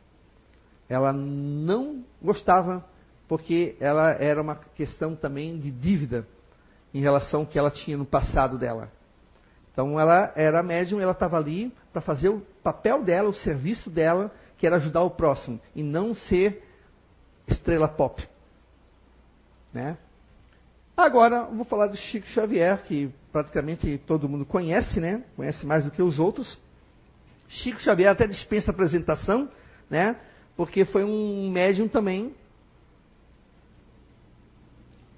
Ela 0.88 1.14
não 1.14 2.04
gostava, 2.22 2.84
porque 3.28 3.76
ela 3.80 4.12
era 4.12 4.42
uma 4.42 4.56
questão 4.56 5.16
também 5.16 5.58
de 5.58 5.72
dívida 5.72 6.28
em 6.94 7.02
relação 7.02 7.42
ao 7.42 7.48
que 7.48 7.58
ela 7.58 7.72
tinha 7.72 7.98
no 7.98 8.06
passado 8.06 8.58
dela. 8.58 8.92
Então 9.72 10.00
ela 10.00 10.32
era 10.36 10.62
médium, 10.62 11.00
ela 11.00 11.14
estava 11.14 11.38
ali 11.38 11.74
para 11.92 12.02
fazer 12.02 12.30
o 12.30 12.42
papel 12.64 13.04
dela, 13.04 13.30
o 13.30 13.34
serviço 13.34 13.90
dela, 13.90 14.32
que 14.58 14.68
era 14.68 14.76
ajudar 14.76 15.02
o 15.02 15.12
próximo, 15.12 15.60
e 15.76 15.82
não 15.82 16.14
ser 16.14 16.64
estrela 17.48 17.88
pop. 17.88 18.28
Né? 19.74 19.98
Agora 20.96 21.46
vou 21.46 21.64
falar 21.64 21.88
do 21.88 21.98
Chico 21.98 22.28
Xavier, 22.28 22.84
que 22.84 23.12
praticamente 23.32 23.98
todo 24.06 24.28
mundo 24.28 24.46
conhece, 24.46 25.00
né? 25.00 25.24
Conhece 25.36 25.66
mais 25.66 25.84
do 25.84 25.92
que 25.92 26.02
os 26.02 26.20
outros. 26.20 26.60
Chico 27.48 27.80
Xavier 27.80 28.12
até 28.12 28.28
dispensa 28.28 28.72
apresentação, 28.72 29.50
né? 29.90 30.16
Porque 30.56 30.86
foi 30.86 31.04
um 31.04 31.50
médium 31.50 31.88
também. 31.88 32.36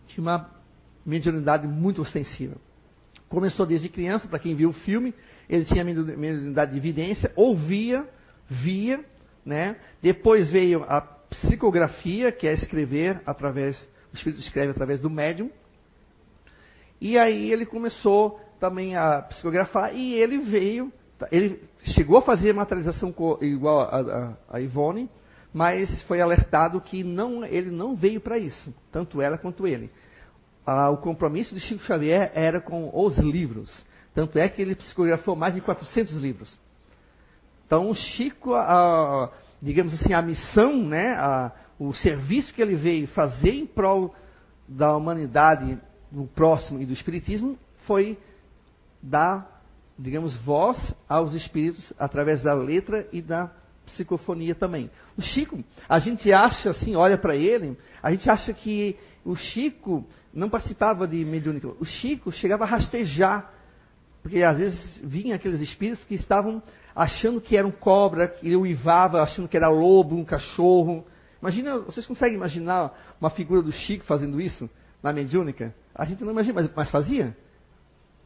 Tinha 0.07 0.21
uma 0.21 0.49
mediunidade 1.05 1.67
muito 1.67 2.01
ostensiva. 2.01 2.55
Começou 3.33 3.65
desde 3.65 3.89
criança, 3.89 4.27
para 4.27 4.37
quem 4.37 4.53
viu 4.53 4.69
o 4.69 4.73
filme, 4.73 5.11
ele 5.49 5.65
tinha 5.65 5.83
mediunidade 5.83 6.71
de 6.71 6.77
evidência, 6.77 7.31
ouvia, 7.35 8.07
via, 8.47 9.03
né? 9.43 9.75
Depois 10.03 10.51
veio 10.51 10.83
a 10.87 11.01
psicografia, 11.01 12.31
que 12.31 12.47
é 12.47 12.53
escrever 12.53 13.19
através, 13.25 13.75
o 14.13 14.15
espírito 14.15 14.39
escreve 14.39 14.69
através 14.69 14.99
do 14.99 15.09
médium. 15.09 15.49
E 17.01 17.17
aí 17.17 17.51
ele 17.51 17.65
começou 17.65 18.39
também 18.59 18.95
a 18.95 19.23
psicografar 19.23 19.95
e 19.95 20.13
ele 20.13 20.37
veio, 20.37 20.93
ele 21.31 21.59
chegou 21.85 22.19
a 22.19 22.21
fazer 22.21 22.53
materialização 22.53 23.11
igual 23.41 23.79
a, 23.79 23.99
a, 23.99 24.57
a 24.57 24.61
Ivone, 24.61 25.09
mas 25.51 26.03
foi 26.03 26.21
alertado 26.21 26.79
que 26.79 27.03
não, 27.03 27.43
ele 27.43 27.71
não 27.71 27.95
veio 27.95 28.21
para 28.21 28.37
isso, 28.37 28.71
tanto 28.91 29.19
ela 29.19 29.39
quanto 29.39 29.65
ele 29.65 29.89
ah, 30.65 30.89
o 30.89 30.97
compromisso 30.97 31.53
de 31.53 31.61
Chico 31.61 31.83
Xavier 31.83 32.31
era 32.33 32.61
com 32.61 32.89
os 32.93 33.17
livros. 33.17 33.83
Tanto 34.13 34.37
é 34.37 34.47
que 34.47 34.61
ele 34.61 34.75
psicografou 34.75 35.35
mais 35.35 35.55
de 35.55 35.61
400 35.61 36.15
livros. 36.15 36.57
Então, 37.65 37.93
Chico, 37.93 38.53
a, 38.53 39.31
digamos 39.61 39.93
assim, 39.93 40.13
a 40.13 40.21
missão, 40.21 40.83
né, 40.83 41.13
a, 41.13 41.51
o 41.79 41.93
serviço 41.93 42.53
que 42.53 42.61
ele 42.61 42.75
veio 42.75 43.07
fazer 43.07 43.51
em 43.51 43.65
prol 43.65 44.13
da 44.67 44.95
humanidade, 44.95 45.77
do 46.11 46.25
próximo 46.25 46.79
e 46.79 46.85
do 46.85 46.93
espiritismo, 46.93 47.57
foi 47.85 48.17
dar, 49.01 49.63
digamos, 49.97 50.37
voz 50.37 50.95
aos 51.09 51.33
espíritos 51.33 51.91
através 51.97 52.41
da 52.43 52.53
letra 52.53 53.07
e 53.11 53.21
da 53.21 53.51
psicofonia 53.85 54.55
também. 54.55 54.89
O 55.17 55.21
Chico, 55.21 55.63
a 55.87 55.99
gente 55.99 56.31
acha 56.31 56.71
assim, 56.71 56.95
olha 56.95 57.17
para 57.17 57.35
ele, 57.35 57.77
a 58.01 58.11
gente 58.11 58.29
acha 58.29 58.53
que 58.53 58.97
o 59.23 59.35
Chico 59.35 60.05
não 60.33 60.49
participava 60.49 61.07
de 61.07 61.23
mediunidade. 61.23 61.75
O 61.79 61.85
Chico 61.85 62.31
chegava 62.31 62.63
a 62.63 62.67
rastejar, 62.67 63.51
porque 64.21 64.41
às 64.41 64.57
vezes 64.57 65.01
vinha 65.03 65.35
aqueles 65.35 65.61
espíritos 65.61 66.03
que 66.05 66.15
estavam 66.15 66.61
achando 66.95 67.41
que 67.41 67.57
era 67.57 67.67
um 67.67 67.71
cobra, 67.71 68.27
que 68.27 68.47
ele 68.47 68.55
uivava, 68.55 69.21
achando 69.21 69.47
que 69.47 69.57
era 69.57 69.69
lobo, 69.69 70.15
um 70.15 70.25
cachorro. 70.25 71.05
Imagina, 71.41 71.79
vocês 71.79 72.05
conseguem 72.05 72.35
imaginar 72.35 73.15
uma 73.19 73.29
figura 73.29 73.61
do 73.61 73.71
Chico 73.71 74.05
fazendo 74.05 74.39
isso 74.39 74.69
na 75.01 75.11
mediúnica? 75.11 75.73
A 75.93 76.05
gente 76.05 76.23
não 76.23 76.31
imagina, 76.31 76.55
mas, 76.55 76.71
mas 76.75 76.89
fazia. 76.89 77.35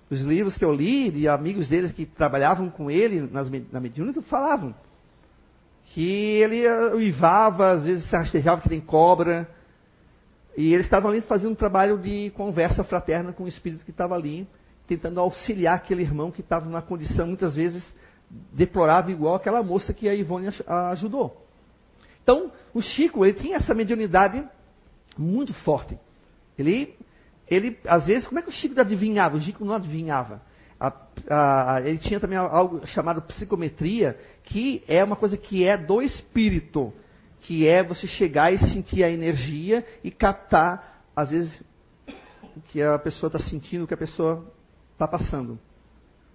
Os 0.10 0.22
livros 0.22 0.58
que 0.58 0.64
eu 0.64 0.72
li, 0.72 1.12
de 1.12 1.28
amigos 1.28 1.68
deles 1.68 1.92
que 1.92 2.06
trabalhavam 2.06 2.70
com 2.70 2.90
ele 2.90 3.22
nas, 3.22 3.50
na 3.72 3.80
mediúnica, 3.80 4.22
falavam 4.22 4.74
que 5.94 6.40
ele 6.42 6.68
uivava, 6.94 7.72
às 7.72 7.86
vezes 7.86 8.10
se 8.10 8.16
rastejava 8.16 8.62
que 8.62 8.70
tem 8.70 8.82
cobra, 8.82 9.50
e 10.56 10.74
eles 10.74 10.86
estavam 10.86 11.12
ali 11.12 11.22
fazendo 11.22 11.52
um 11.52 11.56
trabalho 11.56 11.98
de 11.98 12.32
conversa 12.36 12.84
fraterna 12.84 13.32
com 13.32 13.44
o 13.44 13.48
espírito 13.48 13.86
que 13.86 13.92
estava 13.92 14.16
ali, 14.16 14.48
tentando 14.88 15.20
auxiliar 15.20 15.76
aquele 15.76 16.02
irmão 16.02 16.32
que 16.32 16.42
estava 16.42 16.66
numa 16.66 16.82
condição 16.82 17.28
muitas 17.28 17.56
vezes 17.56 17.86
deplorável, 18.52 19.16
igual 19.16 19.36
aquela 19.36 19.62
moça 19.62 19.94
que 19.94 20.10
a 20.10 20.16
Ivone 20.16 20.50
ajudou. 20.92 21.46
Então, 22.24 22.52
o 22.74 22.82
Chico, 22.82 23.24
ele 23.24 23.34
tinha 23.40 23.58
essa 23.58 23.74
mediunidade 23.74 24.44
muito 25.18 25.54
forte. 25.54 25.98
Ele, 26.58 26.96
ele, 27.48 27.78
às 27.86 28.08
vezes, 28.08 28.28
como 28.28 28.40
é 28.40 28.42
que 28.42 28.50
o 28.50 28.52
Chico 28.52 28.80
adivinhava? 28.80 29.38
O 29.38 29.40
Chico 29.40 29.64
não 29.64 29.76
adivinhava. 29.76 30.42
A, 30.80 30.94
a, 31.30 31.82
ele 31.82 31.98
tinha 31.98 32.20
também 32.20 32.38
algo 32.38 32.86
chamado 32.86 33.22
psicometria, 33.22 34.18
que 34.44 34.84
é 34.88 35.04
uma 35.04 35.16
coisa 35.16 35.36
que 35.36 35.66
é 35.66 35.78
do 35.78 36.02
espírito 36.02 36.94
que 37.42 37.66
é 37.66 37.82
você 37.82 38.08
chegar 38.08 38.52
e 38.52 38.58
sentir 38.58 39.04
a 39.04 39.10
energia 39.10 39.86
e 40.04 40.12
captar, 40.12 41.02
às 41.16 41.32
vezes, 41.32 41.64
o 42.56 42.60
que 42.60 42.82
a 42.82 43.00
pessoa 43.00 43.30
está 43.30 43.40
sentindo, 43.40 43.86
o 43.86 43.88
que 43.88 43.94
a 43.94 43.98
pessoa 43.98 44.52
está 44.92 45.08
passando. 45.08 45.58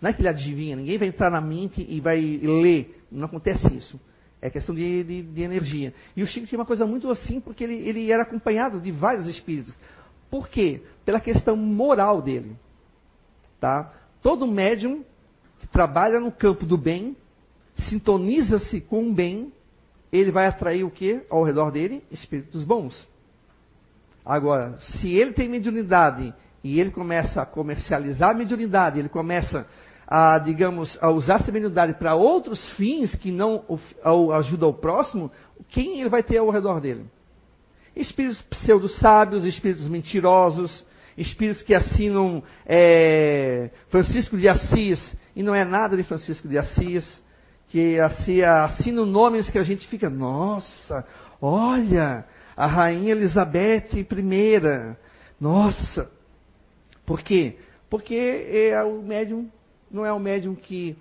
Não 0.01 0.09
é 0.09 0.13
que 0.15 0.23
ele 0.23 0.29
adivinha, 0.29 0.75
ninguém 0.75 0.97
vai 0.97 1.09
entrar 1.09 1.31
na 1.31 1.41
mente 1.41 1.85
e 1.87 2.01
vai 2.01 2.19
ler. 2.19 3.05
Não 3.11 3.27
acontece 3.27 3.67
isso. 3.77 4.01
É 4.41 4.49
questão 4.49 4.75
de, 4.75 5.05
de, 5.05 5.23
de 5.23 5.43
energia. 5.43 5.93
E 6.17 6.23
o 6.23 6.27
Chico 6.27 6.47
tinha 6.47 6.59
uma 6.59 6.65
coisa 6.65 6.85
muito 6.87 7.11
assim, 7.11 7.41
porque 7.41 7.63
ele, 7.63 7.75
ele 7.87 8.11
era 8.11 8.23
acompanhado 8.23 8.81
de 8.81 8.91
vários 8.91 9.27
espíritos. 9.29 9.79
Por 10.31 10.49
quê? 10.49 10.83
Pela 11.05 11.21
questão 11.21 11.57
moral 11.57 12.23
dele. 12.23 12.57
Tá? 13.61 13.93
Todo 14.23 14.47
médium 14.47 15.05
que 15.61 15.67
trabalha 15.67 16.21
no 16.21 16.31
campo 16.31 16.65
do 16.65 16.79
bem, 16.79 17.17
sintoniza-se 17.75 18.81
com 18.81 19.09
o 19.09 19.13
bem, 19.13 19.53
ele 20.13 20.31
vai 20.31 20.47
atrair 20.47 20.85
o 20.85 20.91
que 20.91 21.23
ao 21.29 21.43
redor 21.43 21.71
dele? 21.71 22.05
Espíritos 22.11 22.63
bons. 22.63 23.09
Agora, 24.25 24.79
se 24.79 25.13
ele 25.13 25.33
tem 25.33 25.49
mediunidade 25.49 26.33
e 26.63 26.79
ele 26.79 26.91
começa 26.91 27.43
a 27.43 27.47
comercializar 27.47 28.31
a 28.31 28.35
mediunidade, 28.35 28.99
ele 28.99 29.09
começa 29.09 29.67
a, 30.07 30.39
digamos, 30.39 30.97
a 31.01 31.11
usar 31.11 31.41
essa 31.41 31.51
mediunidade 31.51 31.95
para 31.95 32.15
outros 32.15 32.71
fins 32.77 33.15
que 33.15 33.33
não 33.33 33.65
ajudam 34.35 34.69
o 34.69 34.75
próximo, 34.75 35.31
quem 35.71 36.01
ele 36.01 36.11
vai 36.11 36.23
ter 36.23 36.37
ao 36.37 36.51
redor 36.51 36.81
dele? 36.81 37.07
Espíritos 37.97 38.41
pseudo-sábios, 38.43 39.45
espíritos 39.45 39.89
mentirosos, 39.89 40.85
espíritos 41.17 41.63
que 41.63 41.75
assinam 41.75 42.43
é, 42.67 43.71
Francisco 43.89 44.37
de 44.37 44.49
Assis, 44.49 45.01
e 45.35 45.43
não 45.43 45.55
é 45.55 45.65
nada 45.65 45.97
de 45.97 46.03
Francisco 46.03 46.49
de 46.49 46.59
Assis, 46.59 47.23
que 47.69 47.99
assinam 48.01 49.07
nomes 49.07 49.51
que 49.51 49.59
a 49.59 49.63
gente 49.63 49.87
fica, 49.89 50.11
nossa, 50.11 51.07
olha, 51.41 52.25
a 52.57 52.67
rainha 52.67 53.13
Elizabeth 53.13 53.89
I, 53.95 54.07
nossa, 55.41 56.11
Por 57.07 57.23
quê? 57.23 57.57
Porque 57.91 58.15
é 58.15 58.83
o 58.83 59.03
médium 59.03 59.51
não 59.91 60.07
é 60.07 60.13
o 60.13 60.19
médium 60.19 60.55
que 60.55 60.97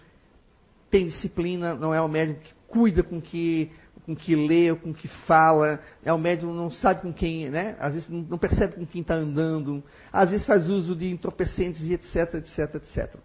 tem 0.89 1.07
disciplina, 1.07 1.73
não 1.73 1.93
é 1.93 2.01
o 2.01 2.07
médium 2.09 2.35
que 2.35 2.53
cuida 2.67 3.01
com 3.01 3.21
que 3.21 3.71
com 4.05 4.15
que 4.15 4.35
lê, 4.35 4.73
com 4.75 4.93
que 4.93 5.07
fala, 5.25 5.79
é 6.03 6.11
o 6.11 6.17
médium 6.17 6.53
não 6.53 6.71
sabe 6.71 7.01
com 7.01 7.13
quem, 7.13 7.49
né? 7.49 7.75
Às 7.79 7.93
vezes 7.93 8.09
não 8.09 8.37
percebe 8.37 8.75
com 8.75 8.85
quem 8.85 9.01
está 9.01 9.15
andando, 9.15 9.83
às 10.11 10.31
vezes 10.31 10.45
faz 10.45 10.67
uso 10.67 10.95
de 10.95 11.11
entorpecentes 11.11 11.81
e 11.83 11.93
etc, 11.93 12.35
etc, 12.35 12.75
etc. 12.75 13.15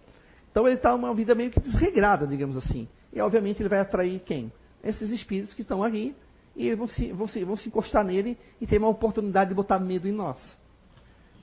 Então 0.51 0.67
ele 0.67 0.77
está 0.77 0.95
uma 0.95 1.15
vida 1.15 1.35
meio 1.35 1.51
que 1.51 1.61
desregrada, 1.61 2.27
digamos 2.27 2.57
assim. 2.57 2.89
E 3.13 3.21
obviamente 3.21 3.61
ele 3.61 3.69
vai 3.69 3.81
atrair 3.81 4.21
quem? 4.21 4.53
Esses 4.83 5.11
espíritos 5.11 5.55
que 5.55 5.63
estão 5.63 5.83
ali 5.83 6.15
e 6.55 6.75
vão 6.75 6.89
se, 6.89 7.13
vão, 7.13 7.27
se, 7.27 7.45
vão 7.45 7.57
se 7.57 7.69
encostar 7.69 8.05
nele 8.05 8.39
e 8.61 8.67
ter 8.67 8.79
uma 8.79 8.89
oportunidade 8.89 9.51
de 9.51 9.55
botar 9.55 9.79
medo 9.79 10.09
em 10.09 10.13
nós. 10.13 10.39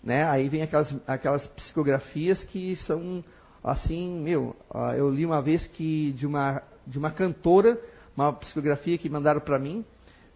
Né? 0.03 0.23
Aí 0.27 0.49
vem 0.49 0.63
aquelas, 0.63 0.93
aquelas 1.07 1.45
psicografias 1.47 2.43
que 2.45 2.75
são 2.77 3.23
assim, 3.63 4.19
meu, 4.19 4.55
eu 4.97 5.09
li 5.09 5.25
uma 5.25 5.41
vez 5.41 5.65
que 5.67 6.11
de 6.13 6.27
uma, 6.27 6.61
de 6.85 6.97
uma 6.97 7.11
cantora, 7.11 7.79
uma 8.15 8.33
psicografia 8.33 8.97
que 8.97 9.09
mandaram 9.09 9.41
para 9.41 9.59
mim. 9.59 9.85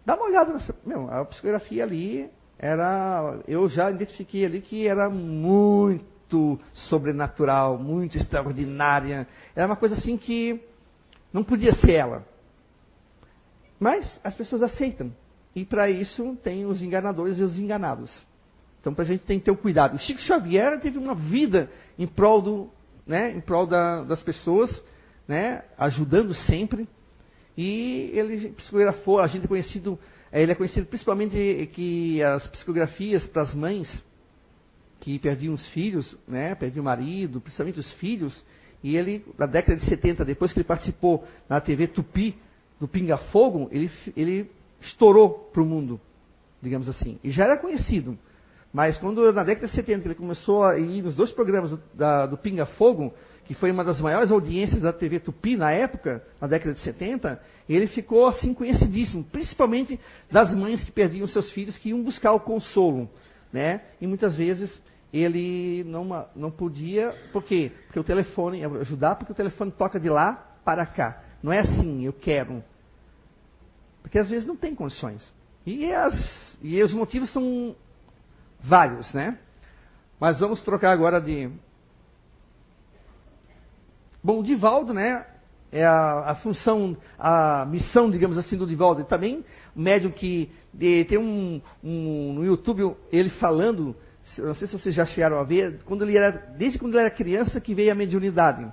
Dá 0.04 0.14
uma 0.14 0.26
olhada 0.26 0.52
nessa. 0.52 0.74
Meu, 0.84 1.10
a 1.10 1.24
psicografia 1.24 1.84
ali 1.84 2.30
era. 2.58 3.40
Eu 3.46 3.68
já 3.68 3.90
identifiquei 3.90 4.44
ali 4.44 4.60
que 4.60 4.86
era 4.86 5.08
muito 5.08 6.58
sobrenatural, 6.72 7.78
muito 7.78 8.16
extraordinária. 8.16 9.26
Era 9.54 9.66
uma 9.66 9.76
coisa 9.76 9.94
assim 9.94 10.16
que 10.16 10.60
não 11.32 11.44
podia 11.44 11.72
ser 11.72 11.92
ela. 11.92 12.24
Mas 13.78 14.20
as 14.24 14.34
pessoas 14.34 14.62
aceitam. 14.62 15.12
E 15.54 15.64
para 15.64 15.88
isso 15.88 16.36
tem 16.42 16.66
os 16.66 16.82
enganadores 16.82 17.38
e 17.38 17.42
os 17.42 17.58
enganados. 17.58 18.12
Então, 18.80 18.94
para 18.94 19.02
a 19.02 19.06
gente 19.06 19.24
tem 19.24 19.38
que 19.38 19.44
ter 19.44 19.50
o 19.50 19.56
cuidado. 19.56 19.96
O 19.96 19.98
Chico 19.98 20.20
Xavier 20.20 20.80
teve 20.80 20.98
uma 20.98 21.14
vida 21.14 21.70
em 21.98 22.06
prol, 22.06 22.40
do, 22.40 22.70
né, 23.06 23.32
em 23.32 23.40
prol 23.40 23.66
da, 23.66 24.04
das 24.04 24.22
pessoas, 24.22 24.82
né, 25.26 25.62
ajudando 25.76 26.32
sempre. 26.34 26.88
E 27.60 28.12
ele 28.14 28.50
psicografou, 28.50 29.18
a 29.18 29.26
gente 29.26 29.46
é 29.46 29.48
conhecido, 29.48 29.98
é, 30.30 30.40
ele 30.40 30.52
é 30.52 30.54
conhecido 30.54 30.86
principalmente 30.86 31.68
que 31.72 32.22
as 32.22 32.46
psicografias 32.46 33.26
para 33.26 33.42
as 33.42 33.52
mães 33.52 33.90
que 35.00 35.18
perdiam 35.18 35.54
os 35.54 35.66
filhos, 35.70 36.16
né, 36.28 36.54
perdiam 36.54 36.82
o 36.82 36.84
marido, 36.84 37.40
principalmente 37.40 37.80
os 37.80 37.92
filhos, 37.94 38.44
e 38.80 38.96
ele, 38.96 39.24
na 39.36 39.46
década 39.46 39.76
de 39.76 39.86
70, 39.86 40.24
depois 40.24 40.52
que 40.52 40.60
ele 40.60 40.68
participou 40.68 41.26
na 41.48 41.60
TV 41.60 41.88
Tupi, 41.88 42.38
do 42.78 42.86
Pinga 42.86 43.16
Fogo, 43.16 43.68
ele, 43.72 43.90
ele 44.16 44.48
estourou 44.80 45.50
para 45.52 45.60
o 45.60 45.66
mundo, 45.66 46.00
digamos 46.62 46.88
assim. 46.88 47.18
E 47.24 47.30
já 47.32 47.42
era 47.42 47.56
conhecido. 47.56 48.16
Mas 48.72 48.96
quando, 48.98 49.32
na 49.32 49.42
década 49.42 49.66
de 49.66 49.72
70, 49.72 50.06
ele 50.06 50.14
começou 50.14 50.62
a 50.62 50.78
ir 50.78 51.02
nos 51.02 51.16
dois 51.16 51.32
programas 51.32 51.70
do, 51.70 51.82
da, 51.92 52.26
do 52.26 52.38
Pinga 52.38 52.66
Fogo, 52.66 53.12
que 53.48 53.54
foi 53.54 53.70
uma 53.70 53.82
das 53.82 53.98
maiores 53.98 54.30
audiências 54.30 54.82
da 54.82 54.92
TV 54.92 55.20
Tupi 55.20 55.56
na 55.56 55.72
época, 55.72 56.22
na 56.38 56.46
década 56.46 56.74
de 56.74 56.80
70, 56.80 57.40
ele 57.66 57.86
ficou 57.86 58.26
assim 58.26 58.52
conhecidíssimo, 58.52 59.24
principalmente 59.24 59.98
das 60.30 60.54
mães 60.54 60.84
que 60.84 60.92
perdiam 60.92 61.26
seus 61.26 61.50
filhos, 61.50 61.78
que 61.78 61.88
iam 61.88 62.02
buscar 62.02 62.32
o 62.32 62.40
consolo. 62.40 63.08
Né? 63.50 63.80
E 64.02 64.06
muitas 64.06 64.36
vezes 64.36 64.78
ele 65.10 65.82
não, 65.84 66.26
não 66.36 66.50
podia, 66.50 67.10
por 67.32 67.42
quê? 67.42 67.72
Porque 67.86 67.98
o 67.98 68.04
telefone, 68.04 68.62
ajudar 68.62 69.16
porque 69.16 69.32
o 69.32 69.34
telefone 69.34 69.70
toca 69.70 69.98
de 69.98 70.10
lá 70.10 70.34
para 70.62 70.84
cá. 70.84 71.22
Não 71.42 71.50
é 71.50 71.60
assim, 71.60 72.04
eu 72.04 72.12
quero. 72.12 72.62
Porque 74.02 74.18
às 74.18 74.28
vezes 74.28 74.46
não 74.46 74.56
tem 74.56 74.74
condições. 74.74 75.26
E, 75.64 75.90
as, 75.90 76.58
e 76.60 76.82
os 76.82 76.92
motivos 76.92 77.32
são 77.32 77.74
vários, 78.60 79.10
né? 79.14 79.38
Mas 80.20 80.38
vamos 80.38 80.62
trocar 80.62 80.92
agora 80.92 81.18
de, 81.18 81.50
Bom, 84.22 84.40
o 84.40 84.42
Divaldo, 84.42 84.92
né, 84.92 85.24
é 85.70 85.84
a, 85.84 86.30
a, 86.30 86.34
função, 86.36 86.96
a 87.18 87.66
missão, 87.66 88.10
digamos 88.10 88.38
assim, 88.38 88.56
do 88.56 88.66
Divaldo. 88.66 89.02
E 89.02 89.04
também 89.04 89.44
médium 89.74 90.10
que 90.10 90.50
de, 90.72 91.04
tem 91.04 91.18
um, 91.18 91.60
um, 91.82 92.32
no 92.34 92.44
YouTube 92.44 92.96
ele 93.12 93.30
falando, 93.30 93.94
não 94.38 94.54
sei 94.54 94.66
se 94.66 94.78
vocês 94.78 94.94
já 94.94 95.04
chegaram 95.04 95.38
a 95.38 95.44
ver, 95.44 95.80
quando 95.84 96.02
ele 96.02 96.16
era, 96.16 96.30
desde 96.30 96.78
quando 96.78 96.94
ele 96.94 97.02
era 97.02 97.10
criança 97.10 97.60
que 97.60 97.74
veio 97.74 97.92
a 97.92 97.94
mediunidade. 97.94 98.66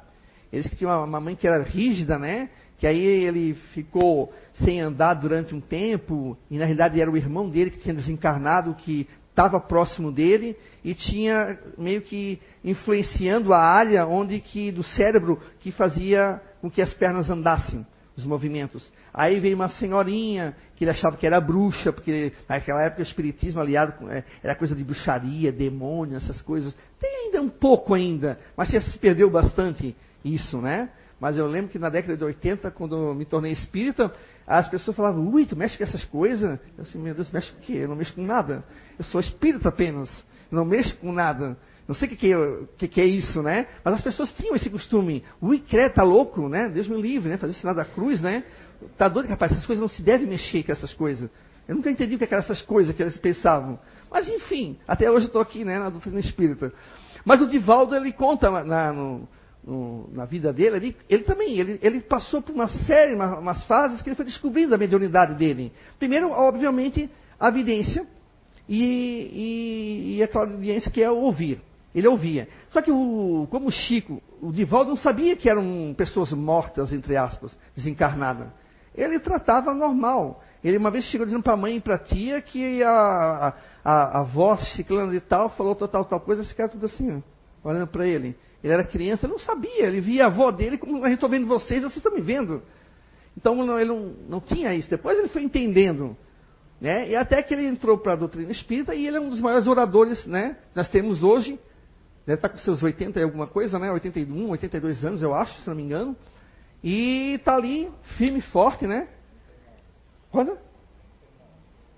Eles 0.51 0.67
que 0.67 0.75
tinham 0.75 1.03
uma 1.03 1.19
mãe 1.19 1.35
que 1.35 1.47
era 1.47 1.61
rígida, 1.63 2.17
né? 2.17 2.49
Que 2.77 2.87
aí 2.87 2.99
ele 2.99 3.55
ficou 3.73 4.33
sem 4.53 4.79
andar 4.79 5.13
durante 5.15 5.53
um 5.53 5.61
tempo, 5.61 6.37
e 6.49 6.57
na 6.57 6.65
realidade 6.65 6.99
era 6.99 7.09
o 7.11 7.17
irmão 7.17 7.49
dele 7.49 7.71
que 7.71 7.79
tinha 7.79 7.93
desencarnado, 7.93 8.73
que 8.75 9.07
estava 9.35 9.59
próximo 9.59 10.13
dele 10.13 10.55
e 10.81 10.93
tinha 10.93 11.59
meio 11.77 12.01
que 12.01 12.39
influenciando 12.63 13.53
a 13.53 13.59
área 13.59 14.07
onde 14.07 14.39
que 14.39 14.71
do 14.71 14.81
cérebro 14.81 15.41
que 15.59 15.73
fazia 15.73 16.41
com 16.61 16.71
que 16.71 16.81
as 16.81 16.93
pernas 16.93 17.29
andassem 17.29 17.85
os 18.15 18.25
movimentos. 18.25 18.89
Aí 19.13 19.41
veio 19.41 19.57
uma 19.57 19.67
senhorinha 19.67 20.55
que 20.77 20.85
ele 20.85 20.91
achava 20.91 21.17
que 21.17 21.27
era 21.27 21.41
bruxa, 21.41 21.91
porque 21.91 22.31
naquela 22.47 22.81
época 22.81 23.01
o 23.01 23.03
espiritismo 23.03 23.59
aliado 23.59 24.09
é, 24.09 24.23
era 24.41 24.55
coisa 24.55 24.73
de 24.73 24.85
bruxaria, 24.85 25.51
demônio, 25.51 26.15
essas 26.15 26.41
coisas. 26.41 26.73
Tem 26.97 27.25
ainda 27.25 27.41
um 27.41 27.49
pouco 27.49 27.93
ainda, 27.93 28.39
mas 28.55 28.69
já 28.69 28.79
se 28.79 28.97
perdeu 28.97 29.29
bastante 29.29 29.93
isso, 30.23 30.61
né? 30.61 30.89
Mas 31.19 31.37
eu 31.37 31.47
lembro 31.47 31.71
que 31.71 31.79
na 31.79 31.89
década 31.89 32.17
de 32.17 32.23
80, 32.23 32.71
quando 32.71 33.13
me 33.13 33.25
tornei 33.25 33.51
espírita, 33.51 34.11
as 34.45 34.67
pessoas 34.67 34.95
falavam, 34.97 35.27
ui, 35.29 35.45
tu 35.45 35.55
mexe 35.55 35.77
com 35.77 35.83
essas 35.83 36.03
coisas? 36.05 36.59
Eu 36.77 36.83
assim, 36.83 36.99
meu 36.99 37.15
Deus, 37.15 37.31
mexe 37.31 37.51
com 37.51 37.59
o 37.59 37.61
quê? 37.61 37.73
Eu 37.73 37.87
não 37.87 37.95
mexo 37.95 38.13
com 38.13 38.23
nada. 38.23 38.63
Eu 38.97 39.05
sou 39.05 39.21
espírita 39.21 39.69
apenas. 39.69 40.09
Eu 40.51 40.57
não 40.57 40.65
mexo 40.65 40.97
com 40.97 41.11
nada. 41.11 41.57
Não 41.87 41.95
sei 41.95 42.07
o 42.07 42.11
que, 42.11 42.17
que, 42.17 42.33
é, 42.33 42.59
que, 42.77 42.87
que, 42.87 43.01
é 43.01 43.05
isso, 43.05 43.41
né? 43.41 43.67
Mas 43.83 43.95
as 43.95 44.01
pessoas 44.01 44.31
tinham 44.33 44.55
esse 44.55 44.69
costume. 44.69 45.23
Ui, 45.41 45.59
crê, 45.59 45.89
tá 45.89 46.03
louco, 46.03 46.49
né? 46.49 46.67
Deus 46.67 46.87
me 46.87 46.99
livre, 46.99 47.29
né? 47.29 47.37
Fazer 47.37 47.53
sinal 47.53 47.75
da 47.75 47.85
cruz, 47.85 48.21
né? 48.21 48.43
Tá 48.97 49.07
doido, 49.07 49.29
rapaz, 49.29 49.51
essas 49.51 49.65
coisas 49.65 49.81
não 49.81 49.87
se 49.87 50.01
devem 50.01 50.27
mexer 50.27 50.63
com 50.63 50.71
essas 50.71 50.93
coisas. 50.93 51.29
Eu 51.67 51.75
nunca 51.75 51.89
entendi 51.89 52.15
o 52.15 52.17
que 52.17 52.25
eram 52.25 52.37
essas 52.37 52.61
coisas 52.61 52.95
que 52.95 53.01
eles 53.01 53.17
pensavam. 53.17 53.79
Mas 54.11 54.27
enfim, 54.27 54.77
até 54.87 55.09
hoje 55.09 55.25
eu 55.25 55.27
estou 55.27 55.41
aqui, 55.41 55.63
né, 55.63 55.79
na 55.79 55.89
doutrina 55.89 56.19
espírita. 56.19 56.73
Mas 57.23 57.41
o 57.41 57.47
Divaldo, 57.47 57.95
ele 57.95 58.11
conta 58.11 58.49
na, 58.63 58.93
no, 58.93 59.27
no, 59.65 60.07
na 60.11 60.25
vida 60.25 60.53
dele, 60.53 60.75
ele, 60.75 60.97
ele 61.09 61.23
também, 61.23 61.57
ele, 61.59 61.79
ele, 61.81 61.99
passou 62.01 62.41
por 62.41 62.53
uma 62.53 62.67
série, 62.67 63.15
uma, 63.15 63.39
umas 63.39 63.65
fases 63.65 64.01
que 64.01 64.09
ele 64.09 64.15
foi 64.15 64.25
descobrindo 64.25 64.75
a 64.75 64.77
mediunidade 64.77 65.33
dele. 65.33 65.71
Primeiro, 65.97 66.29
obviamente, 66.29 67.09
a 67.39 67.47
evidência 67.47 68.05
e, 68.69 68.83
e, 68.83 70.17
e 70.17 70.23
a 70.23 70.27
clarividência 70.27 70.91
que 70.91 71.01
é 71.01 71.09
o 71.09 71.17
ouvir. 71.17 71.61
Ele 71.95 72.07
ouvia. 72.07 72.47
Só 72.69 72.81
que, 72.81 72.91
o, 72.91 73.47
como 73.49 73.69
o 73.69 73.71
Chico, 73.71 74.21
o 74.41 74.51
Divaldo 74.51 74.89
não 74.89 74.97
sabia 74.97 75.35
que 75.35 75.49
eram 75.49 75.95
pessoas 75.97 76.31
mortas, 76.31 76.91
entre 76.91 77.15
aspas, 77.15 77.57
desencarnadas. 77.75 78.47
Ele 78.93 79.17
tratava 79.19 79.73
normal. 79.73 80.43
Ele 80.63 80.77
uma 80.77 80.91
vez 80.91 81.05
chegou 81.05 81.25
dizendo 81.25 81.43
para 81.43 81.53
a 81.53 81.57
mãe 81.57 81.77
e 81.77 81.79
para 81.81 81.95
a 81.95 81.99
tia 81.99 82.41
que 82.41 82.83
a, 82.83 82.89
a, 82.89 83.53
a, 83.83 84.19
a 84.19 84.23
voz 84.23 84.73
ciclana 84.73 85.11
de 85.11 85.21
tal 85.21 85.49
falou 85.49 85.73
tal, 85.75 85.87
tal, 85.87 86.05
tal 86.05 86.19
coisa, 86.19 86.41
esse 86.41 86.53
cara 86.53 86.69
tudo 86.69 86.85
assim, 86.85 87.23
ó, 87.63 87.69
olhando 87.69 87.87
para 87.87 88.05
ele. 88.05 88.35
Ele 88.63 88.73
era 88.73 88.83
criança, 88.83 89.27
não 89.27 89.39
sabia. 89.39 89.85
Ele 89.85 90.01
via 90.01 90.25
a 90.25 90.27
avó 90.27 90.51
dele 90.51 90.77
como 90.77 91.03
a 91.03 91.09
gente 91.09 91.17
está 91.17 91.27
vendo 91.27 91.47
vocês, 91.47 91.81
vocês 91.81 91.97
estão 91.97 92.13
me 92.13 92.21
vendo. 92.21 92.61
Então 93.37 93.79
ele 93.79 93.89
não, 93.89 94.13
não 94.29 94.39
tinha 94.41 94.73
isso. 94.73 94.89
Depois 94.89 95.17
ele 95.17 95.27
foi 95.27 95.43
entendendo. 95.43 96.15
Né? 96.79 97.09
E 97.09 97.15
até 97.15 97.41
que 97.41 97.53
ele 97.53 97.67
entrou 97.67 97.97
para 97.97 98.13
a 98.13 98.15
doutrina 98.15 98.51
espírita 98.51 98.93
e 98.93 99.07
ele 99.07 99.17
é 99.17 99.19
um 99.19 99.29
dos 99.29 99.39
maiores 99.39 99.65
oradores 99.65 100.25
né? 100.25 100.57
nós 100.73 100.89
temos 100.89 101.23
hoje. 101.23 101.59
Deve 102.25 102.39
estar 102.39 102.49
tá 102.49 102.55
com 102.55 102.59
seus 102.59 102.81
80 102.81 103.19
e 103.19 103.23
alguma 103.23 103.45
coisa, 103.45 103.77
né? 103.77 103.91
81, 103.91 104.49
82 104.49 105.05
anos, 105.05 105.21
eu 105.21 105.33
acho, 105.35 105.61
se 105.61 105.67
não 105.67 105.75
me 105.75 105.83
engano. 105.83 106.15
E 106.83 107.35
está 107.35 107.55
ali, 107.55 107.91
firme 108.17 108.39
e 108.39 108.41
forte, 108.41 108.87
né? 108.87 109.07
Quando? 110.31 110.57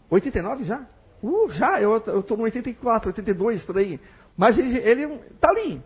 89 0.09 0.65
já? 0.65 0.85
Uh, 1.23 1.49
já, 1.51 1.81
eu 1.81 1.97
estou 1.97 2.37
no 2.37 2.43
84, 2.43 3.09
82, 3.09 3.63
por 3.63 3.77
aí. 3.77 3.99
Mas 4.35 4.59
ele 4.59 4.77
está 5.33 5.49
ali, 5.49 5.81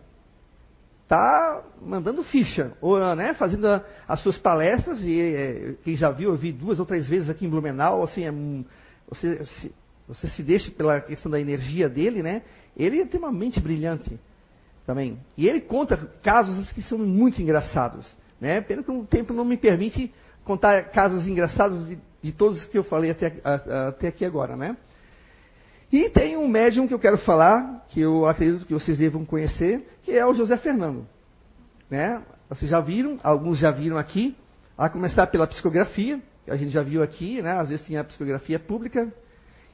está 1.12 1.62
mandando 1.84 2.22
ficha, 2.22 2.72
ou, 2.80 2.98
né, 3.14 3.34
fazendo 3.34 3.68
a, 3.68 3.84
as 4.08 4.20
suas 4.20 4.38
palestras, 4.38 4.98
e 5.02 5.20
é, 5.20 5.74
quem 5.84 5.94
já 5.94 6.10
viu, 6.10 6.30
eu 6.30 6.36
vi 6.36 6.50
duas 6.50 6.80
ou 6.80 6.86
três 6.86 7.06
vezes 7.06 7.28
aqui 7.28 7.44
em 7.44 7.50
Blumenau, 7.50 8.02
assim, 8.02 8.24
é, 8.24 8.32
você, 9.06 9.44
se, 9.44 9.74
você 10.08 10.28
se 10.28 10.42
deixa 10.42 10.70
pela 10.70 11.02
questão 11.02 11.30
da 11.30 11.38
energia 11.38 11.86
dele, 11.86 12.22
né? 12.22 12.42
Ele 12.74 13.04
tem 13.04 13.20
uma 13.20 13.30
mente 13.30 13.60
brilhante 13.60 14.18
também. 14.86 15.18
E 15.36 15.46
ele 15.46 15.60
conta 15.60 15.98
casos 16.22 16.72
que 16.72 16.80
são 16.82 16.96
muito 16.96 17.42
engraçados, 17.42 18.10
né? 18.40 18.62
Pena 18.62 18.82
que 18.82 18.90
o 18.90 19.04
tempo 19.04 19.34
não 19.34 19.44
me 19.44 19.58
permite 19.58 20.10
contar 20.44 20.84
casos 20.84 21.26
engraçados 21.28 21.86
de, 21.86 21.98
de 22.22 22.32
todos 22.32 22.64
que 22.64 22.78
eu 22.78 22.84
falei 22.84 23.10
até, 23.10 23.34
a, 23.44 23.88
até 23.88 24.08
aqui 24.08 24.24
agora, 24.24 24.56
né? 24.56 24.78
E 25.92 26.08
tem 26.08 26.38
um 26.38 26.48
médium 26.48 26.88
que 26.88 26.94
eu 26.94 26.98
quero 26.98 27.18
falar, 27.18 27.84
que 27.90 28.00
eu 28.00 28.24
acredito 28.24 28.64
que 28.64 28.72
vocês 28.72 28.96
devam 28.96 29.26
conhecer, 29.26 29.86
que 30.02 30.12
é 30.12 30.24
o 30.24 30.32
José 30.32 30.56
Fernando. 30.56 31.06
Né? 31.90 32.22
Vocês 32.48 32.70
já 32.70 32.80
viram, 32.80 33.20
alguns 33.22 33.58
já 33.58 33.70
viram 33.70 33.98
aqui, 33.98 34.34
a 34.76 34.88
começar 34.88 35.26
pela 35.26 35.46
psicografia, 35.46 36.18
que 36.46 36.50
a 36.50 36.56
gente 36.56 36.70
já 36.70 36.82
viu 36.82 37.02
aqui, 37.02 37.42
né? 37.42 37.52
às 37.52 37.68
vezes 37.68 37.86
tem 37.86 37.98
a 37.98 38.04
psicografia 38.04 38.58
pública, 38.58 39.12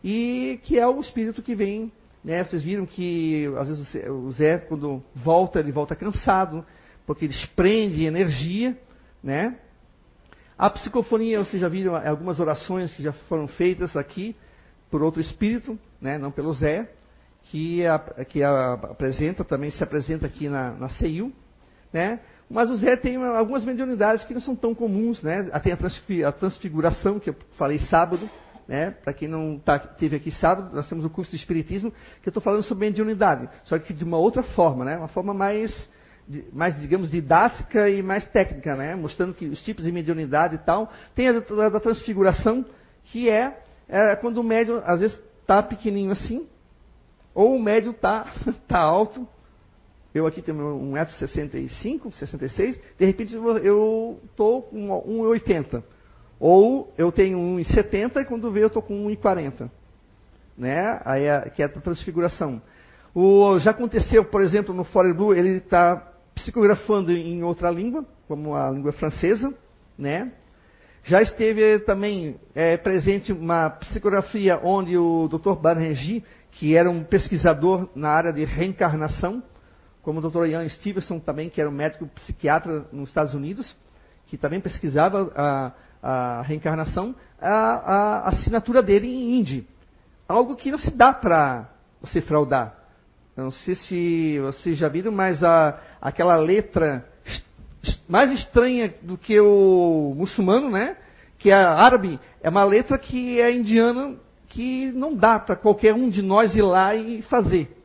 e 0.02 0.58
que 0.64 0.76
é 0.76 0.86
o 0.86 1.00
espírito 1.00 1.40
que 1.40 1.54
vem 1.54 1.92
Né? 2.24 2.42
Vocês 2.42 2.64
viram 2.64 2.84
que 2.84 3.46
às 3.56 3.68
vezes 3.68 3.94
o 4.08 4.32
Zé, 4.32 4.58
quando 4.58 5.00
volta, 5.14 5.60
ele 5.60 5.70
volta 5.70 5.94
cansado, 5.94 6.66
porque 7.06 7.26
ele 7.26 7.32
desprende 7.32 8.04
energia. 8.04 8.76
Né? 9.22 9.56
A 10.58 10.68
psicofonia, 10.68 11.38
vocês 11.38 11.62
já 11.62 11.68
viram 11.68 11.94
algumas 11.94 12.40
orações 12.40 12.92
que 12.92 13.04
já 13.04 13.12
foram 13.12 13.46
feitas 13.46 13.96
aqui 13.96 14.34
por 14.90 15.02
outro 15.02 15.20
espírito, 15.20 15.78
né? 16.00 16.18
não 16.18 16.30
pelo 16.30 16.52
Zé, 16.54 16.90
que, 17.44 17.86
a, 17.86 17.98
que 18.24 18.42
a, 18.42 18.72
apresenta, 18.74 19.44
também 19.44 19.70
se 19.70 19.82
apresenta 19.82 20.26
aqui 20.26 20.48
na, 20.48 20.72
na. 20.72 20.88
Né? 21.92 22.20
Mas 22.50 22.70
o 22.70 22.76
Zé 22.76 22.96
tem 22.96 23.16
algumas 23.16 23.64
mediunidades 23.64 24.24
que 24.24 24.32
não 24.32 24.40
são 24.40 24.56
tão 24.56 24.74
comuns, 24.74 25.22
né? 25.22 25.42
Tem 25.62 25.72
a, 26.24 26.32
transfiguração, 26.32 27.20
que 27.20 27.28
eu 27.28 27.36
falei 27.58 27.78
sábado, 27.78 28.28
né? 28.66 28.90
Para 28.90 29.12
quem 29.12 29.28
não 29.28 29.58
tá, 29.58 29.78
teve 29.78 30.16
aqui 30.16 30.30
sábado, 30.30 30.74
nós 30.74 30.88
temos 30.88 31.04
o 31.04 31.10
curso 31.10 31.30
de 31.30 31.36
Espiritismo, 31.36 31.90
que 32.22 32.28
eu 32.28 32.30
estou 32.30 32.42
falando 32.42 32.62
sobre 32.62 32.86
mediunidade, 32.86 33.48
só 33.64 33.78
que 33.78 33.92
de 33.92 34.02
uma 34.02 34.16
outra 34.16 34.42
forma, 34.42 34.84
né? 34.84 34.96
Uma 34.96 35.08
forma 35.08 35.34
mais, 35.34 35.90
mais, 36.52 36.78
digamos, 36.80 37.10
didática 37.10 37.88
e 37.90 38.02
mais 38.02 38.26
técnica, 38.28 38.74
né? 38.76 38.96
Mostrando 38.96 39.34
que 39.34 39.46
os 39.46 39.62
tipos 39.62 39.84
de 39.84 39.92
mediunidade 39.92 40.54
e 40.54 40.58
tal. 40.58 40.90
Tem 41.14 41.28
a 41.28 41.32
da, 41.32 41.68
da 41.68 41.80
transfiguração, 41.80 42.64
que 43.04 43.28
é, 43.28 43.58
é, 43.88 44.14
quando 44.16 44.38
o 44.38 44.44
médium, 44.44 44.82
às 44.84 45.00
vezes, 45.00 45.18
está 45.40 45.62
pequenininho 45.62 46.12
assim, 46.12 46.46
ou 47.34 47.56
o 47.56 47.62
médium 47.62 47.92
está 47.92 48.26
tá 48.68 48.78
alto, 48.78 49.26
eu 50.14 50.26
aqui 50.26 50.42
tenho 50.42 50.58
1,65m, 50.58 52.12
66 52.12 52.80
de 52.98 53.04
repente 53.04 53.34
eu 53.34 54.20
estou 54.24 54.62
com 54.62 54.88
1,80m. 54.88 55.82
Ou 56.40 56.92
eu 56.96 57.10
tenho 57.10 57.38
1,70 57.38 58.22
e 58.22 58.24
quando 58.24 58.50
vê 58.50 58.62
eu 58.62 58.68
estou 58.68 58.82
com 58.82 59.06
1,40. 59.08 59.70
Né? 60.56 61.00
Aí 61.04 61.24
é, 61.24 61.50
que 61.50 61.62
é 61.62 61.66
a 61.66 61.68
transfiguração. 61.68 62.60
O, 63.14 63.58
já 63.58 63.70
aconteceu, 63.70 64.24
por 64.24 64.42
exemplo, 64.42 64.74
no 64.74 64.84
Forer 64.84 65.14
Blue, 65.14 65.34
ele 65.34 65.58
está 65.58 66.12
psicografando 66.34 67.10
em 67.12 67.42
outra 67.42 67.70
língua, 67.70 68.04
como 68.26 68.54
a 68.54 68.70
língua 68.70 68.92
francesa, 68.92 69.52
né? 69.96 70.32
Já 71.04 71.22
esteve 71.22 71.78
também 71.80 72.36
é, 72.54 72.76
presente 72.76 73.32
uma 73.32 73.70
psicografia 73.70 74.60
onde 74.62 74.96
o 74.96 75.28
Dr. 75.28 75.54
Banerjee, 75.54 76.24
que 76.50 76.76
era 76.76 76.90
um 76.90 77.02
pesquisador 77.02 77.88
na 77.94 78.10
área 78.10 78.32
de 78.32 78.44
reencarnação, 78.44 79.42
como 80.02 80.20
o 80.20 80.30
Dr. 80.30 80.46
Ian 80.46 80.68
Stevenson 80.68 81.18
também, 81.18 81.48
que 81.48 81.60
era 81.60 81.68
um 81.68 81.72
médico 81.72 82.06
psiquiatra 82.06 82.86
nos 82.92 83.08
Estados 83.08 83.34
Unidos, 83.34 83.76
que 84.26 84.36
também 84.36 84.60
pesquisava 84.60 85.32
a, 85.34 85.72
a 86.02 86.42
reencarnação, 86.42 87.14
a, 87.40 87.48
a, 87.48 88.28
assinatura 88.28 88.82
dele 88.82 89.06
em 89.06 89.38
hindi. 89.38 89.66
Algo 90.28 90.56
que 90.56 90.70
não 90.70 90.78
se 90.78 90.90
dá 90.90 91.12
para 91.12 91.68
você 92.00 92.20
fraudar. 92.20 92.74
Não 93.36 93.50
sei 93.50 93.74
se 93.74 94.38
vocês 94.40 94.76
já 94.76 94.88
viram, 94.88 95.12
mas 95.12 95.42
a, 95.42 95.78
aquela 96.00 96.36
letra 96.36 97.06
mais 98.08 98.32
estranha 98.32 98.94
do 99.02 99.16
que 99.16 99.38
o 99.40 100.14
muçulmano, 100.16 100.70
né? 100.70 100.96
Que 101.38 101.50
é 101.50 101.54
árabe, 101.54 102.18
é 102.42 102.48
uma 102.48 102.64
letra 102.64 102.98
que 102.98 103.40
é 103.40 103.54
indiana, 103.54 104.16
que 104.48 104.90
não 104.92 105.14
dá 105.14 105.38
para 105.38 105.54
qualquer 105.54 105.94
um 105.94 106.08
de 106.08 106.22
nós 106.22 106.54
ir 106.56 106.62
lá 106.62 106.94
e 106.94 107.22
fazer. 107.22 107.76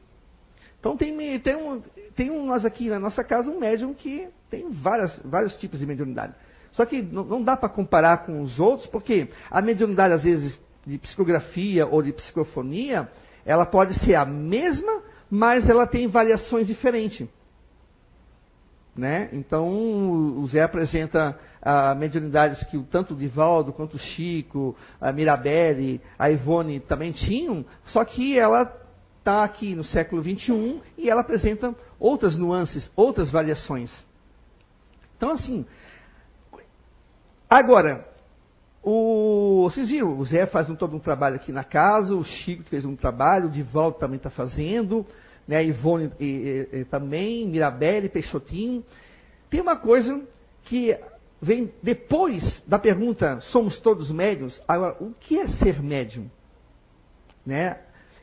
Então 0.79 0.97
tem, 0.97 1.39
tem, 1.39 1.55
um, 1.55 1.81
tem 2.15 2.31
um, 2.31 2.45
nós 2.45 2.65
aqui 2.65 2.89
na 2.89 2.99
nossa 2.99 3.23
casa 3.23 3.49
um 3.49 3.59
médium 3.59 3.93
que 3.93 4.27
tem 4.49 4.69
várias, 4.69 5.17
vários 5.23 5.55
tipos 5.55 5.79
de 5.79 5.85
mediunidade. 5.85 6.33
Só 6.71 6.85
que 6.85 7.01
não, 7.01 7.23
não 7.23 7.43
dá 7.43 7.55
para 7.55 7.69
comparar 7.69 8.25
com 8.25 8.41
os 8.41 8.59
outros, 8.59 8.87
porque 8.87 9.29
a 9.49 9.61
mediunidade, 9.61 10.13
às 10.13 10.23
vezes, 10.23 10.59
de 10.85 10.97
psicografia 10.97 11.85
ou 11.85 12.01
de 12.01 12.11
psicofonia, 12.11 13.07
ela 13.45 13.65
pode 13.65 13.93
ser 14.03 14.15
a 14.15 14.25
mesma, 14.25 15.01
mas 15.29 15.69
ela 15.69 15.85
tem 15.85 16.07
variações 16.07 16.67
diferentes. 16.67 17.27
Né? 18.95 19.29
Então, 19.33 19.67
o 20.37 20.47
Zé 20.47 20.61
apresenta 20.61 21.37
ah, 21.61 21.95
mediunidades 21.95 22.63
que 22.65 22.77
tanto 22.83 23.15
o 23.15 23.17
Divaldo 23.17 23.73
quanto 23.73 23.95
o 23.95 23.99
Chico, 23.99 24.75
a 25.01 25.11
Mirabelle, 25.11 25.99
a 26.17 26.29
Ivone 26.29 26.79
também 26.79 27.11
tinham, 27.11 27.65
só 27.85 28.05
que 28.05 28.37
ela 28.37 28.71
está 29.17 29.43
aqui 29.43 29.73
no 29.73 29.83
século 29.83 30.21
XXI 30.21 30.79
e 30.95 31.09
ela 31.09 31.21
apresenta 31.21 31.73
outras 31.99 32.37
nuances, 32.37 32.91
outras 32.95 33.31
variações. 33.31 33.91
Então, 35.17 35.31
assim, 35.31 35.65
Agora, 37.53 38.03
o, 38.81 39.69
vocês 39.69 39.87
viram, 39.87 40.17
o 40.17 40.25
Zé 40.25 40.47
faz 40.47 40.67
um, 40.71 40.75
todo 40.75 40.95
um 40.95 40.99
trabalho 40.99 41.35
aqui 41.35 41.51
na 41.51 41.63
casa, 41.63 42.15
o 42.15 42.23
Chico 42.23 42.63
fez 42.63 42.83
um 42.83 42.95
trabalho, 42.95 43.45
o 43.45 43.51
Divaldo 43.51 43.99
também 43.99 44.17
está 44.17 44.31
fazendo, 44.31 45.05
né, 45.47 45.63
Ivone 45.63 46.11
e, 46.19 46.25
e, 46.25 46.79
e, 46.79 46.85
também, 46.85 47.47
Mirabelle, 47.47 48.09
Peixotinho. 48.09 48.83
Tem 49.49 49.61
uma 49.61 49.75
coisa 49.75 50.21
que 50.63 50.97
vem 51.41 51.71
depois 51.81 52.61
da 52.65 52.79
pergunta, 52.79 53.39
somos 53.41 53.77
todos 53.79 54.09
médiums? 54.09 54.61
Agora, 54.67 54.95
o 55.03 55.13
que 55.19 55.39
é 55.39 55.47
ser 55.47 55.81
médium? 55.81 56.29
Né? 57.45 57.77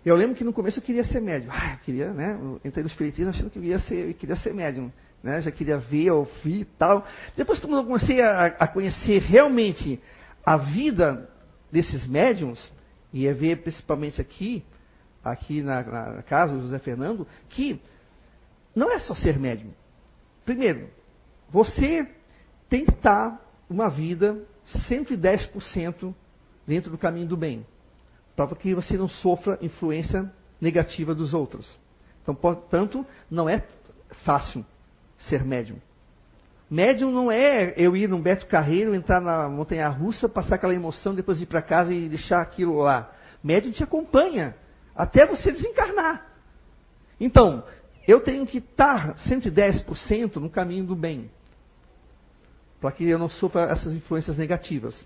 Eu 0.05 0.17
lembro 0.17 0.35
que 0.35 0.45
no 0.45 0.53
começo 0.53 0.79
eu 0.79 0.83
queria 0.83 1.05
ser 1.05 1.21
médium. 1.21 1.51
Ah, 1.53 1.73
eu 1.75 1.79
queria, 1.85 2.13
né? 2.13 2.39
Eu 2.41 2.61
entrei 2.65 2.83
no 2.83 2.89
Espiritismo 2.89 3.31
achando 3.31 3.51
que 3.51 3.59
eu, 3.59 3.65
ia 3.65 3.79
ser, 3.81 4.09
eu 4.09 4.15
queria 4.15 4.37
ser 4.37 4.55
médium 4.55 4.91
né? 5.23 5.41
já 5.41 5.51
queria 5.51 5.79
ver, 5.79 6.11
ouvir 6.11 6.61
e 6.61 6.65
tal. 6.65 7.07
Depois 7.37 7.59
que 7.59 7.67
eu 7.67 7.85
comecei 7.85 8.21
a, 8.21 8.47
a, 8.47 8.69
conhecer 8.69 9.21
realmente 9.21 10.01
a 10.45 10.57
vida 10.57 11.29
desses 11.71 12.07
médiums, 12.07 12.71
e 13.13 13.29
a 13.29 13.33
ver 13.33 13.57
principalmente 13.63 14.21
aqui, 14.21 14.65
aqui 15.25 15.63
na, 15.63 15.83
na 15.83 16.23
casa 16.23 16.55
do 16.55 16.63
José 16.63 16.79
Fernando, 16.79 17.27
que 17.49 17.81
não 18.75 18.91
é 18.91 18.99
só 19.01 19.15
ser 19.15 19.39
médium. 19.39 19.71
Primeiro, 20.45 20.89
você 21.51 22.09
tem 22.69 22.85
que 22.85 22.93
estar 22.93 23.41
uma 23.69 23.89
vida 23.89 24.39
110% 24.89 26.15
dentro 26.67 26.91
do 26.91 26.99
caminho 26.99 27.27
do 27.27 27.37
bem, 27.37 27.67
para 28.37 28.55
que 28.55 28.75
você 28.75 28.97
não 28.97 29.09
sofra 29.09 29.59
influência 29.61 30.33
negativa 30.61 31.15
dos 31.15 31.35
outros. 31.35 31.69
Então, 32.23 32.35
portanto, 32.35 33.05
não 33.31 33.49
é 33.49 33.65
fácil 34.25 34.65
ser 35.29 35.45
médium. 35.45 35.79
Médium 36.71 37.11
não 37.11 37.33
é 37.33 37.75
eu 37.77 37.97
ir 37.97 38.09
num 38.09 38.21
Beto 38.21 38.47
Carreiro, 38.47 38.95
entrar 38.95 39.21
na 39.21 39.49
montanha 39.49 39.89
russa, 39.89 40.29
passar 40.29 40.55
aquela 40.55 40.75
emoção, 40.75 41.15
depois 41.15 41.41
ir 41.41 41.47
para 41.47 41.61
casa 41.61 41.93
e 41.93 42.09
deixar 42.09 42.41
aquilo 42.41 42.79
lá. 42.79 43.11
Médium 43.43 43.73
te 43.73 43.83
acompanha 43.83 44.55
até 44.95 45.27
você 45.27 45.53
desencarnar. 45.53 46.27
Então, 47.19 47.65
eu 48.07 48.21
tenho 48.21 48.47
que 48.47 48.59
estar 48.59 49.15
110% 49.17 50.37
no 50.37 50.51
caminho 50.51 50.85
do 50.85 50.97
bem, 50.97 51.31
para 52.81 52.93
que 52.93 53.05
eu 53.05 53.19
não 53.19 53.29
sofra 53.29 53.71
essas 53.71 53.95
influências 53.95 54.37
negativas. 54.37 54.99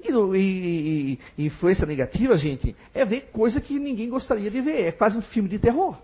E, 0.00 0.10
e, 0.10 1.18
e, 1.38 1.46
influência 1.46 1.86
negativa, 1.86 2.36
gente, 2.36 2.76
é 2.92 3.04
ver 3.04 3.30
coisa 3.32 3.60
que 3.60 3.78
ninguém 3.78 4.10
gostaria 4.10 4.50
de 4.50 4.60
ver. 4.60 4.82
É 4.82 4.92
quase 4.92 5.16
um 5.16 5.22
filme 5.22 5.48
de 5.48 5.58
terror. 5.58 5.96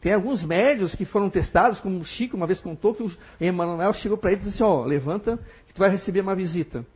Tem 0.00 0.12
alguns 0.12 0.44
médios 0.44 0.94
que 0.94 1.04
foram 1.04 1.30
testados, 1.30 1.80
como 1.80 1.98
o 1.98 2.04
Chico 2.04 2.36
uma 2.36 2.46
vez 2.46 2.60
contou, 2.60 2.94
que 2.94 3.02
o 3.02 3.10
Emmanuel 3.40 3.92
chegou 3.94 4.18
para 4.18 4.30
ele 4.30 4.42
e 4.42 4.44
disse 4.44 4.56
assim, 4.56 4.62
ó, 4.62 4.82
oh, 4.82 4.84
levanta 4.84 5.38
que 5.66 5.74
tu 5.74 5.78
vai 5.78 5.90
receber 5.90 6.20
uma 6.20 6.36
visita. 6.36 6.86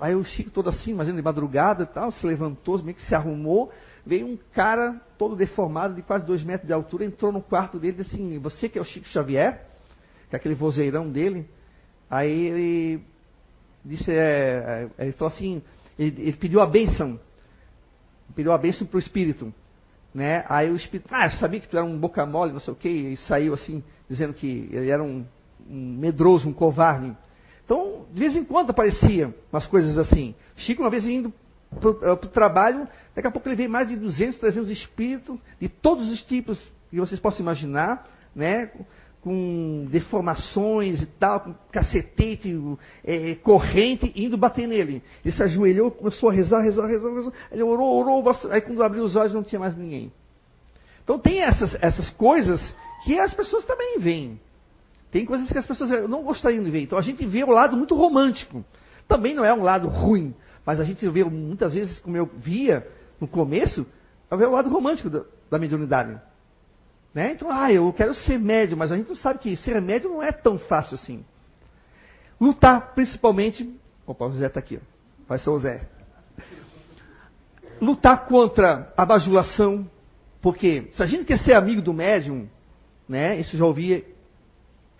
Aí 0.00 0.14
o 0.14 0.24
Chico 0.24 0.50
todo 0.50 0.70
assim, 0.70 0.94
mas 0.94 1.06
de 1.06 1.22
madrugada 1.22 1.84
e 1.84 1.86
tal, 1.86 2.10
se 2.10 2.26
levantou, 2.26 2.82
meio 2.82 2.96
que 2.96 3.02
se 3.02 3.14
arrumou, 3.14 3.70
veio 4.06 4.26
um 4.26 4.38
cara 4.52 5.00
todo 5.16 5.36
deformado, 5.36 5.94
de 5.94 6.02
quase 6.02 6.24
dois 6.26 6.42
metros 6.42 6.66
de 6.66 6.72
altura, 6.72 7.04
entrou 7.04 7.32
no 7.32 7.40
quarto 7.40 7.78
dele 7.78 8.00
e 8.00 8.02
disse 8.02 8.14
assim, 8.14 8.38
você 8.38 8.68
que 8.68 8.78
é 8.78 8.82
o 8.82 8.84
Chico 8.84 9.06
Xavier, 9.06 9.66
que 10.28 10.36
é 10.36 10.38
aquele 10.38 10.54
vozeirão 10.54 11.10
dele, 11.10 11.48
aí 12.10 12.46
ele 12.46 13.04
disse, 13.84 14.10
é, 14.10 14.88
é 14.98 15.04
ele 15.04 15.12
falou 15.12 15.32
assim, 15.32 15.62
ele, 15.98 16.22
ele 16.22 16.36
pediu 16.36 16.60
a 16.60 16.66
bênção, 16.66 17.18
pediu 18.34 18.52
a 18.52 18.58
bênção 18.58 18.86
para 18.86 18.96
o 18.96 19.00
Espírito. 19.00 19.52
Né? 20.14 20.44
Aí 20.48 20.70
o 20.70 20.76
espírito, 20.76 21.08
ah, 21.10 21.26
eu 21.26 21.32
sabia 21.32 21.58
que 21.58 21.66
tu 21.66 21.76
era 21.76 21.84
um 21.84 21.98
boca 21.98 22.24
mole, 22.24 22.52
não 22.52 22.60
sei 22.60 22.72
o 22.72 22.76
quê, 22.76 22.88
e 22.88 23.16
saiu 23.16 23.52
assim, 23.52 23.82
dizendo 24.08 24.32
que 24.32 24.68
ele 24.70 24.88
era 24.88 25.02
um, 25.02 25.26
um 25.68 25.96
medroso, 25.98 26.48
um 26.48 26.52
covarde. 26.52 27.16
Então, 27.64 28.06
de 28.12 28.20
vez 28.20 28.36
em 28.36 28.44
quando 28.44 28.70
aparecia 28.70 29.34
umas 29.52 29.66
coisas 29.66 29.98
assim. 29.98 30.34
Chico, 30.54 30.82
uma 30.82 30.90
vez 30.90 31.04
indo 31.04 31.32
para 31.80 31.90
o 31.90 32.12
eh, 32.12 32.28
trabalho, 32.32 32.88
daqui 33.14 33.28
a 33.28 33.30
pouco 33.30 33.48
ele 33.48 33.56
veio 33.56 33.70
mais 33.70 33.88
de 33.88 33.96
200, 33.96 34.38
300 34.38 34.70
espíritos, 34.70 35.38
de 35.60 35.68
todos 35.68 36.10
os 36.10 36.22
tipos 36.22 36.60
que 36.90 37.00
vocês 37.00 37.20
possam 37.20 37.40
imaginar, 37.40 38.08
né? 38.34 38.70
com 39.24 39.86
deformações 39.90 41.00
e 41.00 41.06
tal, 41.06 41.40
com 41.40 41.54
cacetete, 41.72 42.54
é, 43.02 43.34
corrente, 43.36 44.12
indo 44.14 44.36
bater 44.36 44.68
nele. 44.68 45.02
Ele 45.24 45.34
se 45.34 45.42
ajoelhou, 45.42 45.90
começou 45.90 46.28
a 46.28 46.32
rezar, 46.32 46.60
rezar, 46.60 46.86
rezar, 46.86 47.10
rezar. 47.10 47.32
Ele 47.50 47.62
orou, 47.62 48.00
orou, 48.00 48.36
aí 48.50 48.60
quando 48.60 48.82
abriu 48.82 49.02
os 49.02 49.16
olhos 49.16 49.32
não 49.32 49.42
tinha 49.42 49.58
mais 49.58 49.74
ninguém. 49.74 50.12
Então 51.02 51.18
tem 51.18 51.40
essas, 51.40 51.74
essas 51.82 52.10
coisas 52.10 52.60
que 53.06 53.18
as 53.18 53.32
pessoas 53.32 53.64
também 53.64 53.98
veem. 53.98 54.38
Tem 55.10 55.24
coisas 55.24 55.50
que 55.50 55.56
as 55.56 55.66
pessoas 55.66 55.88
não 56.06 56.22
gostariam 56.22 56.62
de 56.62 56.70
ver. 56.70 56.82
Então 56.82 56.98
a 56.98 57.02
gente 57.02 57.24
vê 57.24 57.42
o 57.44 57.50
lado 57.50 57.78
muito 57.78 57.94
romântico. 57.94 58.62
Também 59.08 59.34
não 59.34 59.44
é 59.44 59.54
um 59.54 59.62
lado 59.62 59.88
ruim, 59.88 60.34
mas 60.64 60.80
a 60.80 60.84
gente 60.84 61.06
vê 61.08 61.24
muitas 61.24 61.74
vezes, 61.74 61.98
como 61.98 62.16
eu 62.16 62.26
via 62.26 62.86
no 63.20 63.28
começo, 63.28 63.86
é 64.30 64.34
o 64.34 64.50
lado 64.50 64.68
romântico 64.68 65.10
da, 65.10 65.22
da 65.50 65.58
mediunidade. 65.58 66.20
Né? 67.14 67.32
Então, 67.32 67.48
ah, 67.50 67.72
eu 67.72 67.92
quero 67.92 68.14
ser 68.14 68.38
médium, 68.38 68.78
mas 68.78 68.90
a 68.90 68.96
gente 68.96 69.08
não 69.08 69.16
sabe 69.16 69.38
que 69.38 69.56
ser 69.56 69.80
médium 69.80 70.14
não 70.14 70.22
é 70.22 70.32
tão 70.32 70.58
fácil 70.58 70.96
assim. 70.96 71.24
Lutar 72.40 72.94
principalmente. 72.94 73.78
Opa, 74.06 74.26
o 74.26 74.32
Zé 74.32 74.46
está 74.46 74.58
aqui. 74.58 74.80
Vai 75.28 75.38
ser 75.38 75.50
o 75.50 75.58
Zé. 75.58 75.88
Lutar 77.80 78.26
contra 78.26 78.92
a 78.96 79.04
bajulação. 79.04 79.88
Porque 80.42 80.88
se 80.92 81.02
a 81.02 81.06
gente 81.06 81.24
quer 81.24 81.38
ser 81.38 81.54
amigo 81.54 81.80
do 81.80 81.94
médium, 81.94 82.48
né? 83.08 83.38
Isso 83.38 83.56
já 83.56 83.64
ouvi. 83.64 84.04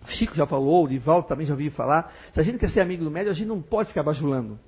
Chico 0.07 0.35
já 0.35 0.47
falou, 0.47 0.85
o 0.85 0.89
Divaldo 0.89 1.27
também 1.27 1.47
já 1.47 1.55
ouvi 1.55 1.71
falar. 1.71 2.13
Se 2.33 2.41
a 2.41 2.43
gente 2.43 2.59
quer 2.59 2.69
ser 2.69 2.81
amigo 2.81 3.03
do 3.05 3.11
médium, 3.11 3.33
a 3.33 3.35
gente 3.35 3.49
não 3.49 3.61
pode 3.61 3.89
ficar 3.89 4.03
bajulando. 4.03 4.59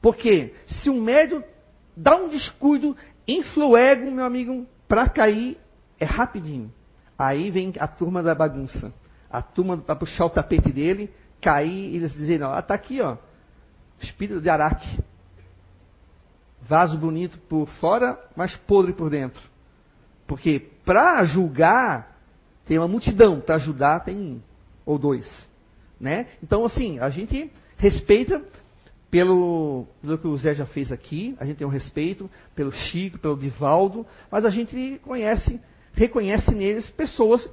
Porque 0.00 0.54
se 0.66 0.88
um 0.88 1.00
médium 1.00 1.42
dá 1.96 2.16
um 2.16 2.28
descuido, 2.28 2.96
infla 3.26 3.66
o 3.66 3.76
ego, 3.76 4.10
meu 4.10 4.24
amigo, 4.24 4.66
para 4.88 5.08
cair 5.08 5.58
é 5.98 6.04
rapidinho. 6.04 6.72
Aí 7.18 7.50
vem 7.50 7.72
a 7.78 7.86
turma 7.86 8.22
da 8.22 8.34
bagunça. 8.34 8.92
A 9.30 9.42
turma 9.42 9.76
para 9.76 9.94
puxar 9.94 10.24
o 10.24 10.30
tapete 10.30 10.72
dele, 10.72 11.12
cair 11.40 11.92
e 11.92 11.96
eles 11.96 12.12
dizerem, 12.12 12.46
ó, 12.46 12.60
tá 12.62 12.74
aqui, 12.74 13.00
ó. 13.00 13.16
Espírito 14.00 14.40
de 14.40 14.48
Araque. 14.48 14.98
Vaso 16.62 16.96
bonito 16.96 17.38
por 17.40 17.68
fora, 17.80 18.18
mas 18.34 18.56
podre 18.56 18.92
por 18.92 19.10
dentro. 19.10 19.42
Porque 20.26 20.60
para 20.84 21.22
julgar, 21.24 22.18
tem 22.64 22.78
uma 22.78 22.88
multidão. 22.88 23.40
Para 23.40 23.56
ajudar, 23.56 24.00
tem 24.00 24.16
um 24.16 24.40
ou 24.86 24.98
dois. 24.98 25.28
Né? 26.00 26.28
Então, 26.42 26.64
assim, 26.64 26.98
a 26.98 27.10
gente 27.10 27.52
respeita 27.76 28.42
pelo, 29.10 29.86
pelo 30.00 30.18
que 30.18 30.26
o 30.26 30.36
Zé 30.38 30.54
já 30.54 30.66
fez 30.66 30.92
aqui, 30.92 31.36
a 31.40 31.44
gente 31.44 31.56
tem 31.56 31.66
um 31.66 31.70
respeito 31.70 32.30
pelo 32.54 32.70
Chico, 32.70 33.18
pelo 33.18 33.36
Divaldo, 33.36 34.06
mas 34.30 34.44
a 34.44 34.50
gente 34.50 35.00
conhece, 35.02 35.60
reconhece 35.92 36.54
neles 36.54 36.88
pessoas 36.90 37.48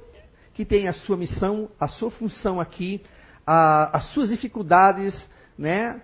que 0.54 0.64
têm 0.64 0.86
a 0.86 0.92
sua 0.92 1.16
missão, 1.16 1.68
a 1.78 1.88
sua 1.88 2.10
função 2.10 2.60
aqui, 2.60 3.02
a, 3.44 3.96
as 3.96 4.04
suas 4.12 4.28
dificuldades, 4.28 5.14
né? 5.56 6.00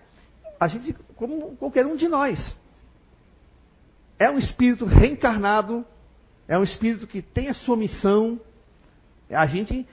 A 0.58 0.66
gente, 0.66 0.92
como 1.14 1.56
qualquer 1.56 1.86
um 1.86 1.94
de 1.94 2.08
nós, 2.08 2.56
é 4.18 4.28
um 4.30 4.38
espírito 4.38 4.84
reencarnado, 4.84 5.84
é 6.48 6.58
um 6.58 6.64
espírito 6.64 7.06
que 7.06 7.22
tem 7.22 7.48
a 7.48 7.54
sua 7.54 7.76
missão. 7.76 8.40
A 9.30 9.46
gente, 9.46 9.86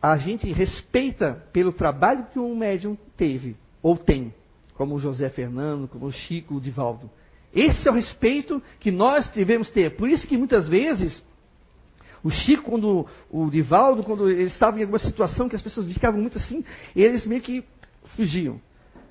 a 0.00 0.16
gente 0.16 0.52
respeita 0.52 1.44
pelo 1.52 1.72
trabalho 1.72 2.26
que 2.32 2.38
um 2.38 2.56
médium 2.56 2.96
teve 3.16 3.56
ou 3.82 3.96
tem 3.96 4.32
como 4.76 4.94
o 4.94 4.98
José 4.98 5.28
Fernando, 5.28 5.88
como 5.88 6.06
o 6.06 6.12
Chico, 6.12 6.54
o 6.54 6.60
Divaldo. 6.60 7.10
Esse 7.54 7.88
é 7.88 7.90
o 7.90 7.94
respeito 7.94 8.62
que 8.78 8.90
nós 8.90 9.28
devemos 9.30 9.70
ter. 9.70 9.96
Por 9.96 10.08
isso 10.08 10.26
que 10.26 10.36
muitas 10.36 10.68
vezes 10.68 11.22
o 12.22 12.30
Chico, 12.30 12.70
quando 12.70 13.06
o 13.30 13.48
Divaldo, 13.48 14.02
quando 14.02 14.28
eles 14.28 14.52
estavam 14.52 14.78
em 14.78 14.82
alguma 14.82 14.98
situação 14.98 15.48
que 15.48 15.56
as 15.56 15.62
pessoas 15.62 15.86
ficavam 15.86 16.20
muito 16.20 16.38
assim, 16.38 16.64
eles 16.94 17.26
meio 17.26 17.40
que 17.40 17.64
fugiam. 18.16 18.60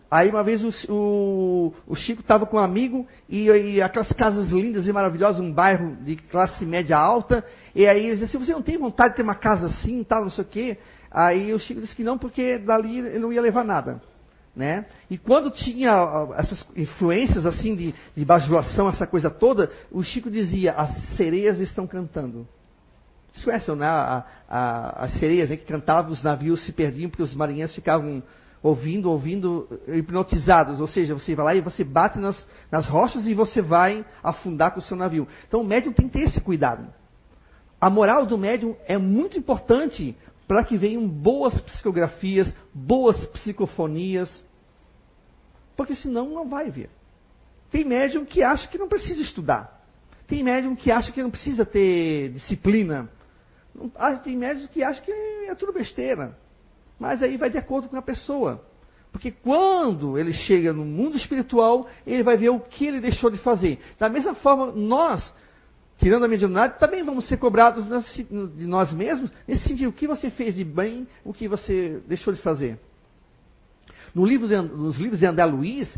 Aí 0.09 0.29
uma 0.29 0.43
vez 0.43 0.63
o, 0.63 0.93
o, 0.93 1.73
o 1.87 1.95
Chico 1.95 2.21
estava 2.21 2.45
com 2.45 2.57
um 2.57 2.59
amigo 2.59 3.07
e, 3.27 3.47
e, 3.49 3.81
aquelas 3.81 4.11
casas 4.11 4.49
lindas 4.49 4.87
e 4.87 4.93
maravilhosas, 4.93 5.41
um 5.41 5.51
bairro 5.51 5.95
de 6.03 6.15
classe 6.15 6.63
média 6.65 6.97
alta, 6.97 7.43
e 7.73 7.87
aí 7.87 8.05
eles 8.05 8.21
assim, 8.21 8.37
você 8.37 8.51
não 8.51 8.61
tem 8.61 8.77
vontade 8.77 9.11
de 9.11 9.15
ter 9.17 9.23
uma 9.23 9.35
casa 9.35 9.65
assim 9.67 10.03
tal, 10.03 10.21
não 10.21 10.29
sei 10.29 10.43
o 10.43 10.47
quê? 10.47 10.77
Aí 11.09 11.53
o 11.53 11.59
Chico 11.59 11.81
disse 11.81 11.95
que 11.95 12.03
não, 12.03 12.17
porque 12.17 12.59
dali 12.59 12.99
ele 12.99 13.19
não 13.19 13.33
ia 13.33 13.41
levar 13.41 13.65
nada. 13.65 14.01
Né? 14.55 14.85
E 15.09 15.17
quando 15.17 15.51
tinha 15.51 15.91
essas 16.37 16.65
influências 16.77 17.45
assim 17.45 17.75
de, 17.75 17.93
de 18.15 18.23
bajulação, 18.23 18.87
essa 18.87 19.05
coisa 19.05 19.29
toda, 19.29 19.69
o 19.91 20.01
Chico 20.01 20.31
dizia: 20.31 20.71
as 20.71 20.91
sereias 21.17 21.59
estão 21.59 21.85
cantando. 21.85 22.47
Vocês 23.33 23.43
conhecem 23.43 23.75
né? 23.75 24.23
as 24.47 25.11
sereias 25.19 25.49
né? 25.49 25.57
que 25.57 25.65
cantavam, 25.65 26.11
os 26.11 26.23
navios 26.23 26.65
se 26.65 26.71
perdiam 26.71 27.09
porque 27.09 27.23
os 27.23 27.33
marinheiros 27.33 27.75
ficavam 27.75 28.23
ouvindo, 28.63 29.11
ouvindo, 29.11 29.67
hipnotizados. 29.89 30.79
Ou 30.79 30.87
seja, 30.87 31.13
você 31.13 31.35
vai 31.35 31.45
lá 31.45 31.55
e 31.55 31.61
você 31.61 31.83
bate 31.83 32.17
nas, 32.17 32.47
nas 32.71 32.87
rochas 32.87 33.27
e 33.27 33.33
você 33.33 33.61
vai 33.61 34.05
afundar 34.23 34.71
com 34.71 34.79
o 34.79 34.81
seu 34.81 34.95
navio. 34.95 35.27
Então 35.47 35.61
o 35.61 35.65
médium 35.65 35.91
tem 35.91 36.07
que 36.07 36.17
ter 36.17 36.29
esse 36.29 36.39
cuidado. 36.39 36.87
A 37.79 37.89
moral 37.89 38.25
do 38.25 38.37
médium 38.37 38.75
é 38.87 38.97
muito 38.97 39.37
importante 39.37 40.15
para 40.47 40.63
que 40.63 40.77
venham 40.77 41.07
boas 41.07 41.59
psicografias, 41.61 42.53
boas 42.73 43.17
psicofonias, 43.27 44.43
porque 45.75 45.95
senão 45.95 46.29
não 46.29 46.47
vai 46.47 46.69
vir. 46.69 46.89
Tem 47.71 47.83
médium 47.83 48.25
que 48.25 48.43
acha 48.43 48.67
que 48.67 48.77
não 48.77 48.87
precisa 48.87 49.21
estudar. 49.21 49.83
Tem 50.27 50.43
médium 50.43 50.75
que 50.75 50.91
acha 50.91 51.11
que 51.11 51.21
não 51.21 51.31
precisa 51.31 51.65
ter 51.65 52.29
disciplina. 52.29 53.09
Ah, 53.95 54.15
tem 54.15 54.37
médium 54.37 54.67
que 54.67 54.83
acha 54.83 55.01
que 55.01 55.11
é 55.11 55.53
tudo 55.55 55.73
besteira. 55.73 56.37
Mas 56.99 57.21
aí 57.21 57.37
vai 57.37 57.49
de 57.49 57.57
acordo 57.57 57.89
com 57.89 57.97
a 57.97 58.01
pessoa. 58.01 58.63
Porque 59.11 59.31
quando 59.31 60.17
ele 60.17 60.33
chega 60.33 60.73
no 60.73 60.83
mundo 60.83 61.15
espiritual, 61.17 61.87
ele 62.05 62.23
vai 62.23 62.37
ver 62.37 62.49
o 62.49 62.59
que 62.59 62.85
ele 62.85 62.99
deixou 62.99 63.29
de 63.29 63.37
fazer. 63.37 63.79
Da 63.99 64.09
mesma 64.09 64.35
forma, 64.35 64.71
nós, 64.71 65.33
tirando 65.97 66.25
a 66.25 66.27
mediunidade, 66.27 66.79
também 66.79 67.03
vamos 67.03 67.27
ser 67.27 67.37
cobrados 67.37 67.85
de 68.17 68.67
nós 68.67 68.91
mesmos, 68.93 69.31
nesse 69.47 69.67
sentido, 69.67 69.89
o 69.89 69.93
que 69.93 70.07
você 70.07 70.29
fez 70.29 70.55
de 70.55 70.63
bem, 70.63 71.07
o 71.23 71.33
que 71.33 71.47
você 71.47 72.01
deixou 72.07 72.33
de 72.33 72.41
fazer. 72.41 72.77
No 74.13 74.25
livro 74.25 74.47
de, 74.47 74.55
nos 74.55 74.97
livros 74.97 75.19
de 75.19 75.25
André 75.25 75.45
Luiz, 75.45 75.97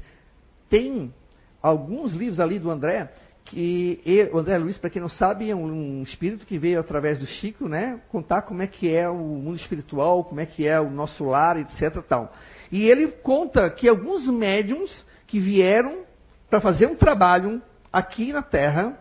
tem 0.69 1.13
alguns 1.61 2.13
livros 2.13 2.39
ali 2.39 2.59
do 2.59 2.69
André, 2.69 3.11
que 3.45 4.01
ele, 4.05 4.29
o 4.31 4.37
André 4.37 4.57
Luiz, 4.57 4.77
para 4.77 4.89
quem 4.89 5.01
não 5.01 5.09
sabe, 5.09 5.49
é 5.49 5.55
um, 5.55 5.99
um, 5.99 6.03
espírito 6.03 6.45
que 6.45 6.57
veio 6.57 6.79
através 6.79 7.19
do 7.19 7.25
Chico, 7.25 7.67
né, 7.67 7.99
contar 8.09 8.41
como 8.41 8.61
é 8.61 8.67
que 8.67 8.93
é 8.93 9.09
o 9.09 9.15
mundo 9.15 9.55
espiritual, 9.55 10.23
como 10.23 10.39
é 10.39 10.45
que 10.45 10.67
é 10.67 10.79
o 10.79 10.89
nosso 10.89 11.23
lar, 11.23 11.57
etc. 11.57 12.01
Tal. 12.07 12.33
E 12.71 12.83
ele 12.83 13.07
conta 13.07 13.69
que 13.69 13.87
alguns 13.87 14.27
médiums 14.27 15.05
que 15.25 15.39
vieram 15.39 16.03
para 16.49 16.59
fazer 16.59 16.87
um 16.87 16.95
trabalho 16.95 17.61
aqui 17.91 18.33
na 18.33 18.41
Terra, 18.41 18.97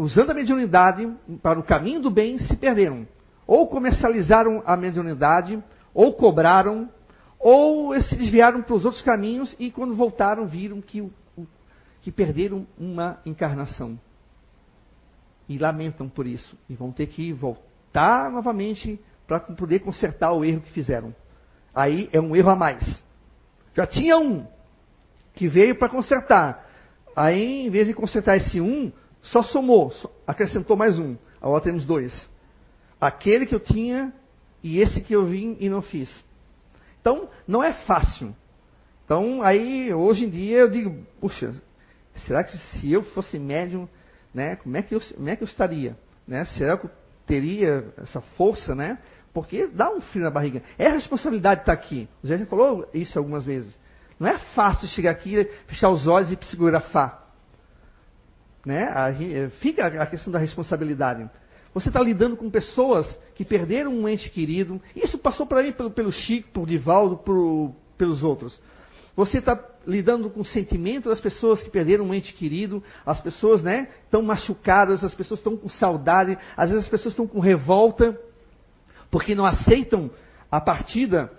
usando 0.00 0.30
a 0.30 0.34
mediunidade 0.34 1.06
para 1.42 1.58
o 1.58 1.62
caminho 1.62 2.00
do 2.00 2.10
bem, 2.10 2.38
se 2.38 2.56
perderam. 2.56 3.06
Ou 3.46 3.66
comercializaram 3.68 4.62
a 4.64 4.74
mediunidade, 4.74 5.62
ou 5.92 6.14
cobraram, 6.14 6.88
ou 7.38 8.00
se 8.00 8.16
desviaram 8.16 8.62
para 8.62 8.74
os 8.74 8.84
outros 8.86 9.02
caminhos 9.02 9.54
e 9.58 9.70
quando 9.70 9.94
voltaram 9.94 10.46
viram 10.46 10.80
que, 10.80 11.06
que 12.00 12.10
perderam 12.10 12.66
uma 12.78 13.20
encarnação. 13.26 14.00
E 15.46 15.58
lamentam 15.58 16.08
por 16.08 16.26
isso. 16.26 16.56
E 16.68 16.74
vão 16.74 16.92
ter 16.92 17.06
que 17.06 17.30
voltar 17.32 18.30
novamente 18.30 18.98
para 19.26 19.40
poder 19.40 19.80
consertar 19.80 20.32
o 20.32 20.44
erro 20.44 20.62
que 20.62 20.72
fizeram. 20.72 21.14
Aí 21.74 22.08
é 22.10 22.20
um 22.20 22.34
erro 22.34 22.50
a 22.50 22.56
mais. 22.56 23.02
Já 23.74 23.86
tinha 23.86 24.16
um 24.16 24.46
que 25.34 25.46
veio 25.46 25.74
para 25.74 25.88
consertar. 25.90 26.66
Aí, 27.14 27.66
em 27.66 27.70
vez 27.70 27.86
de 27.86 27.94
consertar 27.94 28.36
esse 28.36 28.60
um, 28.60 28.90
só 29.22 29.42
somou, 29.42 29.92
acrescentou 30.26 30.76
mais 30.76 30.98
um. 30.98 31.16
Agora 31.40 31.62
temos 31.62 31.84
dois. 31.84 32.28
Aquele 33.00 33.46
que 33.46 33.54
eu 33.54 33.60
tinha 33.60 34.12
e 34.62 34.78
esse 34.78 35.00
que 35.00 35.14
eu 35.14 35.26
vim 35.26 35.56
e 35.60 35.68
não 35.68 35.82
fiz. 35.82 36.10
Então, 37.00 37.28
não 37.46 37.62
é 37.62 37.72
fácil. 37.72 38.34
Então, 39.04 39.42
aí, 39.42 39.92
hoje 39.92 40.26
em 40.26 40.30
dia, 40.30 40.58
eu 40.58 40.70
digo, 40.70 41.04
puxa, 41.20 41.54
será 42.26 42.44
que 42.44 42.56
se 42.56 42.92
eu 42.92 43.02
fosse 43.02 43.38
médium, 43.38 43.88
né, 44.32 44.56
como 44.56 44.76
é 44.76 44.82
que 44.82 44.94
eu, 44.94 45.00
como 45.00 45.28
é 45.28 45.36
que 45.36 45.42
eu 45.42 45.48
estaria? 45.48 45.96
Né? 46.26 46.44
Será 46.44 46.76
que 46.76 46.86
eu 46.86 46.90
teria 47.26 47.92
essa 47.96 48.20
força, 48.20 48.74
né? 48.74 48.98
Porque 49.32 49.68
dá 49.68 49.90
um 49.90 50.00
frio 50.00 50.24
na 50.24 50.30
barriga. 50.30 50.62
É 50.76 50.88
a 50.88 50.92
responsabilidade 50.92 51.60
estar 51.60 51.72
aqui. 51.72 52.08
O 52.22 52.26
Zé 52.26 52.38
já 52.38 52.46
falou 52.46 52.88
isso 52.92 53.16
algumas 53.18 53.44
vezes. 53.44 53.78
Não 54.18 54.28
é 54.28 54.36
fácil 54.54 54.88
chegar 54.88 55.12
aqui, 55.12 55.48
fechar 55.66 55.90
os 55.90 56.06
olhos 56.06 56.32
e 56.32 56.36
psicografar. 56.36 57.29
Né? 58.64 58.84
A, 58.84 59.50
fica 59.60 59.86
a 59.86 60.06
questão 60.06 60.32
da 60.32 60.38
responsabilidade. 60.38 61.28
Você 61.72 61.88
está 61.88 62.00
lidando 62.00 62.36
com 62.36 62.50
pessoas 62.50 63.06
que 63.34 63.44
perderam 63.44 63.92
um 63.92 64.08
ente 64.08 64.28
querido. 64.28 64.80
Isso 64.94 65.18
passou 65.18 65.46
para 65.46 65.62
mim 65.62 65.72
pelo, 65.72 65.90
pelo 65.90 66.10
Chico, 66.10 66.50
por 66.52 66.66
Divaldo, 66.66 67.16
por, 67.18 67.74
pelos 67.96 68.22
outros. 68.22 68.60
Você 69.14 69.38
está 69.38 69.58
lidando 69.86 70.30
com 70.30 70.40
o 70.40 70.44
sentimento 70.44 71.08
das 71.08 71.20
pessoas 71.20 71.62
que 71.62 71.70
perderam 71.70 72.06
um 72.06 72.14
ente 72.14 72.32
querido, 72.32 72.82
as 73.04 73.20
pessoas 73.20 73.62
né, 73.62 73.88
estão 74.04 74.22
machucadas, 74.22 75.02
as 75.02 75.14
pessoas 75.14 75.40
estão 75.40 75.56
com 75.56 75.68
saudade, 75.68 76.38
às 76.56 76.70
vezes 76.70 76.84
as 76.84 76.90
pessoas 76.90 77.12
estão 77.12 77.26
com 77.26 77.40
revolta, 77.40 78.18
porque 79.10 79.34
não 79.34 79.44
aceitam 79.44 80.10
a 80.50 80.60
partida 80.60 81.32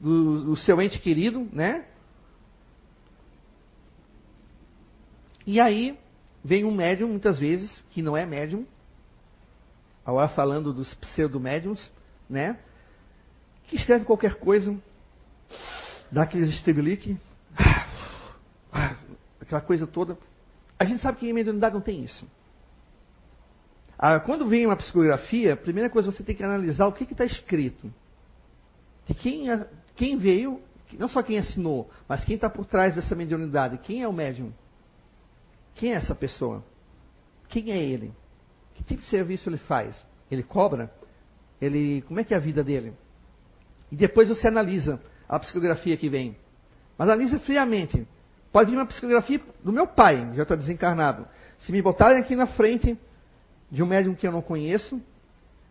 do, 0.00 0.44
do 0.44 0.56
seu 0.56 0.80
ente 0.80 0.98
querido, 1.00 1.48
né? 1.52 1.84
E 5.46 5.60
aí 5.60 5.98
vem 6.44 6.64
um 6.64 6.74
médium, 6.74 7.08
muitas 7.08 7.38
vezes, 7.38 7.82
que 7.90 8.02
não 8.02 8.14
é 8.14 8.26
médium, 8.26 8.66
agora 10.04 10.28
falando 10.28 10.72
dos 10.72 10.92
pseudo-médiums, 10.94 11.90
né? 12.28 12.58
Que 13.66 13.76
escreve 13.76 14.04
qualquer 14.04 14.34
coisa, 14.34 14.76
dá 16.12 16.22
aqueles 16.22 16.50
estebelique, 16.50 17.16
aquela 19.40 19.62
coisa 19.62 19.86
toda. 19.86 20.18
A 20.78 20.84
gente 20.84 21.00
sabe 21.00 21.18
que 21.18 21.28
em 21.28 21.32
mediunidade 21.32 21.74
não 21.74 21.80
tem 21.80 22.04
isso. 22.04 22.26
Ah, 23.98 24.20
quando 24.20 24.46
vem 24.46 24.66
uma 24.66 24.76
psicografia, 24.76 25.54
a 25.54 25.56
primeira 25.56 25.88
coisa 25.88 26.10
você 26.10 26.22
tem 26.22 26.34
que 26.34 26.42
analisar 26.42 26.86
o 26.86 26.92
que 26.92 27.04
está 27.04 27.24
escrito. 27.24 27.90
De 29.06 29.14
quem, 29.14 29.46
quem 29.94 30.18
veio, 30.18 30.60
não 30.98 31.08
só 31.08 31.22
quem 31.22 31.38
assinou, 31.38 31.90
mas 32.06 32.24
quem 32.24 32.34
está 32.34 32.50
por 32.50 32.66
trás 32.66 32.94
dessa 32.94 33.14
mediunidade. 33.14 33.78
Quem 33.78 34.02
é 34.02 34.08
o 34.08 34.12
médium? 34.12 34.52
Quem 35.74 35.92
é 35.92 35.96
essa 35.96 36.14
pessoa? 36.14 36.64
Quem 37.48 37.70
é 37.72 37.82
ele? 37.82 38.12
Que 38.74 38.82
tipo 38.82 39.00
de 39.02 39.08
serviço 39.08 39.48
ele 39.48 39.58
faz? 39.58 40.04
Ele 40.30 40.42
cobra? 40.42 40.92
Ele, 41.60 42.02
como 42.02 42.20
é 42.20 42.24
que 42.24 42.34
é 42.34 42.36
a 42.36 42.40
vida 42.40 42.62
dele? 42.62 42.94
E 43.90 43.96
depois 43.96 44.28
você 44.28 44.48
analisa 44.48 45.00
a 45.28 45.38
psicografia 45.38 45.96
que 45.96 46.08
vem. 46.08 46.36
Mas 46.96 47.08
analisa 47.08 47.38
friamente. 47.40 48.06
Pode 48.52 48.70
vir 48.70 48.76
uma 48.76 48.86
psicografia 48.86 49.40
do 49.62 49.72
meu 49.72 49.86
pai, 49.86 50.32
já 50.34 50.44
está 50.44 50.54
desencarnado. 50.54 51.26
Se 51.60 51.72
me 51.72 51.82
botarem 51.82 52.20
aqui 52.20 52.36
na 52.36 52.46
frente 52.46 52.98
de 53.70 53.82
um 53.82 53.86
médium 53.86 54.14
que 54.14 54.26
eu 54.26 54.32
não 54.32 54.42
conheço, 54.42 55.00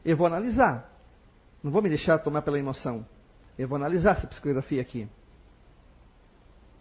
eu 0.04 0.18
vou 0.18 0.28
analisar. 0.28 0.92
Não 1.64 1.72
vou 1.72 1.82
me 1.82 1.90
deixar 1.90 2.20
tomar 2.20 2.42
pela 2.42 2.60
emoção. 2.60 3.06
Eu 3.58 3.68
vou 3.68 3.78
analisar 3.78 4.18
essa 4.18 4.28
psicografia 4.28 4.82
aqui. 4.82 5.08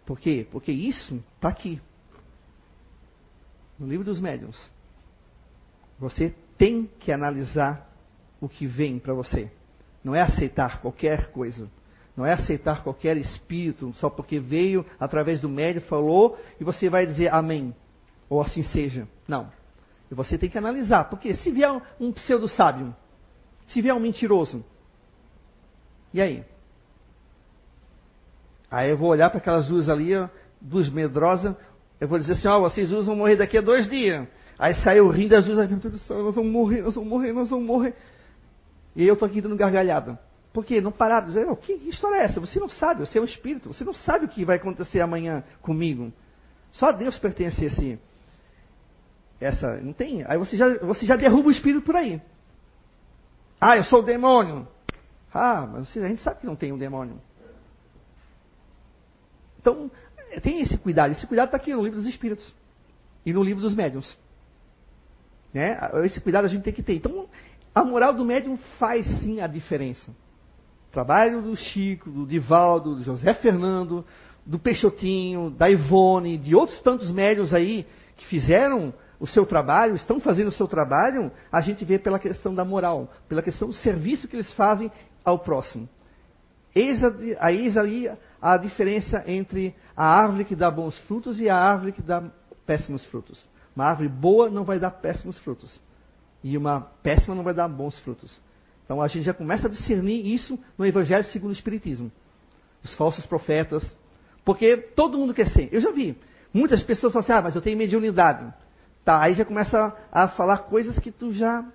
Por 0.05 0.19
quê? 0.19 0.45
Porque 0.51 0.71
isso 0.71 1.23
está 1.35 1.47
aqui. 1.47 1.81
No 3.79 3.87
livro 3.87 4.05
dos 4.05 4.19
médiuns. 4.19 4.57
Você 5.99 6.33
tem 6.57 6.89
que 6.99 7.11
analisar 7.11 7.89
o 8.39 8.47
que 8.47 8.65
vem 8.65 8.99
para 8.99 9.13
você. 9.13 9.51
Não 10.03 10.13
é 10.13 10.21
aceitar 10.21 10.81
qualquer 10.81 11.31
coisa. 11.31 11.69
Não 12.15 12.25
é 12.25 12.33
aceitar 12.33 12.83
qualquer 12.83 13.17
espírito 13.17 13.93
só 13.95 14.09
porque 14.09 14.39
veio 14.39 14.85
através 14.99 15.41
do 15.41 15.49
médium, 15.49 15.81
falou 15.83 16.37
e 16.59 16.63
você 16.63 16.89
vai 16.89 17.05
dizer 17.05 17.33
amém. 17.33 17.73
Ou 18.29 18.41
assim 18.41 18.63
seja. 18.63 19.07
Não. 19.27 19.51
E 20.11 20.13
você 20.13 20.37
tem 20.37 20.49
que 20.49 20.57
analisar. 20.57 21.05
Porque 21.05 21.33
se 21.33 21.49
vier 21.49 21.71
um 21.99 22.11
pseudo-sábio, 22.11 22.95
se 23.67 23.81
vier 23.81 23.95
um 23.95 23.99
mentiroso, 23.99 24.63
e 26.13 26.21
aí? 26.21 26.45
Aí 28.69 28.89
eu 28.89 28.97
vou 28.97 29.09
olhar 29.09 29.29
para 29.29 29.39
aquelas 29.39 29.67
duas 29.67 29.89
ali, 29.89 30.15
ó, 30.15 30.29
duas 30.61 30.89
medrosas, 30.89 31.55
eu 32.03 32.07
vou 32.09 32.19
dizer 32.19 32.33
assim, 32.33 32.49
ó, 32.49 32.57
oh, 32.57 32.61
vocês 32.63 32.89
duas 32.89 33.05
vão 33.05 33.15
morrer 33.15 33.37
daqui 33.37 33.57
a 33.57 33.61
dois 33.61 33.89
dias. 33.89 34.27
Aí 34.59 34.75
saiu 34.83 35.07
rindo 35.07 35.37
as 35.37 35.45
duas, 35.45 35.57
meu 35.69 35.79
Deus 35.79 35.93
do 35.93 35.99
céu, 35.99 36.21
nós 36.21 36.35
vamos 36.35 36.51
morrer, 36.51 36.81
nós 36.81 36.95
vamos 36.95 37.09
morrer, 37.09 37.31
nós 37.31 37.49
vamos 37.49 37.65
morrer. 37.65 37.95
E 38.93 39.07
eu 39.07 39.13
estou 39.13 39.25
aqui 39.25 39.39
dando 39.39 39.55
gargalhada. 39.55 40.19
Por 40.51 40.65
quê? 40.65 40.81
Não 40.81 40.91
pararam 40.91 41.27
dizer, 41.27 41.47
oh, 41.47 41.55
que 41.55 41.71
história 41.87 42.17
é 42.17 42.23
essa? 42.25 42.41
Você 42.41 42.59
não 42.59 42.67
sabe, 42.67 43.05
você 43.05 43.19
é 43.19 43.21
um 43.21 43.23
espírito, 43.23 43.69
você 43.71 43.85
não 43.85 43.93
sabe 43.93 44.25
o 44.25 44.27
que 44.27 44.43
vai 44.43 44.57
acontecer 44.57 44.99
amanhã 44.99 45.45
comigo. 45.61 46.11
Só 46.73 46.91
Deus 46.91 47.17
pertence 47.17 47.63
esse. 47.63 47.97
Essa, 49.39 49.77
não 49.77 49.93
tem. 49.93 50.25
Aí 50.27 50.37
você 50.37 50.57
já, 50.57 50.77
você 50.79 51.05
já 51.05 51.15
derruba 51.15 51.47
o 51.47 51.51
espírito 51.51 51.85
por 51.85 51.95
aí. 51.95 52.21
Ah, 53.61 53.77
eu 53.77 53.83
sou 53.85 53.99
o 53.99 54.03
demônio. 54.03 54.67
Ah, 55.33 55.65
mas 55.65 55.95
a 55.95 56.07
gente 56.09 56.21
sabe 56.21 56.41
que 56.41 56.45
não 56.45 56.57
tem 56.57 56.73
um 56.73 56.77
demônio. 56.77 57.17
Então, 59.57 59.89
tem 60.41 60.61
esse 60.61 60.77
cuidado. 60.77 61.11
Esse 61.11 61.25
cuidado 61.27 61.47
está 61.47 61.57
aqui 61.57 61.73
no 61.73 61.83
livro 61.83 61.99
dos 61.99 62.07
Espíritos 62.07 62.53
e 63.25 63.33
no 63.33 63.43
livro 63.43 63.61
dos 63.61 63.75
médiuns. 63.75 64.17
Né? 65.53 65.77
Esse 66.03 66.19
cuidado 66.19 66.45
a 66.45 66.47
gente 66.47 66.63
tem 66.63 66.73
que 66.73 66.83
ter. 66.83 66.95
Então, 66.95 67.27
a 67.73 67.83
moral 67.83 68.13
do 68.13 68.25
médium 68.25 68.57
faz 68.79 69.05
sim 69.21 69.39
a 69.41 69.47
diferença. 69.47 70.11
O 70.89 70.91
trabalho 70.91 71.41
do 71.41 71.55
Chico, 71.55 72.09
do 72.09 72.25
Divaldo, 72.25 72.95
do 72.95 73.03
José 73.03 73.33
Fernando, 73.33 74.05
do 74.45 74.59
Peixotinho, 74.59 75.49
da 75.49 75.69
Ivone, 75.69 76.37
de 76.37 76.55
outros 76.55 76.79
tantos 76.81 77.09
médios 77.09 77.53
aí 77.53 77.85
que 78.17 78.25
fizeram 78.25 78.93
o 79.19 79.27
seu 79.27 79.45
trabalho, 79.45 79.95
estão 79.95 80.19
fazendo 80.19 80.47
o 80.47 80.51
seu 80.51 80.67
trabalho, 80.67 81.31
a 81.51 81.61
gente 81.61 81.85
vê 81.85 81.97
pela 81.97 82.19
questão 82.19 82.53
da 82.53 82.65
moral, 82.65 83.11
pela 83.29 83.41
questão 83.41 83.69
do 83.69 83.73
serviço 83.73 84.27
que 84.27 84.35
eles 84.35 84.51
fazem 84.53 84.91
ao 85.23 85.39
próximo. 85.39 85.87
Eis, 86.75 87.03
a, 87.03 87.51
eis 87.51 87.77
aí 87.77 88.11
a 88.41 88.57
diferença 88.57 89.23
entre 89.27 89.75
a 89.95 90.05
árvore 90.05 90.45
que 90.45 90.55
dá 90.55 90.71
bons 90.71 90.97
frutos 90.99 91.39
e 91.39 91.47
a 91.47 91.55
árvore 91.55 91.91
que 91.91 92.01
dá 92.01 92.23
péssimos 92.65 93.05
frutos. 93.05 93.43
Uma 93.75 93.85
árvore 93.85 94.09
boa 94.09 94.49
não 94.49 94.63
vai 94.63 94.79
dar 94.79 94.91
péssimos 94.91 95.37
frutos. 95.39 95.79
E 96.43 96.57
uma 96.57 96.81
péssima 97.01 97.35
não 97.35 97.43
vai 97.43 97.53
dar 97.53 97.67
bons 97.67 97.97
frutos. 97.99 98.39
Então 98.83 99.01
a 99.01 99.07
gente 99.07 99.23
já 99.23 99.33
começa 99.33 99.67
a 99.67 99.69
discernir 99.69 100.25
isso 100.25 100.59
no 100.77 100.85
Evangelho 100.85 101.23
segundo 101.25 101.51
o 101.51 101.53
Espiritismo. 101.53 102.11
Os 102.83 102.93
falsos 102.95 103.25
profetas. 103.25 103.95
Porque 104.43 104.75
todo 104.75 105.17
mundo 105.17 105.33
quer 105.33 105.47
ser. 105.49 105.69
Eu 105.71 105.79
já 105.79 105.91
vi. 105.91 106.17
Muitas 106.53 106.83
pessoas 106.83 107.13
falam 107.13 107.23
assim, 107.23 107.33
ah, 107.33 107.41
mas 107.41 107.55
eu 107.55 107.61
tenho 107.61 107.77
mediunidade. 107.77 108.53
Tá, 109.05 109.21
aí 109.21 109.35
já 109.35 109.45
começa 109.45 109.95
a 110.11 110.27
falar 110.29 110.59
coisas 110.63 110.99
que 110.99 111.11
tu 111.11 111.31
já. 111.33 111.65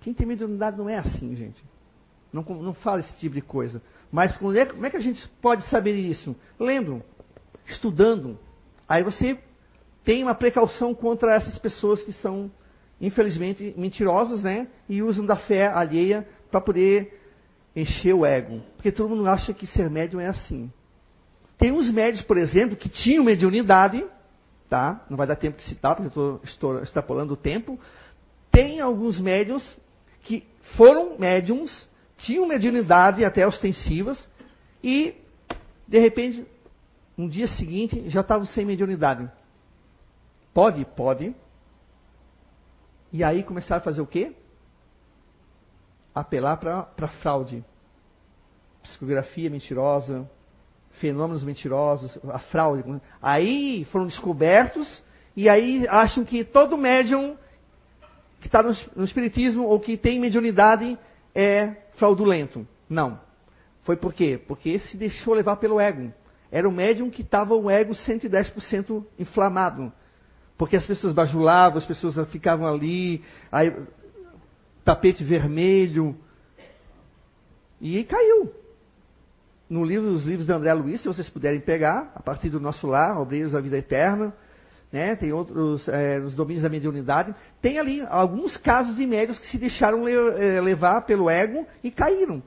Quem 0.00 0.12
tem 0.12 0.26
mediunidade 0.26 0.76
não 0.76 0.88
é 0.88 0.98
assim, 0.98 1.34
gente. 1.34 1.62
Não, 2.34 2.42
não 2.42 2.74
fala 2.74 2.98
esse 2.98 3.12
tipo 3.14 3.36
de 3.36 3.40
coisa. 3.40 3.80
Mas 4.10 4.36
como 4.36 4.52
é, 4.58 4.66
como 4.66 4.84
é 4.84 4.90
que 4.90 4.96
a 4.96 5.00
gente 5.00 5.26
pode 5.40 5.62
saber 5.68 5.94
isso? 5.94 6.34
Lendo, 6.58 7.00
estudando. 7.64 8.36
Aí 8.88 9.04
você 9.04 9.38
tem 10.02 10.24
uma 10.24 10.34
precaução 10.34 10.92
contra 10.92 11.32
essas 11.32 11.56
pessoas 11.58 12.02
que 12.02 12.12
são, 12.12 12.50
infelizmente, 13.00 13.72
mentirosas, 13.76 14.42
né? 14.42 14.66
E 14.88 15.00
usam 15.00 15.24
da 15.24 15.36
fé 15.36 15.68
alheia 15.68 16.26
para 16.50 16.60
poder 16.60 17.20
encher 17.74 18.14
o 18.14 18.26
ego. 18.26 18.60
Porque 18.74 18.90
todo 18.90 19.10
mundo 19.10 19.28
acha 19.28 19.54
que 19.54 19.64
ser 19.64 19.88
médium 19.88 20.20
é 20.20 20.26
assim. 20.26 20.72
Tem 21.56 21.70
uns 21.70 21.88
médios, 21.88 22.24
por 22.24 22.36
exemplo, 22.36 22.76
que 22.76 22.88
tinham 22.88 23.22
mediunidade, 23.22 24.04
tá? 24.68 25.04
Não 25.08 25.16
vai 25.16 25.26
dar 25.28 25.36
tempo 25.36 25.58
de 25.58 25.62
citar, 25.62 25.94
porque 25.94 26.18
eu 26.18 26.40
estou 26.42 26.82
extrapolando 26.82 27.34
o 27.34 27.36
tempo. 27.36 27.78
Tem 28.50 28.80
alguns 28.80 29.20
médiums 29.20 29.64
que 30.24 30.44
foram 30.76 31.16
médiums 31.16 31.88
tinham 32.18 32.46
mediunidade 32.46 33.24
até 33.24 33.46
ostensivas 33.46 34.28
e, 34.82 35.14
de 35.86 35.98
repente, 35.98 36.46
no 37.16 37.28
dia 37.28 37.46
seguinte 37.46 38.08
já 38.08 38.20
estavam 38.20 38.46
sem 38.46 38.64
mediunidade. 38.64 39.30
Pode? 40.52 40.84
Pode. 40.84 41.34
E 43.12 43.22
aí 43.22 43.42
começaram 43.42 43.80
a 43.80 43.84
fazer 43.84 44.00
o 44.00 44.06
quê? 44.06 44.32
Apelar 46.14 46.56
para 46.56 47.08
fraude. 47.20 47.64
Psicografia 48.82 49.48
mentirosa, 49.48 50.28
fenômenos 50.92 51.42
mentirosos, 51.42 52.18
a 52.28 52.38
fraude. 52.38 53.00
Aí 53.20 53.84
foram 53.86 54.06
descobertos 54.06 55.02
e 55.36 55.48
aí 55.48 55.86
acham 55.88 56.24
que 56.24 56.44
todo 56.44 56.76
médium 56.76 57.36
que 58.40 58.46
está 58.46 58.62
no, 58.62 58.72
no 58.94 59.04
espiritismo 59.04 59.64
ou 59.64 59.80
que 59.80 59.96
tem 59.96 60.20
mediunidade 60.20 60.98
é 61.34 61.83
fraudulento. 61.96 62.66
Não. 62.88 63.20
Foi 63.82 63.96
por 63.96 64.12
quê? 64.14 64.40
Porque 64.46 64.78
se 64.78 64.96
deixou 64.96 65.34
levar 65.34 65.56
pelo 65.56 65.80
ego. 65.80 66.12
Era 66.50 66.68
o 66.68 66.72
médium 66.72 67.10
que 67.10 67.22
estava 67.22 67.54
o 67.54 67.70
ego 67.70 67.92
110% 67.92 69.04
inflamado. 69.18 69.92
Porque 70.56 70.76
as 70.76 70.86
pessoas 70.86 71.12
bajulavam, 71.12 71.78
as 71.78 71.86
pessoas 71.86 72.16
ficavam 72.30 72.66
ali, 72.66 73.22
aí, 73.50 73.74
tapete 74.84 75.24
vermelho. 75.24 76.16
E 77.80 78.04
caiu. 78.04 78.52
No 79.68 79.84
livro, 79.84 80.10
os 80.10 80.24
livros 80.24 80.46
de 80.46 80.52
André 80.52 80.72
Luiz, 80.74 81.00
se 81.00 81.08
vocês 81.08 81.28
puderem 81.28 81.60
pegar, 81.60 82.12
a 82.14 82.22
partir 82.22 82.50
do 82.50 82.60
nosso 82.60 82.86
lar, 82.86 83.20
Obreiros 83.20 83.52
da 83.52 83.60
Vida 83.60 83.78
Eterna, 83.78 84.32
né? 84.94 85.16
tem 85.16 85.32
outros, 85.32 85.88
é, 85.88 86.20
os 86.20 86.36
domínios 86.36 86.62
da 86.62 86.68
mediunidade. 86.68 87.34
Tem 87.60 87.80
ali 87.80 88.00
alguns 88.02 88.56
casos 88.56 88.94
de 88.94 89.04
médios 89.04 89.36
que 89.40 89.48
se 89.48 89.58
deixaram 89.58 90.06
é, 90.06 90.60
levar 90.60 91.00
pelo 91.00 91.28
ego 91.28 91.66
e 91.82 91.90
caíram. 91.90 92.40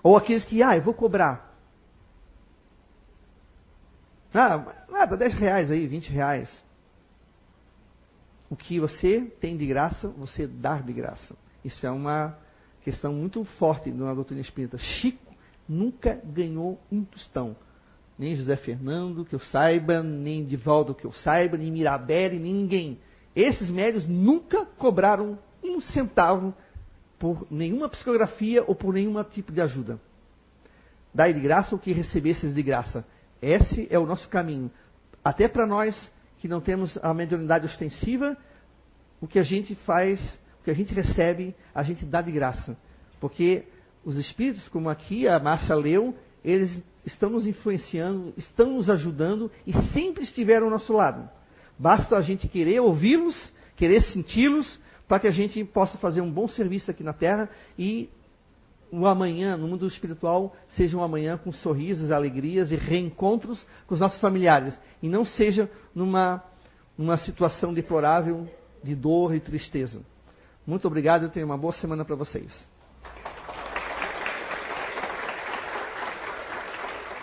Ou 0.00 0.16
aqueles 0.16 0.44
que, 0.44 0.62
ah, 0.62 0.76
eu 0.76 0.82
vou 0.82 0.94
cobrar. 0.94 1.52
Ah, 4.32 4.64
nada, 4.88 5.16
10 5.16 5.34
reais 5.34 5.70
aí, 5.72 5.88
20 5.88 6.08
reais. 6.12 6.64
O 8.48 8.54
que 8.54 8.78
você 8.78 9.22
tem 9.40 9.56
de 9.56 9.66
graça, 9.66 10.06
você 10.10 10.46
dá 10.46 10.76
de 10.76 10.92
graça. 10.92 11.34
Isso 11.64 11.84
é 11.84 11.90
uma 11.90 12.38
questão 12.82 13.12
muito 13.12 13.44
forte 13.58 13.90
na 13.90 14.14
doutrina 14.14 14.40
espírita. 14.40 14.78
Chico 14.78 15.34
nunca 15.68 16.20
ganhou 16.24 16.80
um 16.92 17.04
tostão 17.04 17.56
nem 18.18 18.36
José 18.36 18.56
Fernando, 18.56 19.24
que 19.24 19.34
eu 19.34 19.40
saiba, 19.40 20.02
nem 20.02 20.44
Divaldo, 20.44 20.94
que 20.94 21.04
eu 21.04 21.12
saiba, 21.12 21.56
nem 21.56 21.70
Mirabelli, 21.70 22.38
nem 22.38 22.54
ninguém. 22.54 22.98
Esses 23.34 23.70
médios 23.70 24.06
nunca 24.06 24.64
cobraram 24.64 25.38
um 25.62 25.80
centavo 25.80 26.54
por 27.18 27.46
nenhuma 27.50 27.88
psicografia 27.88 28.62
ou 28.66 28.74
por 28.74 28.94
nenhum 28.94 29.22
tipo 29.24 29.52
de 29.52 29.60
ajuda. 29.60 29.98
Dai 31.12 31.32
de 31.32 31.40
graça 31.40 31.74
o 31.74 31.78
que 31.78 31.92
recebesses 31.92 32.54
de 32.54 32.62
graça. 32.62 33.04
Esse 33.40 33.86
é 33.90 33.98
o 33.98 34.06
nosso 34.06 34.28
caminho. 34.28 34.70
Até 35.24 35.48
para 35.48 35.66
nós 35.66 36.12
que 36.38 36.48
não 36.48 36.60
temos 36.60 36.96
a 37.02 37.14
mediunidade 37.14 37.66
ostensiva, 37.66 38.36
o 39.20 39.26
que 39.26 39.38
a 39.38 39.42
gente 39.42 39.74
faz, 39.74 40.20
o 40.60 40.64
que 40.64 40.70
a 40.70 40.74
gente 40.74 40.94
recebe, 40.94 41.54
a 41.74 41.82
gente 41.82 42.04
dá 42.04 42.20
de 42.20 42.30
graça. 42.30 42.76
Porque 43.20 43.64
os 44.04 44.16
espíritos, 44.16 44.68
como 44.68 44.90
aqui 44.90 45.26
a 45.26 45.38
Márcia 45.38 45.74
leu, 45.74 46.14
eles 46.44 46.70
estão 47.04 47.30
nos 47.30 47.46
influenciando, 47.46 48.32
estão 48.36 48.74
nos 48.74 48.90
ajudando 48.90 49.50
e 49.66 49.72
sempre 49.92 50.22
estiveram 50.22 50.66
ao 50.66 50.72
nosso 50.72 50.92
lado. 50.92 51.28
Basta 51.78 52.16
a 52.16 52.20
gente 52.20 52.46
querer 52.46 52.80
ouvi-los 52.80 53.52
querer 53.76 54.02
senti-los 54.02 54.78
para 55.06 55.20
que 55.20 55.26
a 55.26 55.30
gente 55.30 55.62
possa 55.64 55.98
fazer 55.98 56.20
um 56.20 56.30
bom 56.30 56.48
serviço 56.48 56.90
aqui 56.90 57.02
na 57.02 57.12
Terra 57.12 57.48
e 57.78 58.08
o 58.90 59.06
amanhã, 59.06 59.56
no 59.56 59.66
mundo 59.66 59.86
espiritual, 59.86 60.54
seja 60.76 60.96
um 60.96 61.02
amanhã 61.02 61.36
com 61.36 61.50
sorrisos, 61.50 62.12
alegrias 62.12 62.70
e 62.70 62.76
reencontros 62.76 63.66
com 63.86 63.94
os 63.94 64.00
nossos 64.00 64.20
familiares. 64.20 64.78
E 65.02 65.08
não 65.08 65.24
seja 65.24 65.68
numa, 65.92 66.42
numa 66.96 67.16
situação 67.16 67.74
deplorável 67.74 68.48
de 68.84 68.94
dor 68.94 69.34
e 69.34 69.40
tristeza. 69.40 70.00
Muito 70.64 70.86
obrigado 70.86 71.26
e 71.26 71.28
tenha 71.28 71.44
uma 71.44 71.58
boa 71.58 71.72
semana 71.72 72.04
para 72.04 72.14
vocês. 72.14 72.52